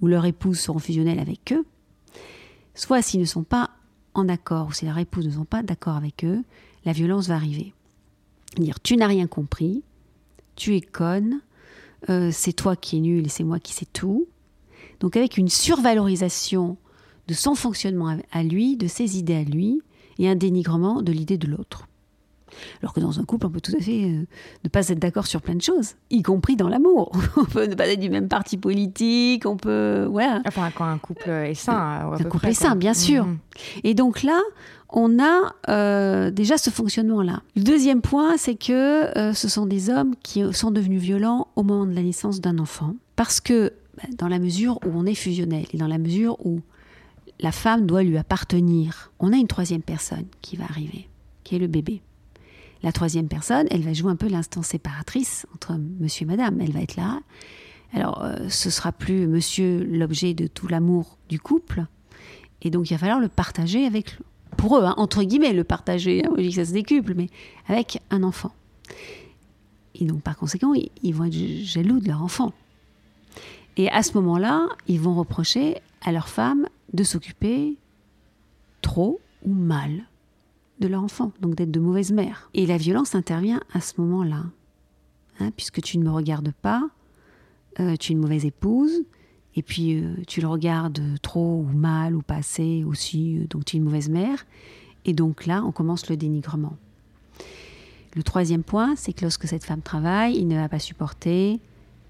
ou 0.00 0.08
leur 0.08 0.24
épouse 0.24 0.58
seront 0.58 0.80
fusionnelle 0.80 1.20
avec 1.20 1.52
eux, 1.52 1.64
Soit 2.74 3.00
s'ils 3.00 3.20
ne 3.20 3.24
sont 3.24 3.42
pas 3.42 3.70
en 4.12 4.28
accord, 4.28 4.68
ou 4.68 4.72
si 4.72 4.84
leur 4.84 4.98
épouse 4.98 5.26
ne 5.26 5.30
sont 5.30 5.46
pas 5.46 5.62
d'accord 5.62 5.96
avec 5.96 6.24
eux, 6.24 6.44
la 6.84 6.92
violence 6.92 7.28
va 7.28 7.34
arriver. 7.34 7.72
Dire 8.56 8.80
tu 8.80 8.96
n'as 8.96 9.06
rien 9.06 9.26
compris, 9.26 9.82
tu 10.56 10.76
es 10.76 10.82
conne, 10.82 11.40
euh, 12.10 12.30
c'est 12.32 12.52
toi 12.52 12.76
qui 12.76 12.98
es 12.98 13.00
nul 13.00 13.24
et 13.24 13.30
c'est 13.30 13.44
moi 13.44 13.60
qui 13.60 13.72
sais 13.72 13.86
tout. 13.86 14.26
Donc 15.00 15.16
avec 15.16 15.38
une 15.38 15.48
survalorisation 15.48 16.76
de 17.28 17.34
son 17.34 17.54
fonctionnement 17.54 18.18
à 18.30 18.42
lui, 18.42 18.76
de 18.76 18.88
ses 18.88 19.18
idées 19.18 19.36
à 19.36 19.44
lui, 19.44 19.80
et 20.18 20.28
un 20.28 20.36
dénigrement 20.36 21.02
de 21.02 21.12
l'idée 21.12 21.38
de 21.38 21.46
l'autre. 21.46 21.86
Alors 22.80 22.92
que 22.92 23.00
dans 23.00 23.18
un 23.20 23.24
couple, 23.24 23.46
on 23.46 23.50
peut 23.50 23.60
tout 23.60 23.74
à 23.76 23.82
fait 23.82 24.04
euh, 24.04 24.26
ne 24.64 24.68
pas 24.68 24.88
être 24.88 24.98
d'accord 24.98 25.26
sur 25.26 25.42
plein 25.42 25.54
de 25.54 25.62
choses, 25.62 25.94
y 26.10 26.22
compris 26.22 26.56
dans 26.56 26.68
l'amour. 26.68 27.12
on 27.36 27.44
peut 27.44 27.66
ne 27.66 27.74
pas 27.74 27.86
être 27.88 28.00
du 28.00 28.10
même 28.10 28.28
parti 28.28 28.56
politique, 28.56 29.46
on 29.46 29.56
peut. 29.56 30.06
Voilà. 30.10 30.42
Enfin, 30.46 30.70
quand 30.74 30.84
un 30.84 30.98
couple 30.98 31.28
est 31.28 31.54
sain. 31.54 32.12
Un 32.18 32.24
couple 32.24 32.48
est 32.48 32.54
sain, 32.54 32.76
bien 32.76 32.94
sûr. 32.94 33.26
Mhm. 33.26 33.38
Et 33.84 33.94
donc 33.94 34.22
là, 34.22 34.40
on 34.90 35.18
a 35.18 35.54
euh, 35.68 36.30
déjà 36.30 36.58
ce 36.58 36.70
fonctionnement-là. 36.70 37.42
Le 37.56 37.62
deuxième 37.62 38.02
point, 38.02 38.36
c'est 38.36 38.54
que 38.54 38.72
euh, 39.18 39.32
ce 39.32 39.48
sont 39.48 39.66
des 39.66 39.90
hommes 39.90 40.14
qui 40.22 40.42
sont 40.54 40.70
devenus 40.70 41.00
violents 41.00 41.48
au 41.56 41.62
moment 41.62 41.86
de 41.86 41.94
la 41.94 42.02
naissance 42.02 42.40
d'un 42.40 42.58
enfant. 42.58 42.94
Parce 43.16 43.40
que, 43.40 43.72
bah, 43.96 44.08
dans 44.18 44.28
la 44.28 44.38
mesure 44.38 44.78
où 44.86 44.90
on 44.94 45.06
est 45.06 45.14
fusionnel 45.14 45.64
et 45.72 45.76
dans 45.76 45.88
la 45.88 45.98
mesure 45.98 46.36
où 46.44 46.60
la 47.40 47.52
femme 47.52 47.86
doit 47.86 48.02
lui 48.02 48.16
appartenir, 48.16 49.12
on 49.18 49.32
a 49.32 49.36
une 49.36 49.46
troisième 49.46 49.82
personne 49.82 50.26
qui 50.40 50.56
va 50.56 50.64
arriver, 50.64 51.08
qui 51.44 51.56
est 51.56 51.58
le 51.58 51.66
bébé. 51.66 52.02
La 52.82 52.92
troisième 52.92 53.28
personne, 53.28 53.66
elle 53.70 53.82
va 53.82 53.92
jouer 53.92 54.10
un 54.10 54.16
peu 54.16 54.28
l'instant 54.28 54.62
séparatrice 54.62 55.46
entre 55.54 55.76
monsieur 55.98 56.24
et 56.24 56.26
madame. 56.26 56.60
Elle 56.60 56.72
va 56.72 56.80
être 56.80 56.96
là. 56.96 57.20
Alors, 57.92 58.22
euh, 58.22 58.48
ce 58.48 58.70
sera 58.70 58.92
plus 58.92 59.26
monsieur 59.26 59.82
l'objet 59.84 60.34
de 60.34 60.46
tout 60.46 60.68
l'amour 60.68 61.16
du 61.28 61.40
couple. 61.40 61.86
Et 62.62 62.70
donc, 62.70 62.90
il 62.90 62.94
va 62.94 62.98
falloir 62.98 63.20
le 63.20 63.28
partager 63.28 63.86
avec, 63.86 64.18
pour 64.56 64.78
eux, 64.78 64.84
hein, 64.84 64.94
entre 64.98 65.22
guillemets, 65.22 65.52
le 65.52 65.64
partager. 65.64 66.24
Hein, 66.24 66.30
je 66.36 66.42
dis 66.42 66.48
que 66.50 66.54
ça 66.56 66.64
se 66.64 66.72
décuple, 66.72 67.14
mais 67.14 67.28
avec 67.68 68.00
un 68.10 68.22
enfant. 68.22 68.52
Et 69.94 70.04
donc, 70.04 70.22
par 70.22 70.36
conséquent, 70.36 70.72
ils 71.02 71.14
vont 71.14 71.24
être 71.24 71.64
jaloux 71.64 72.00
de 72.00 72.08
leur 72.08 72.22
enfant. 72.22 72.52
Et 73.76 73.90
à 73.90 74.02
ce 74.02 74.12
moment-là, 74.14 74.68
ils 74.88 75.00
vont 75.00 75.14
reprocher 75.14 75.76
à 76.02 76.12
leur 76.12 76.28
femme 76.28 76.68
de 76.92 77.04
s'occuper 77.04 77.76
trop 78.82 79.20
ou 79.44 79.52
mal 79.52 80.06
de 80.80 80.88
leur 80.88 81.02
enfant, 81.02 81.32
donc 81.40 81.54
d'être 81.54 81.70
de 81.70 81.80
mauvaise 81.80 82.12
mère. 82.12 82.50
Et 82.54 82.66
la 82.66 82.76
violence 82.76 83.14
intervient 83.14 83.60
à 83.72 83.80
ce 83.80 84.00
moment-là, 84.00 84.44
hein, 85.40 85.50
puisque 85.56 85.80
tu 85.80 85.98
ne 85.98 86.04
me 86.04 86.10
regardes 86.10 86.52
pas, 86.52 86.88
euh, 87.80 87.96
tu 87.96 88.12
es 88.12 88.14
une 88.14 88.20
mauvaise 88.20 88.44
épouse, 88.44 89.04
et 89.54 89.62
puis 89.62 89.98
euh, 89.98 90.14
tu 90.26 90.40
le 90.40 90.48
regardes 90.48 91.00
trop 91.22 91.60
ou 91.60 91.76
mal 91.76 92.14
ou 92.14 92.22
pas 92.22 92.36
assez 92.36 92.84
aussi, 92.84 93.38
euh, 93.38 93.46
donc 93.48 93.64
tu 93.64 93.76
es 93.76 93.78
une 93.78 93.84
mauvaise 93.84 94.10
mère. 94.10 94.44
Et 95.06 95.14
donc 95.14 95.46
là, 95.46 95.62
on 95.64 95.72
commence 95.72 96.10
le 96.10 96.16
dénigrement. 96.16 96.76
Le 98.14 98.22
troisième 98.22 98.62
point, 98.62 98.96
c'est 98.96 99.12
que 99.12 99.22
lorsque 99.22 99.46
cette 99.46 99.64
femme 99.64 99.82
travaille, 99.82 100.36
il 100.36 100.48
ne 100.48 100.56
va 100.56 100.68
pas 100.68 100.78
supporter 100.78 101.60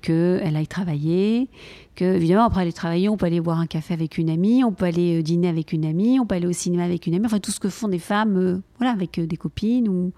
qu'elle 0.07 0.55
aille 0.55 0.69
travailler, 0.69 1.49
que 1.97 2.05
évidemment 2.05 2.45
après 2.45 2.63
aller 2.63 2.73
travailler, 2.73 3.09
on 3.09 3.17
peut 3.17 3.27
aller 3.27 3.41
boire 3.41 3.59
un 3.59 3.67
café 3.67 3.93
avec 3.93 4.19
une 4.19 4.31
amie, 4.31 4.63
on 4.63 4.73
peut 4.73 4.85
aller 4.85 5.19
euh, 5.19 5.23
dîner 5.23 5.49
avec 5.49 5.73
une 5.73 5.85
amie, 5.85 6.21
on 6.21 6.27
peut 6.27 6.37
aller 6.37 6.47
au 6.47 6.53
cinéma 6.53 6.85
avec 6.85 7.09
une 7.09 7.15
amie, 7.15 7.27
enfin 7.27 7.41
tout 7.41 7.51
ce 7.51 7.59
que 7.59 7.69
font 7.69 7.89
des 7.89 7.99
femmes, 7.99 8.37
euh, 8.37 8.61
voilà, 8.79 8.93
avec 8.93 9.19
euh, 9.19 9.27
des 9.27 9.37
copines 9.37 9.89
ou 9.89 10.13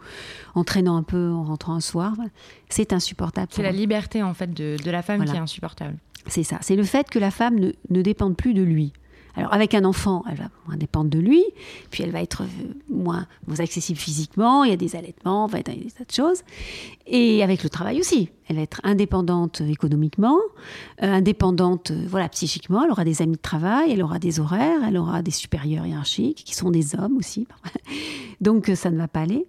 en 0.55 0.63
traînant 0.63 0.97
un 0.97 1.03
peu 1.03 1.31
en 1.31 1.43
rentrant 1.43 1.73
un 1.73 1.81
soir, 1.81 2.17
c'est 2.69 2.93
insupportable. 2.93 3.49
C'est 3.51 3.63
la 3.63 3.73
liberté 3.73 4.23
en 4.23 4.35
fait 4.35 4.53
de, 4.53 4.77
la 4.91 5.01
femme 5.01 5.25
qui 5.25 5.35
est 5.35 5.39
insupportable. 5.39 5.97
C'est 6.27 6.43
ça, 6.43 6.59
c'est 6.61 6.77
le 6.77 6.85
fait 6.85 7.09
que 7.09 7.19
la 7.19 7.31
femme 7.31 7.59
ne, 7.59 7.73
ne 7.89 8.03
dépende 8.03 8.37
plus 8.37 8.53
de 8.53 8.63
lui. 8.63 8.93
Alors 9.37 9.53
avec 9.53 9.75
un 9.75 9.85
enfant, 9.85 10.25
elle 10.29 10.37
va 10.37 10.49
moins 10.67 10.77
dépendre 10.77 11.11
de 11.11 11.19
lui, 11.19 11.45
puis 11.91 12.03
elle 12.03 12.11
va 12.11 12.23
être 12.23 12.43
euh, 12.43 12.75
moins, 12.89 13.27
accessible 13.59 13.99
physiquement, 13.99 14.65
il 14.65 14.71
y 14.71 14.73
a 14.73 14.77
des 14.77 14.97
allaitements, 14.97 15.49
il 15.49 15.57
y 15.57 15.61
a 15.61 15.63
des 15.63 15.91
tas 15.91 16.05
de 16.05 16.13
choses. 16.13 16.43
Et 17.07 17.43
avec 17.43 17.63
le 17.63 17.71
travail 17.71 18.01
aussi, 18.01 18.31
elle 18.49 18.57
va 18.57 18.63
être 18.63 18.81
indépendante 18.85 19.61
économiquement, 19.61 20.39
euh, 21.03 21.13
indépendante 21.13 21.91
euh, 21.91 22.05
voilà 22.09 22.29
psychiquement, 22.29 22.85
elle 22.85 22.91
aura 22.91 23.05
des 23.05 23.23
amis 23.23 23.37
de 23.37 23.43
travail, 23.43 23.93
elle 23.93 24.03
aura 24.03 24.19
des 24.19 24.41
horaires, 24.41 24.81
elle 24.87 24.97
aura 24.97 25.23
des 25.23 25.31
supérieurs 25.31 25.87
hiérarchiques 25.87 26.43
qui 26.45 26.55
sont 26.55 26.71
des 26.71 26.97
hommes 26.97 27.17
aussi. 27.17 27.47
Donc 28.41 28.71
ça 28.75 28.91
ne 28.91 28.97
va 28.97 29.09
pas 29.09 29.21
aller. 29.21 29.47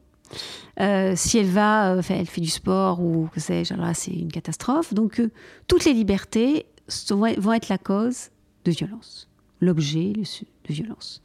si 1.15 1.38
elle 1.38 1.50
va, 1.50 1.96
elle 2.10 2.26
fait 2.28 2.42
du 2.42 2.50
sport 2.50 3.02
ou 3.02 3.28
que 3.34 3.39
sais-je, 3.39 3.74
alors 3.74 3.88
là 3.88 3.94
c'est 3.94 4.12
une 4.12 4.32
catastrophe. 4.32 4.94
Donc 4.94 5.22
toutes 5.68 5.86
les 5.86 5.94
libertés 5.94 6.65
vont 7.10 7.54
être 7.54 7.70
la 7.70 7.78
cause 7.78 8.30
de 8.66 8.72
violence 8.72 9.28
l'objet, 9.62 10.14
de 10.14 10.74
violence. 10.74 11.22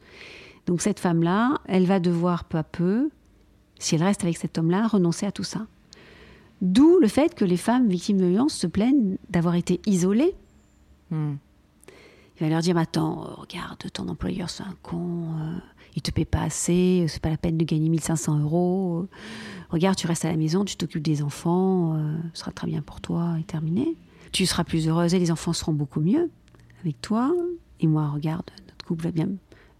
Donc 0.65 0.81
cette 0.81 0.99
femme-là, 0.99 1.59
elle 1.65 1.85
va 1.85 1.99
devoir 1.99 2.45
peu 2.45 2.57
à 2.57 2.63
peu, 2.63 3.09
si 3.79 3.95
elle 3.95 4.03
reste 4.03 4.23
avec 4.23 4.37
cet 4.37 4.57
homme-là, 4.57 4.87
renoncer 4.87 5.25
à 5.25 5.31
tout 5.31 5.43
ça. 5.43 5.67
D'où 6.61 6.99
le 6.99 7.07
fait 7.07 7.35
que 7.35 7.45
les 7.45 7.57
femmes 7.57 7.87
victimes 7.87 8.17
de 8.17 8.25
violence 8.25 8.53
se 8.53 8.67
plaignent 8.67 9.17
d'avoir 9.29 9.55
été 9.55 9.81
isolées. 9.85 10.33
Hmm. 11.11 11.35
Il 12.37 12.43
va 12.43 12.49
leur 12.49 12.61
dire, 12.61 12.75
mais 12.75 12.81
attends, 12.81 13.25
euh, 13.25 13.33
regarde, 13.35 13.77
ton 13.93 14.07
employeur 14.09 14.49
c'est 14.49 14.63
un 14.63 14.75
con, 14.81 15.29
euh, 15.39 15.57
il 15.95 16.01
te 16.01 16.11
paie 16.11 16.25
pas 16.25 16.41
assez, 16.41 17.03
euh, 17.03 17.07
c'est 17.07 17.21
pas 17.21 17.29
la 17.29 17.37
peine 17.37 17.57
de 17.57 17.63
gagner 17.63 17.89
1500 17.89 18.39
euros. 18.39 19.03
euh, 19.03 19.07
regarde, 19.69 19.95
tu 19.95 20.07
restes 20.07 20.25
à 20.25 20.29
la 20.29 20.37
maison, 20.37 20.65
tu 20.65 20.75
t'occupes 20.75 21.03
des 21.03 21.23
enfants, 21.23 21.95
euh, 21.95 22.17
ce 22.33 22.41
sera 22.41 22.51
très 22.51 22.67
bien 22.67 22.81
pour 22.81 23.01
toi 23.01 23.37
et 23.39 23.43
terminé. 23.43 23.95
Tu 24.31 24.45
seras 24.45 24.65
plus 24.65 24.87
heureuse 24.87 25.13
et 25.13 25.19
les 25.19 25.31
enfants 25.31 25.53
seront 25.53 25.73
beaucoup 25.73 26.01
mieux 26.01 26.29
avec 26.81 26.99
toi. 27.01 27.33
Et 27.79 27.87
moi, 27.87 28.07
regarde, 28.09 28.49
notre 28.67 28.85
couple 28.85 29.03
va 29.05 29.11
bien, 29.11 29.29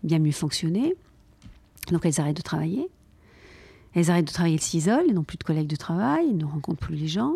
bien 0.03 0.19
mieux 0.19 0.31
fonctionner. 0.31 0.95
Donc 1.91 2.05
elles 2.05 2.19
arrêtent 2.19 2.37
de 2.37 2.41
travailler. 2.41 2.87
Elles 3.93 4.11
arrêtent 4.11 4.27
de 4.27 4.33
travailler, 4.33 4.55
elles 4.55 4.61
s'isolent, 4.61 5.05
elles 5.07 5.13
n'ont 5.13 5.23
plus 5.23 5.37
de 5.37 5.43
collègues 5.43 5.67
de 5.69 5.75
travail, 5.77 6.27
elles 6.29 6.37
ne 6.37 6.43
rencontrent 6.45 6.79
plus 6.85 6.97
les 6.97 7.07
gens. 7.07 7.35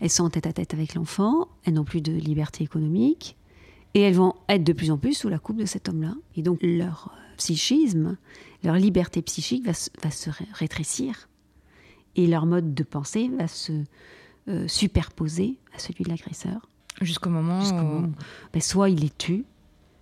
Elles 0.00 0.08
sont 0.08 0.24
en 0.24 0.30
tête 0.30 0.46
à 0.46 0.52
tête 0.52 0.72
avec 0.72 0.94
l'enfant, 0.94 1.48
elles 1.64 1.74
n'ont 1.74 1.84
plus 1.84 2.00
de 2.00 2.12
liberté 2.12 2.64
économique. 2.64 3.36
Et 3.92 4.00
elles 4.00 4.14
vont 4.14 4.34
être 4.48 4.64
de 4.64 4.72
plus 4.72 4.90
en 4.90 4.96
plus 4.96 5.12
sous 5.14 5.28
la 5.28 5.38
coupe 5.38 5.56
de 5.58 5.66
cet 5.66 5.88
homme-là. 5.90 6.14
Et 6.36 6.42
donc 6.42 6.58
leur 6.62 7.12
euh, 7.12 7.36
psychisme, 7.36 8.16
leur 8.64 8.76
liberté 8.76 9.20
psychique 9.20 9.66
va 9.66 9.74
se, 9.74 9.90
va 10.02 10.10
se 10.10 10.30
ré- 10.30 10.46
rétrécir. 10.54 11.28
Et 12.16 12.26
leur 12.26 12.46
mode 12.46 12.72
de 12.72 12.82
pensée 12.84 13.28
va 13.36 13.46
se 13.48 13.72
euh, 14.48 14.66
superposer 14.68 15.58
à 15.74 15.78
celui 15.80 16.04
de 16.04 16.08
l'agresseur. 16.08 16.66
Jusqu'au 17.02 17.30
moment 17.30 17.60
Jusqu'au 17.60 17.76
où- 17.78 17.82
moment 17.82 18.06
où, 18.08 18.12
ben, 18.54 18.62
soit 18.62 18.88
il 18.90 19.00
les 19.00 19.10
tue, 19.10 19.44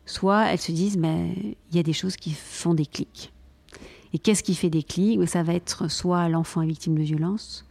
soit 0.08 0.46
elles 0.46 0.58
se 0.58 0.72
disent 0.72 0.96
mais 0.96 1.34
il 1.70 1.76
y 1.76 1.78
a 1.78 1.82
des 1.82 1.92
choses 1.92 2.16
qui 2.16 2.32
font 2.32 2.74
des 2.74 2.86
clics. 2.86 3.32
Et 4.12 4.18
qu'est-ce 4.18 4.42
qui 4.42 4.54
fait 4.54 4.70
des 4.70 4.82
clics? 4.82 5.18
Ben, 5.18 5.26
Ça 5.26 5.42
va 5.42 5.54
être 5.54 5.90
soit 5.90 6.28
l'enfant 6.28 6.62
est 6.62 6.66
victime 6.66 6.96
de 6.96 7.02
violence. 7.02 7.64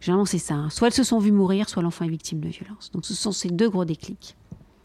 Généralement, 0.00 0.26
c'est 0.26 0.38
ça. 0.38 0.54
hein. 0.54 0.70
Soit 0.70 0.88
elles 0.88 0.94
se 0.94 1.04
sont 1.04 1.18
vues 1.18 1.32
mourir, 1.32 1.68
soit 1.68 1.82
l'enfant 1.82 2.04
est 2.04 2.08
victime 2.10 2.40
de 2.40 2.48
violence. 2.48 2.90
Donc, 2.92 3.06
ce 3.06 3.14
sont 3.14 3.32
ces 3.32 3.48
deux 3.48 3.70
gros 3.70 3.84
déclics. 3.84 4.36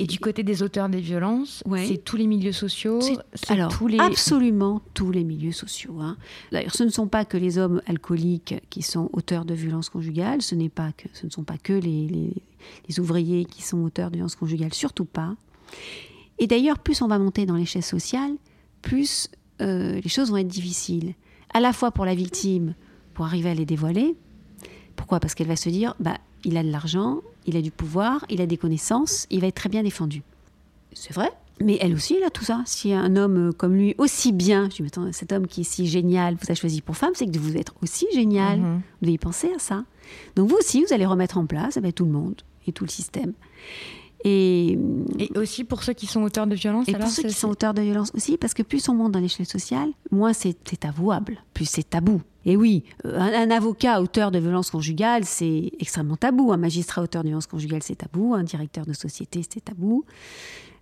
Et 0.02 0.06
du 0.06 0.18
côté 0.18 0.44
des 0.44 0.64
auteurs 0.64 0.88
des 0.88 1.02
violences, 1.02 1.62
Ouais. 1.66 1.86
c'est 1.86 1.98
tous 1.98 2.16
les 2.16 2.26
milieux 2.26 2.54
sociaux, 2.54 3.02
Alors, 3.50 3.70
tous 3.70 3.88
les... 3.88 4.00
absolument 4.00 4.82
tous 4.94 5.12
les 5.12 5.26
milieux 5.26 5.52
sociaux. 5.52 6.00
hein. 6.00 6.16
D'ailleurs, 6.54 6.74
ce 6.74 6.84
ne 6.86 6.90
sont 6.90 7.08
pas 7.08 7.26
que 7.26 7.36
les 7.36 7.58
hommes 7.58 7.82
alcooliques 7.86 8.56
qui 8.70 8.82
sont 8.82 9.10
auteurs 9.12 9.44
de 9.44 9.54
violences 9.54 9.90
conjugales, 9.90 10.42
ce, 10.42 10.56
n'est 10.56 10.70
pas 10.70 10.94
que, 10.94 11.10
ce 11.14 11.26
ne 11.26 11.32
sont 11.32 11.44
pas 11.44 11.58
que 11.58 11.74
les, 11.74 12.08
les- 12.08 12.34
les 12.88 13.00
ouvriers 13.02 13.44
qui 13.44 13.62
sont 13.62 13.80
auteurs 13.84 14.10
de 14.10 14.16
violences 14.16 14.36
conjugales, 14.36 14.74
surtout 14.74 15.04
pas. 15.06 15.36
Et 16.40 16.48
d'ailleurs, 16.48 16.80
plus 16.80 17.02
on 17.02 17.08
va 17.08 17.20
monter 17.20 17.46
dans 17.46 17.56
l'échelle 17.56 17.84
sociale, 17.84 18.32
plus 18.82 19.30
euh, 19.62 20.00
les 20.02 20.10
choses 20.10 20.32
vont 20.32 20.38
être 20.38 20.48
difficiles. 20.48 21.14
À 21.54 21.60
la 21.60 21.74
fois 21.74 21.92
pour 21.92 22.06
la 22.06 22.16
victime, 22.16 22.76
pour 23.14 23.26
arriver 23.26 23.50
à 23.50 23.54
les 23.54 23.66
dévoiler. 23.66 24.16
Pourquoi? 24.96 25.20
Parce 25.20 25.36
qu'elle 25.36 25.48
va 25.48 25.56
se 25.56 25.70
dire, 25.70 25.96
bah, 26.00 26.18
il 26.44 26.58
a 26.58 26.64
de 26.64 26.72
l'argent, 26.72 27.20
il 27.46 27.58
a 27.58 27.62
du 27.62 27.72
pouvoir, 27.72 28.26
il 28.30 28.42
a 28.42 28.46
des 28.46 28.58
connaissances, 28.58 29.28
il 29.30 29.42
va 29.42 29.48
être 29.48 29.56
très 29.56 29.70
bien 29.70 29.84
défendu. 29.84 30.24
C'est 30.94 31.14
vrai. 31.14 31.30
Mais 31.62 31.78
elle 31.82 31.94
aussi, 31.94 32.16
elle 32.16 32.24
a 32.24 32.30
tout 32.30 32.46
ça. 32.46 32.64
Si 32.66 32.94
un 32.94 33.18
homme 33.18 33.52
comme 33.54 33.76
lui, 33.76 33.94
aussi 33.98 34.32
bien, 34.32 34.70
je 34.70 34.78
dis, 34.78 34.82
mais 34.82 34.88
attends, 34.88 35.12
cet 35.12 35.34
homme 35.34 35.48
qui 35.48 35.62
est 35.62 35.66
si 35.66 35.88
génial, 35.88 36.36
vous 36.36 36.50
a 36.50 36.56
choisi 36.56 36.82
pour 36.82 36.96
femme, 36.96 37.12
c'est 37.16 37.26
que 37.26 37.38
vous 37.38 37.58
êtes 37.58 37.72
aussi 37.84 38.08
génial. 38.14 38.60
Mhm. 38.60 38.76
Vous 38.76 38.82
devez 39.02 39.14
y 39.14 39.18
penser 39.18 39.52
à 39.54 39.60
ça. 39.60 39.84
Donc 40.36 40.50
vous 40.50 40.56
aussi, 40.56 40.84
vous 40.84 40.94
allez 40.94 41.06
remettre 41.06 41.38
en 41.38 41.46
place 41.46 41.76
eh 41.76 41.82
ben, 41.82 41.92
tout 41.92 42.06
le 42.06 42.12
monde 42.12 42.42
et 42.66 42.72
tout 42.72 42.86
le 42.86 42.90
système. 42.90 43.34
Et, 44.26 44.78
Et 45.18 45.32
aussi 45.38 45.64
pour 45.64 45.82
ceux 45.84 45.94
qui 45.94 46.06
sont 46.06 46.22
auteurs 46.24 46.46
de 46.46 46.56
violences, 46.56 46.90
et 46.90 46.94
alors 46.96 47.08
pour 47.08 47.16
ceux 47.16 47.24
qui 47.24 47.34
sont 47.34 47.48
auteurs 47.50 47.74
de 47.74 47.82
violence 47.82 48.12
aussi, 48.14 48.38
parce 48.38 48.54
que 48.54 48.64
plus 48.64 48.88
on 48.90 48.94
monte 48.94 49.14
dans 49.14 49.20
l'échelle 49.20 49.46
sociale, 49.46 49.90
moins 50.12 50.34
c'est 50.34 50.58
avouable, 50.84 51.38
plus 51.54 51.66
c'est 51.66 51.90
tabou. 51.90 52.22
Et 52.46 52.58
oui, 52.58 52.84
euh, 53.06 53.18
un, 53.18 53.50
un 53.50 53.52
avocat 53.52 54.02
auteur 54.02 54.32
de 54.32 54.40
violence 54.40 54.72
conjugale, 54.72 55.24
c'est 55.26 55.72
extrêmement 55.80 56.18
tabou. 56.18 56.52
Un 56.52 56.58
magistrat 56.58 57.02
auteur 57.02 57.24
de 57.24 57.28
violence 57.30 57.48
conjugale, 57.48 57.82
c'est 57.84 57.96
tabou. 57.96 58.34
Un 58.34 58.44
directeur 58.44 58.86
de 58.86 58.94
société, 58.94 59.42
c'est 59.50 59.64
tabou. 59.64 60.04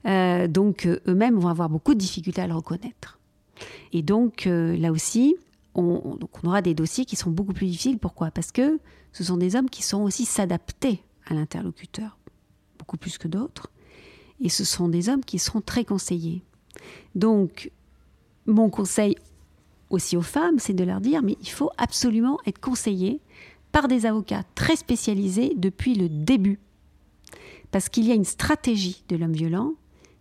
Euh, 0.06 0.48
donc 0.48 0.86
euh, 0.86 1.00
eux-mêmes 1.08 1.36
vont 1.38 1.50
avoir 1.50 1.70
beaucoup 1.70 1.94
de 1.94 2.00
difficultés 2.00 2.42
à 2.42 2.48
le 2.48 2.54
reconnaître. 2.56 3.20
Et 3.94 4.02
donc 4.04 4.48
euh, 4.48 4.78
là 4.78 4.92
aussi, 4.92 5.36
on, 5.76 6.02
on- 6.06 6.16
donc 6.16 6.30
on 6.44 6.48
aura 6.48 6.62
des 6.62 6.74
dossiers 6.74 7.06
qui 7.06 7.16
sont 7.16 7.32
beaucoup 7.32 7.54
plus 7.54 7.66
difficiles. 7.68 7.98
Pourquoi? 8.00 8.32
Parce 8.32 8.52
que 8.52 8.80
ce 9.12 9.24
sont 9.24 9.38
des 9.38 9.56
hommes 9.56 9.70
qui 9.70 9.84
sont 9.84 10.02
aussi 10.04 10.26
s'adapter 10.26 11.02
à 11.26 11.34
l'interlocuteur, 11.34 12.18
plus 12.96 13.18
que 13.18 13.28
d'autres. 13.28 13.70
Et 14.40 14.50
ce 14.50 14.64
sont 14.64 14.88
des 14.88 15.10
hommes 15.10 15.26
qui 15.26 15.40
seront 15.40 15.62
très 15.62 15.84
conseillés. 15.84 16.44
Donc, 17.16 17.72
mon 18.46 18.70
conseil 18.70 19.18
aussi 19.90 20.16
aux 20.16 20.22
femmes, 20.22 20.60
c'est 20.60 20.74
de 20.74 20.84
leur 20.84 21.02
dire, 21.02 21.22
mais 21.24 21.38
il 21.42 21.50
faut 21.50 21.72
absolument 21.78 22.38
être 22.46 22.60
conseillé 22.60 23.20
par 23.72 23.88
des 23.88 24.06
avocats 24.06 24.44
très 24.56 24.76
spécialisés 24.76 25.54
depuis 25.58 25.96
le 25.96 26.08
début. 26.08 26.60
Parce 27.72 27.90
qu'il 27.90 28.06
y 28.06 28.12
a 28.12 28.16
une 28.16 28.24
stratégie 28.24 29.04
de 29.10 29.18
l'homme 29.18 29.34
violent 29.34 29.74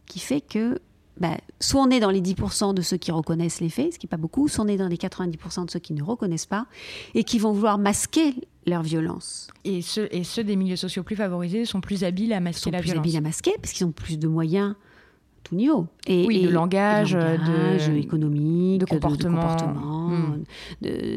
qui 0.07 0.19
fait 0.19 0.41
que 0.41 0.81
bah, 1.19 1.37
soit 1.61 1.81
on 1.81 1.91
est 1.91 2.01
dans 2.01 2.11
les 2.11 2.21
10% 2.21 2.75
de 2.75 2.83
ceux 2.83 2.97
qui 2.97 3.11
reconnaissent 3.11 3.61
les 3.61 3.71
faits, 3.71 3.95
ce 3.95 3.99
qui 3.99 4.07
n'est 4.07 4.11
pas 4.11 4.17
beaucoup, 4.17 4.49
soit 4.49 4.65
on 4.65 4.69
est 4.69 4.77
dans 4.77 4.89
les 4.89 4.97
90% 4.97 5.67
de 5.67 5.71
ceux 5.71 5.79
qui 5.79 5.95
ne 5.95 6.03
reconnaissent 6.03 6.47
pas 6.47 6.67
et 7.15 7.25
qui 7.25 7.39
vont 7.39 7.53
vouloir 7.53 7.79
masquer 7.79 8.35
leur 8.67 8.83
violence. 8.83 9.49
Et 9.65 9.81
ceux, 9.83 10.09
et 10.11 10.25
ceux 10.25 10.43
des 10.45 10.57
milieux 10.57 10.77
sociaux 10.77 11.03
plus 11.03 11.17
favorisés 11.17 11.65
sont 11.65 11.81
plus 11.81 12.05
habiles 12.05 12.33
à 12.33 12.37
Ils 12.39 12.43
masquer 12.43 12.61
sont 12.63 12.71
la 12.71 12.79
plus 12.79 12.87
violence. 12.87 13.05
habiles 13.05 13.17
à 13.17 13.21
masquer 13.21 13.53
parce 13.61 13.73
qu'ils 13.73 13.87
ont 13.87 13.93
plus 13.93 14.19
de 14.19 14.27
moyens 14.29 14.73
à 14.73 15.49
tout 15.49 15.55
niveau. 15.55 15.87
Et, 16.09 16.27
Oui, 16.27 16.43
de 16.43 16.49
et- 16.49 16.51
langage, 16.51 17.13
de, 17.13 17.19
langage, 17.19 17.89
de- 17.89 17.95
économique, 17.97 18.81
de 18.81 18.87
comportement. 18.87 20.09
Hmm. 20.09 20.43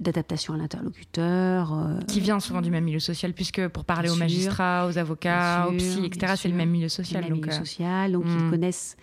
d'adaptation 0.02 0.54
à 0.54 0.58
l'interlocuteur. 0.58 1.74
euh, 1.74 2.00
Qui 2.08 2.20
vient 2.20 2.40
souvent 2.40 2.62
du 2.62 2.70
même 2.70 2.84
milieu 2.84 3.00
social, 3.00 3.34
puisque 3.34 3.68
pour 3.70 3.84
parler 3.86 4.10
aux 4.10 4.14
sûr. 4.14 4.20
magistrats, 4.24 4.88
aux 4.88 4.98
avocats, 5.00 5.68
aux 5.70 5.74
psy, 5.78 6.06
etc., 6.06 6.34
c'est 6.38 6.50
le 6.50 6.56
même 6.56 6.70
milieu 6.70 6.90
social. 6.90 7.24
le 7.24 7.30
donc, 7.30 7.40
milieu 7.40 7.52
euh, 7.54 7.58
social, 7.58 8.12
donc 8.12 8.26
hmm. 8.26 8.38
ils 8.46 8.50
connaissent 8.52 8.96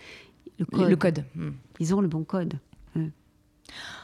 le 0.58 0.64
code. 0.66 0.88
le 0.88 0.96
code. 0.96 1.24
Hmm. 1.34 1.50
Ils 1.80 1.94
ont 1.94 2.00
le 2.00 2.08
bon 2.08 2.22
code. 2.22 2.54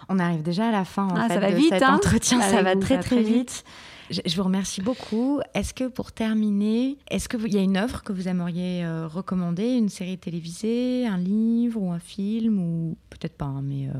On 0.08 0.18
arrive 0.18 0.42
déjà 0.42 0.66
à 0.68 0.70
la 0.72 0.84
fin 0.84 1.04
en 1.06 1.14
Ah, 1.14 1.28
fait, 1.28 1.34
ça 1.34 1.40
va 1.40 1.50
de 1.52 1.56
vite, 1.56 1.68
cet 1.72 1.82
hein 1.84 1.94
entretien, 1.94 2.40
ça 2.40 2.58
Avec 2.58 2.64
va 2.64 2.74
vous, 2.74 2.80
très 2.80 2.88
ça 2.88 2.96
va 2.96 3.02
très 3.04 3.22
très 3.22 3.22
vite. 3.22 3.64
Je 4.10 4.36
vous 4.36 4.42
remercie 4.42 4.80
beaucoup. 4.80 5.40
Est-ce 5.54 5.74
que 5.74 5.88
pour 5.88 6.12
terminer, 6.12 6.98
est-ce 7.10 7.28
qu'il 7.28 7.52
y 7.52 7.58
a 7.58 7.62
une 7.62 7.76
œuvre 7.76 8.02
que 8.02 8.12
vous 8.12 8.28
aimeriez 8.28 8.84
euh, 8.84 9.06
recommander, 9.06 9.64
une 9.64 9.88
série 9.88 10.18
télévisée, 10.18 11.06
un 11.06 11.18
livre 11.18 11.80
ou 11.80 11.92
un 11.92 11.98
film 11.98 12.58
ou 12.58 12.96
peut-être 13.10 13.36
pas, 13.36 13.46
hein, 13.46 13.62
mais 13.62 13.88
euh, 13.88 13.92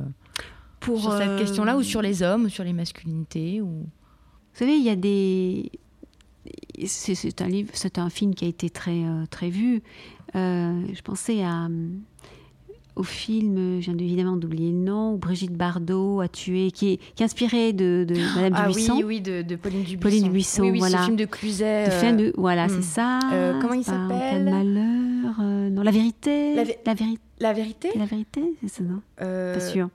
Pour 0.80 1.00
sur 1.00 1.12
cette 1.12 1.28
euh, 1.28 1.38
question-là 1.38 1.76
ou 1.76 1.82
sur 1.82 2.03
les 2.03 2.22
hommes 2.22 2.44
ou 2.44 2.48
sur 2.48 2.64
les 2.64 2.72
masculinités 2.72 3.61
ou 3.61 3.66
Vous 3.68 4.59
savez, 4.59 4.76
il 4.76 4.84
y 4.84 4.90
a 4.90 4.96
des. 4.96 5.70
C'est 6.86 7.40
un 7.40 7.48
livre, 7.48 7.70
c'est 7.74 7.98
un 7.98 8.11
film 8.11 8.34
qui 8.34 8.44
a 8.44 8.48
été 8.48 8.68
très 8.68 9.05
très 9.30 9.48
vu. 9.48 9.82
Je 10.34 11.03
pensais 11.03 11.44
à 11.44 11.68
au 12.97 13.03
film, 13.03 13.80
je 13.80 13.90
viens 13.90 13.99
évidemment 13.99 14.36
d'oublier 14.36 14.70
le 14.70 14.78
nom, 14.78 15.14
où 15.14 15.16
Brigitte 15.18 15.53
Bardot 15.57 16.20
a 16.20 16.28
tué, 16.28 16.70
qui 16.70 16.93
est, 16.95 16.97
qui 17.14 17.22
est 17.22 17.26
inspiré 17.26 17.72
de, 17.72 18.05
de 18.07 18.14
Madame 18.36 18.53
ah 18.57 18.68
Dubuisson. 18.68 18.97
oui, 18.97 19.05
oui, 19.05 19.20
de, 19.20 19.43
de 19.43 19.57
Pauline 19.57 19.80
Dubuisson. 19.82 20.01
Pauline 20.01 20.22
Dubuisson, 20.24 20.62
oui, 20.62 20.70
oui, 20.72 20.78
voilà. 20.78 20.99
ce 20.99 21.05
film 21.05 21.16
de 21.16 21.24
Cluzet. 21.24 21.86
De 21.86 21.90
euh, 21.90 22.01
fin 22.01 22.12
de, 22.12 22.32
voilà, 22.36 22.66
hmm. 22.66 22.70
c'est 22.70 22.82
ça. 22.82 23.18
Euh, 23.32 23.61
comment 23.61 23.74
il 23.74 23.84
s'appelle 23.84 24.45
malheur. 24.45 25.34
euh, 25.40 25.70
non, 25.70 25.82
la 25.82 25.90
vérité. 25.90 26.55
La 26.55 26.64
La, 26.64 26.95
vé- 26.95 26.99
vérité. 26.99 27.20
La 27.40 27.53
vérité? 27.53 27.88
La 27.97 28.05
vérité, 28.05 28.43
c'est 28.62 28.68
ça, 28.68 28.82
non? 28.84 29.01
Euh, 29.20 29.55
Pas 29.55 29.61
sûr. 29.61 29.88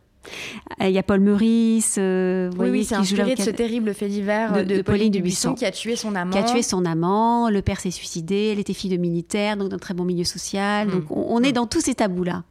Euh, 0.82 0.88
Il 0.88 0.93
y 0.93 0.97
a 0.97 1.03
Paul 1.03 1.19
Meurice, 1.19 1.95
euh, 1.97 2.49
Oui, 2.57 2.69
oui, 2.69 2.84
c'est 2.86 2.95
qui 2.97 3.05
joue 3.05 3.15
inspiré 3.15 3.36
de 3.36 3.41
ce 3.41 3.49
terrible 3.49 3.93
fait 3.93 4.07
divers 4.09 4.53
de- 4.53 4.63
de, 4.63 4.75
de 4.78 4.82
Pauline 4.82 5.11
Dubuisson 5.11 5.53
qui 5.55 5.65
a 5.65 5.71
tué 5.71 5.95
son 5.95 6.15
amant. 6.15 6.32
qui 6.32 6.38
a 6.38 6.43
tué 6.43 6.61
son 6.61 6.86
amant, 6.86 7.49
le 7.49 7.61
père 7.61 7.80
s'est 7.80 7.91
suicidé, 7.91 8.49
elle 8.51 8.59
était 8.59 8.73
fille 8.73 8.89
de 8.89 8.97
militaire, 8.97 9.57
donc 9.57 9.69
d'un 9.69 9.78
très 9.78 9.93
bon 9.93 10.03
milieu 10.05 10.23
social. 10.23 10.88
Mm. 10.88 10.91
Donc 10.91 11.03
on, 11.11 11.25
on 11.30 11.41
est 11.43 11.51
dans 11.53 11.67
tous 11.67 11.82
ces 11.82 11.95
tabous-là. 11.95 12.43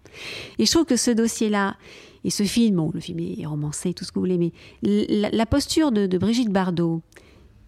Et 0.59 0.67
je 0.67 0.71
trouve 0.71 0.85
que 0.87 0.97
ce 0.97 1.11
dossier-là, 1.11 1.77
et 2.25 2.31
ce 2.31 2.43
film, 2.43 2.77
bon, 2.77 2.91
le 2.93 3.01
film 3.01 3.21
est 3.21 3.47
romancé, 3.47 3.93
tout 3.95 4.05
ce 4.05 4.11
que 4.11 4.15
vous 4.17 4.23
voulez, 4.23 4.39
mais 4.39 4.53
la, 4.83 5.31
la 5.31 5.47
posture 5.47 5.93
de, 5.93 6.07
de 6.07 6.19
Brigitte 6.19 6.51
Bardot, 6.51 7.03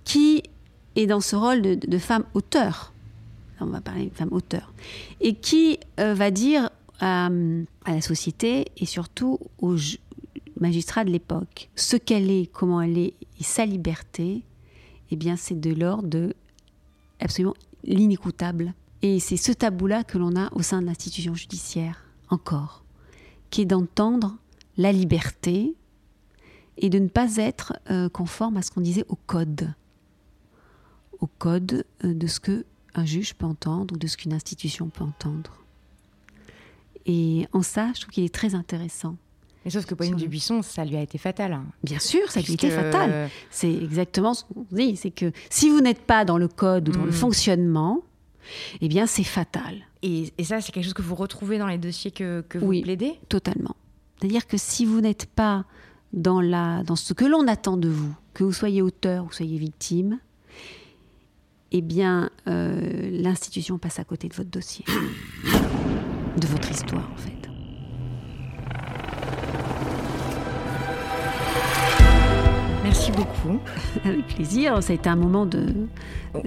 qui 0.04 0.42
est 0.96 1.06
dans 1.06 1.20
ce 1.20 1.36
rôle 1.36 1.62
de, 1.62 1.74
de 1.74 1.98
femme 1.98 2.24
auteur, 2.34 2.92
on 3.60 3.66
va 3.66 3.80
parler 3.80 4.06
de 4.06 4.14
femme 4.14 4.32
auteur, 4.32 4.72
et 5.20 5.34
qui 5.34 5.78
euh, 6.00 6.14
va 6.14 6.30
dire 6.30 6.70
à, 7.00 7.26
à 7.84 7.92
la 7.92 8.00
société 8.00 8.66
et 8.76 8.86
surtout 8.86 9.38
aux 9.60 9.76
magistrats 10.60 11.04
de 11.04 11.10
l'époque 11.10 11.70
ce 11.76 11.96
qu'elle 11.96 12.30
est, 12.30 12.50
comment 12.52 12.80
elle 12.80 12.98
est, 12.98 13.14
et 13.38 13.44
sa 13.44 13.64
liberté, 13.64 14.42
eh 15.10 15.16
bien, 15.16 15.36
c'est 15.36 15.58
de 15.58 15.72
l'ordre 15.72 16.08
de 16.08 16.34
absolument 17.20 17.54
l'inécoutable. 17.84 18.74
Et 19.02 19.20
c'est 19.20 19.36
ce 19.36 19.52
tabou-là 19.52 20.04
que 20.04 20.18
l'on 20.18 20.36
a 20.36 20.52
au 20.52 20.62
sein 20.62 20.80
de 20.80 20.86
l'institution 20.86 21.34
judiciaire, 21.34 22.04
encore, 22.30 22.84
qui 23.50 23.62
est 23.62 23.66
d'entendre 23.66 24.36
la 24.76 24.92
liberté 24.92 25.74
et 26.76 26.90
de 26.90 26.98
ne 26.98 27.08
pas 27.08 27.36
être 27.36 27.74
euh, 27.90 28.08
conforme 28.08 28.56
à 28.56 28.62
ce 28.62 28.70
qu'on 28.70 28.80
disait 28.80 29.04
au 29.08 29.16
code. 29.16 29.72
Au 31.20 31.26
code 31.26 31.84
euh, 32.04 32.14
de 32.14 32.26
ce 32.26 32.40
que 32.40 32.64
un 32.94 33.04
juge 33.04 33.34
peut 33.34 33.46
entendre 33.46 33.94
ou 33.94 33.98
de 33.98 34.06
ce 34.06 34.16
qu'une 34.16 34.32
institution 34.32 34.88
peut 34.88 35.04
entendre. 35.04 35.52
Et 37.08 37.46
en 37.52 37.62
ça, 37.62 37.90
je 37.94 38.02
trouve 38.02 38.12
qu'il 38.12 38.24
est 38.24 38.32
très 38.34 38.54
intéressant. 38.54 39.16
Mais 39.64 39.70
sauf 39.72 39.86
que 39.86 39.94
Pauline 39.94 40.14
Dubuisson, 40.14 40.62
ça 40.62 40.84
lui 40.84 40.96
a 40.96 41.02
été 41.02 41.18
fatal. 41.18 41.52
hein. 41.52 41.64
Bien 41.82 41.98
sûr, 41.98 42.30
ça 42.30 42.40
lui 42.40 42.50
a 42.50 42.54
été 42.54 42.70
fatal. 42.70 43.28
C'est 43.50 43.72
exactement 43.74 44.32
ce 44.34 44.44
qu'on 44.44 44.64
dit, 44.70 44.96
c'est 44.96 45.10
que 45.10 45.32
si 45.50 45.68
vous 45.68 45.80
n'êtes 45.80 46.02
pas 46.02 46.24
dans 46.24 46.38
le 46.38 46.48
code 46.48 46.88
ou 46.88 46.92
dans 46.92 47.04
le 47.04 47.10
Mm. 47.10 47.14
fonctionnement, 47.14 48.02
eh 48.80 48.88
bien 48.88 49.06
c'est 49.06 49.24
fatal, 49.24 49.84
Et, 50.02 50.32
et 50.38 50.44
ça, 50.44 50.60
c'est 50.60 50.70
quelque 50.70 50.84
chose 50.84 50.94
que 50.94 51.02
vous 51.02 51.16
retrouvez 51.16 51.58
dans 51.58 51.66
les 51.66 51.76
dossiers 51.76 52.12
que, 52.12 52.42
que 52.48 52.56
vous 52.58 52.66
Oui. 52.68 52.82
plaidez? 52.82 53.14
totalement. 53.28 53.74
C'est-à-dire 54.20 54.46
que 54.46 54.56
si 54.56 54.84
vous 54.86 55.00
n'êtes 55.00 55.26
pas 55.26 55.64
dans, 56.12 56.40
la, 56.40 56.82
dans 56.84 56.96
ce 56.96 57.12
que 57.14 57.24
l'on 57.24 57.46
attend 57.48 57.76
de 57.76 57.88
vous, 57.88 58.14
que 58.34 58.44
vous 58.44 58.52
soyez 58.52 58.80
auteur 58.80 59.24
ou 59.26 59.32
soyez 59.32 59.58
victime, 59.58 60.18
eh 61.72 61.82
bien 61.82 62.30
euh, 62.46 63.10
l'institution 63.10 63.76
passe 63.78 63.98
à 63.98 64.04
côté 64.04 64.28
de 64.28 64.34
votre 64.34 64.50
dossier, 64.50 64.84
de 66.38 66.46
votre 66.46 66.70
histoire 66.70 67.08
en 67.12 67.16
fait. 67.16 67.32
Merci 72.84 73.12
beaucoup. 73.12 73.58
Avec 74.04 74.26
plaisir, 74.26 74.82
ça 74.82 74.92
a 74.92 74.96
été 74.96 75.08
un 75.08 75.16
moment 75.16 75.46
de, 75.46 75.66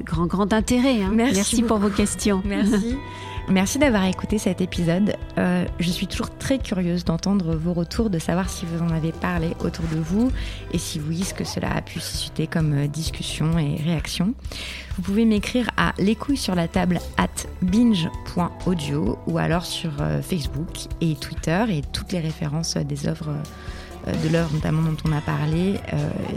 grand, 0.04 0.26
grand 0.26 0.52
intérêt. 0.54 1.02
hein. 1.04 1.12
Merci 1.14 1.62
pour 1.64 1.78
vos 1.78 1.90
questions. 1.90 2.42
Merci. 2.46 2.98
Merci 3.50 3.80
d'avoir 3.80 4.06
écouté 4.06 4.38
cet 4.38 4.62
épisode. 4.62 5.16
Euh, 5.38 5.66
je 5.80 5.90
suis 5.90 6.08
toujours 6.08 6.30
très 6.38 6.60
curieuse 6.60 7.04
d'entendre 7.04 7.56
vos 7.56 7.74
retours, 7.74 8.10
de 8.10 8.20
savoir 8.20 8.50
si 8.50 8.66
vous 8.66 8.82
en 8.82 8.90
avez 8.90 9.12
parlé 9.12 9.56
autour 9.60 9.86
de 9.86 10.00
vous 10.00 10.32
et 10.72 10.78
si 10.78 11.02
oui, 11.02 11.24
ce 11.24 11.34
que 11.34 11.44
cela 11.44 11.76
a 11.76 11.82
pu 11.82 12.00
susciter 12.00 12.48
comme 12.48 12.74
euh, 12.74 12.88
discussion 12.88 13.58
et 13.58 13.76
réaction. 13.76 14.34
Vous 14.96 15.02
pouvez 15.02 15.26
m'écrire 15.26 15.70
à 15.76 15.94
les 15.98 16.16
couilles 16.16 16.38
sur 16.38 16.56
la 16.56 16.68
table 16.68 17.00
at 17.18 17.28
binge.audio 17.62 19.18
ou 19.28 19.38
alors 19.38 19.66
sur 19.66 19.92
euh, 20.00 20.22
Facebook 20.22 20.88
et 21.02 21.16
Twitter 21.16 21.66
et 21.70 21.82
toutes 21.82 22.12
les 22.14 22.20
références 22.20 22.78
des 22.78 23.08
œuvres. 23.08 23.34
de 24.08 24.30
l'œuvre 24.30 24.54
notamment 24.54 24.82
dont 24.82 24.98
on 25.06 25.12
a 25.12 25.22
parlé, 25.22 25.80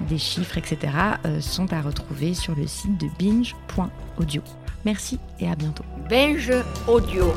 des 0.08 0.18
chiffres, 0.18 0.58
etc., 0.58 0.92
sont 1.40 1.72
à 1.72 1.80
retrouver 1.80 2.34
sur 2.34 2.54
le 2.54 2.66
site 2.66 3.00
de 3.00 3.08
binge.audio. 3.18 4.42
Merci 4.84 5.18
et 5.40 5.48
à 5.48 5.54
bientôt. 5.54 5.84
Binge 6.08 6.52
audio. 6.86 7.32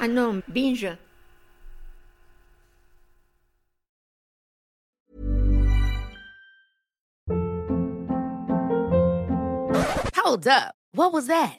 Ah 0.00 0.08
non, 0.08 0.40
binge. 0.48 0.88
Hold 10.16 10.48
up. 10.48 10.74
What 10.92 11.12
was 11.12 11.26
that? 11.28 11.58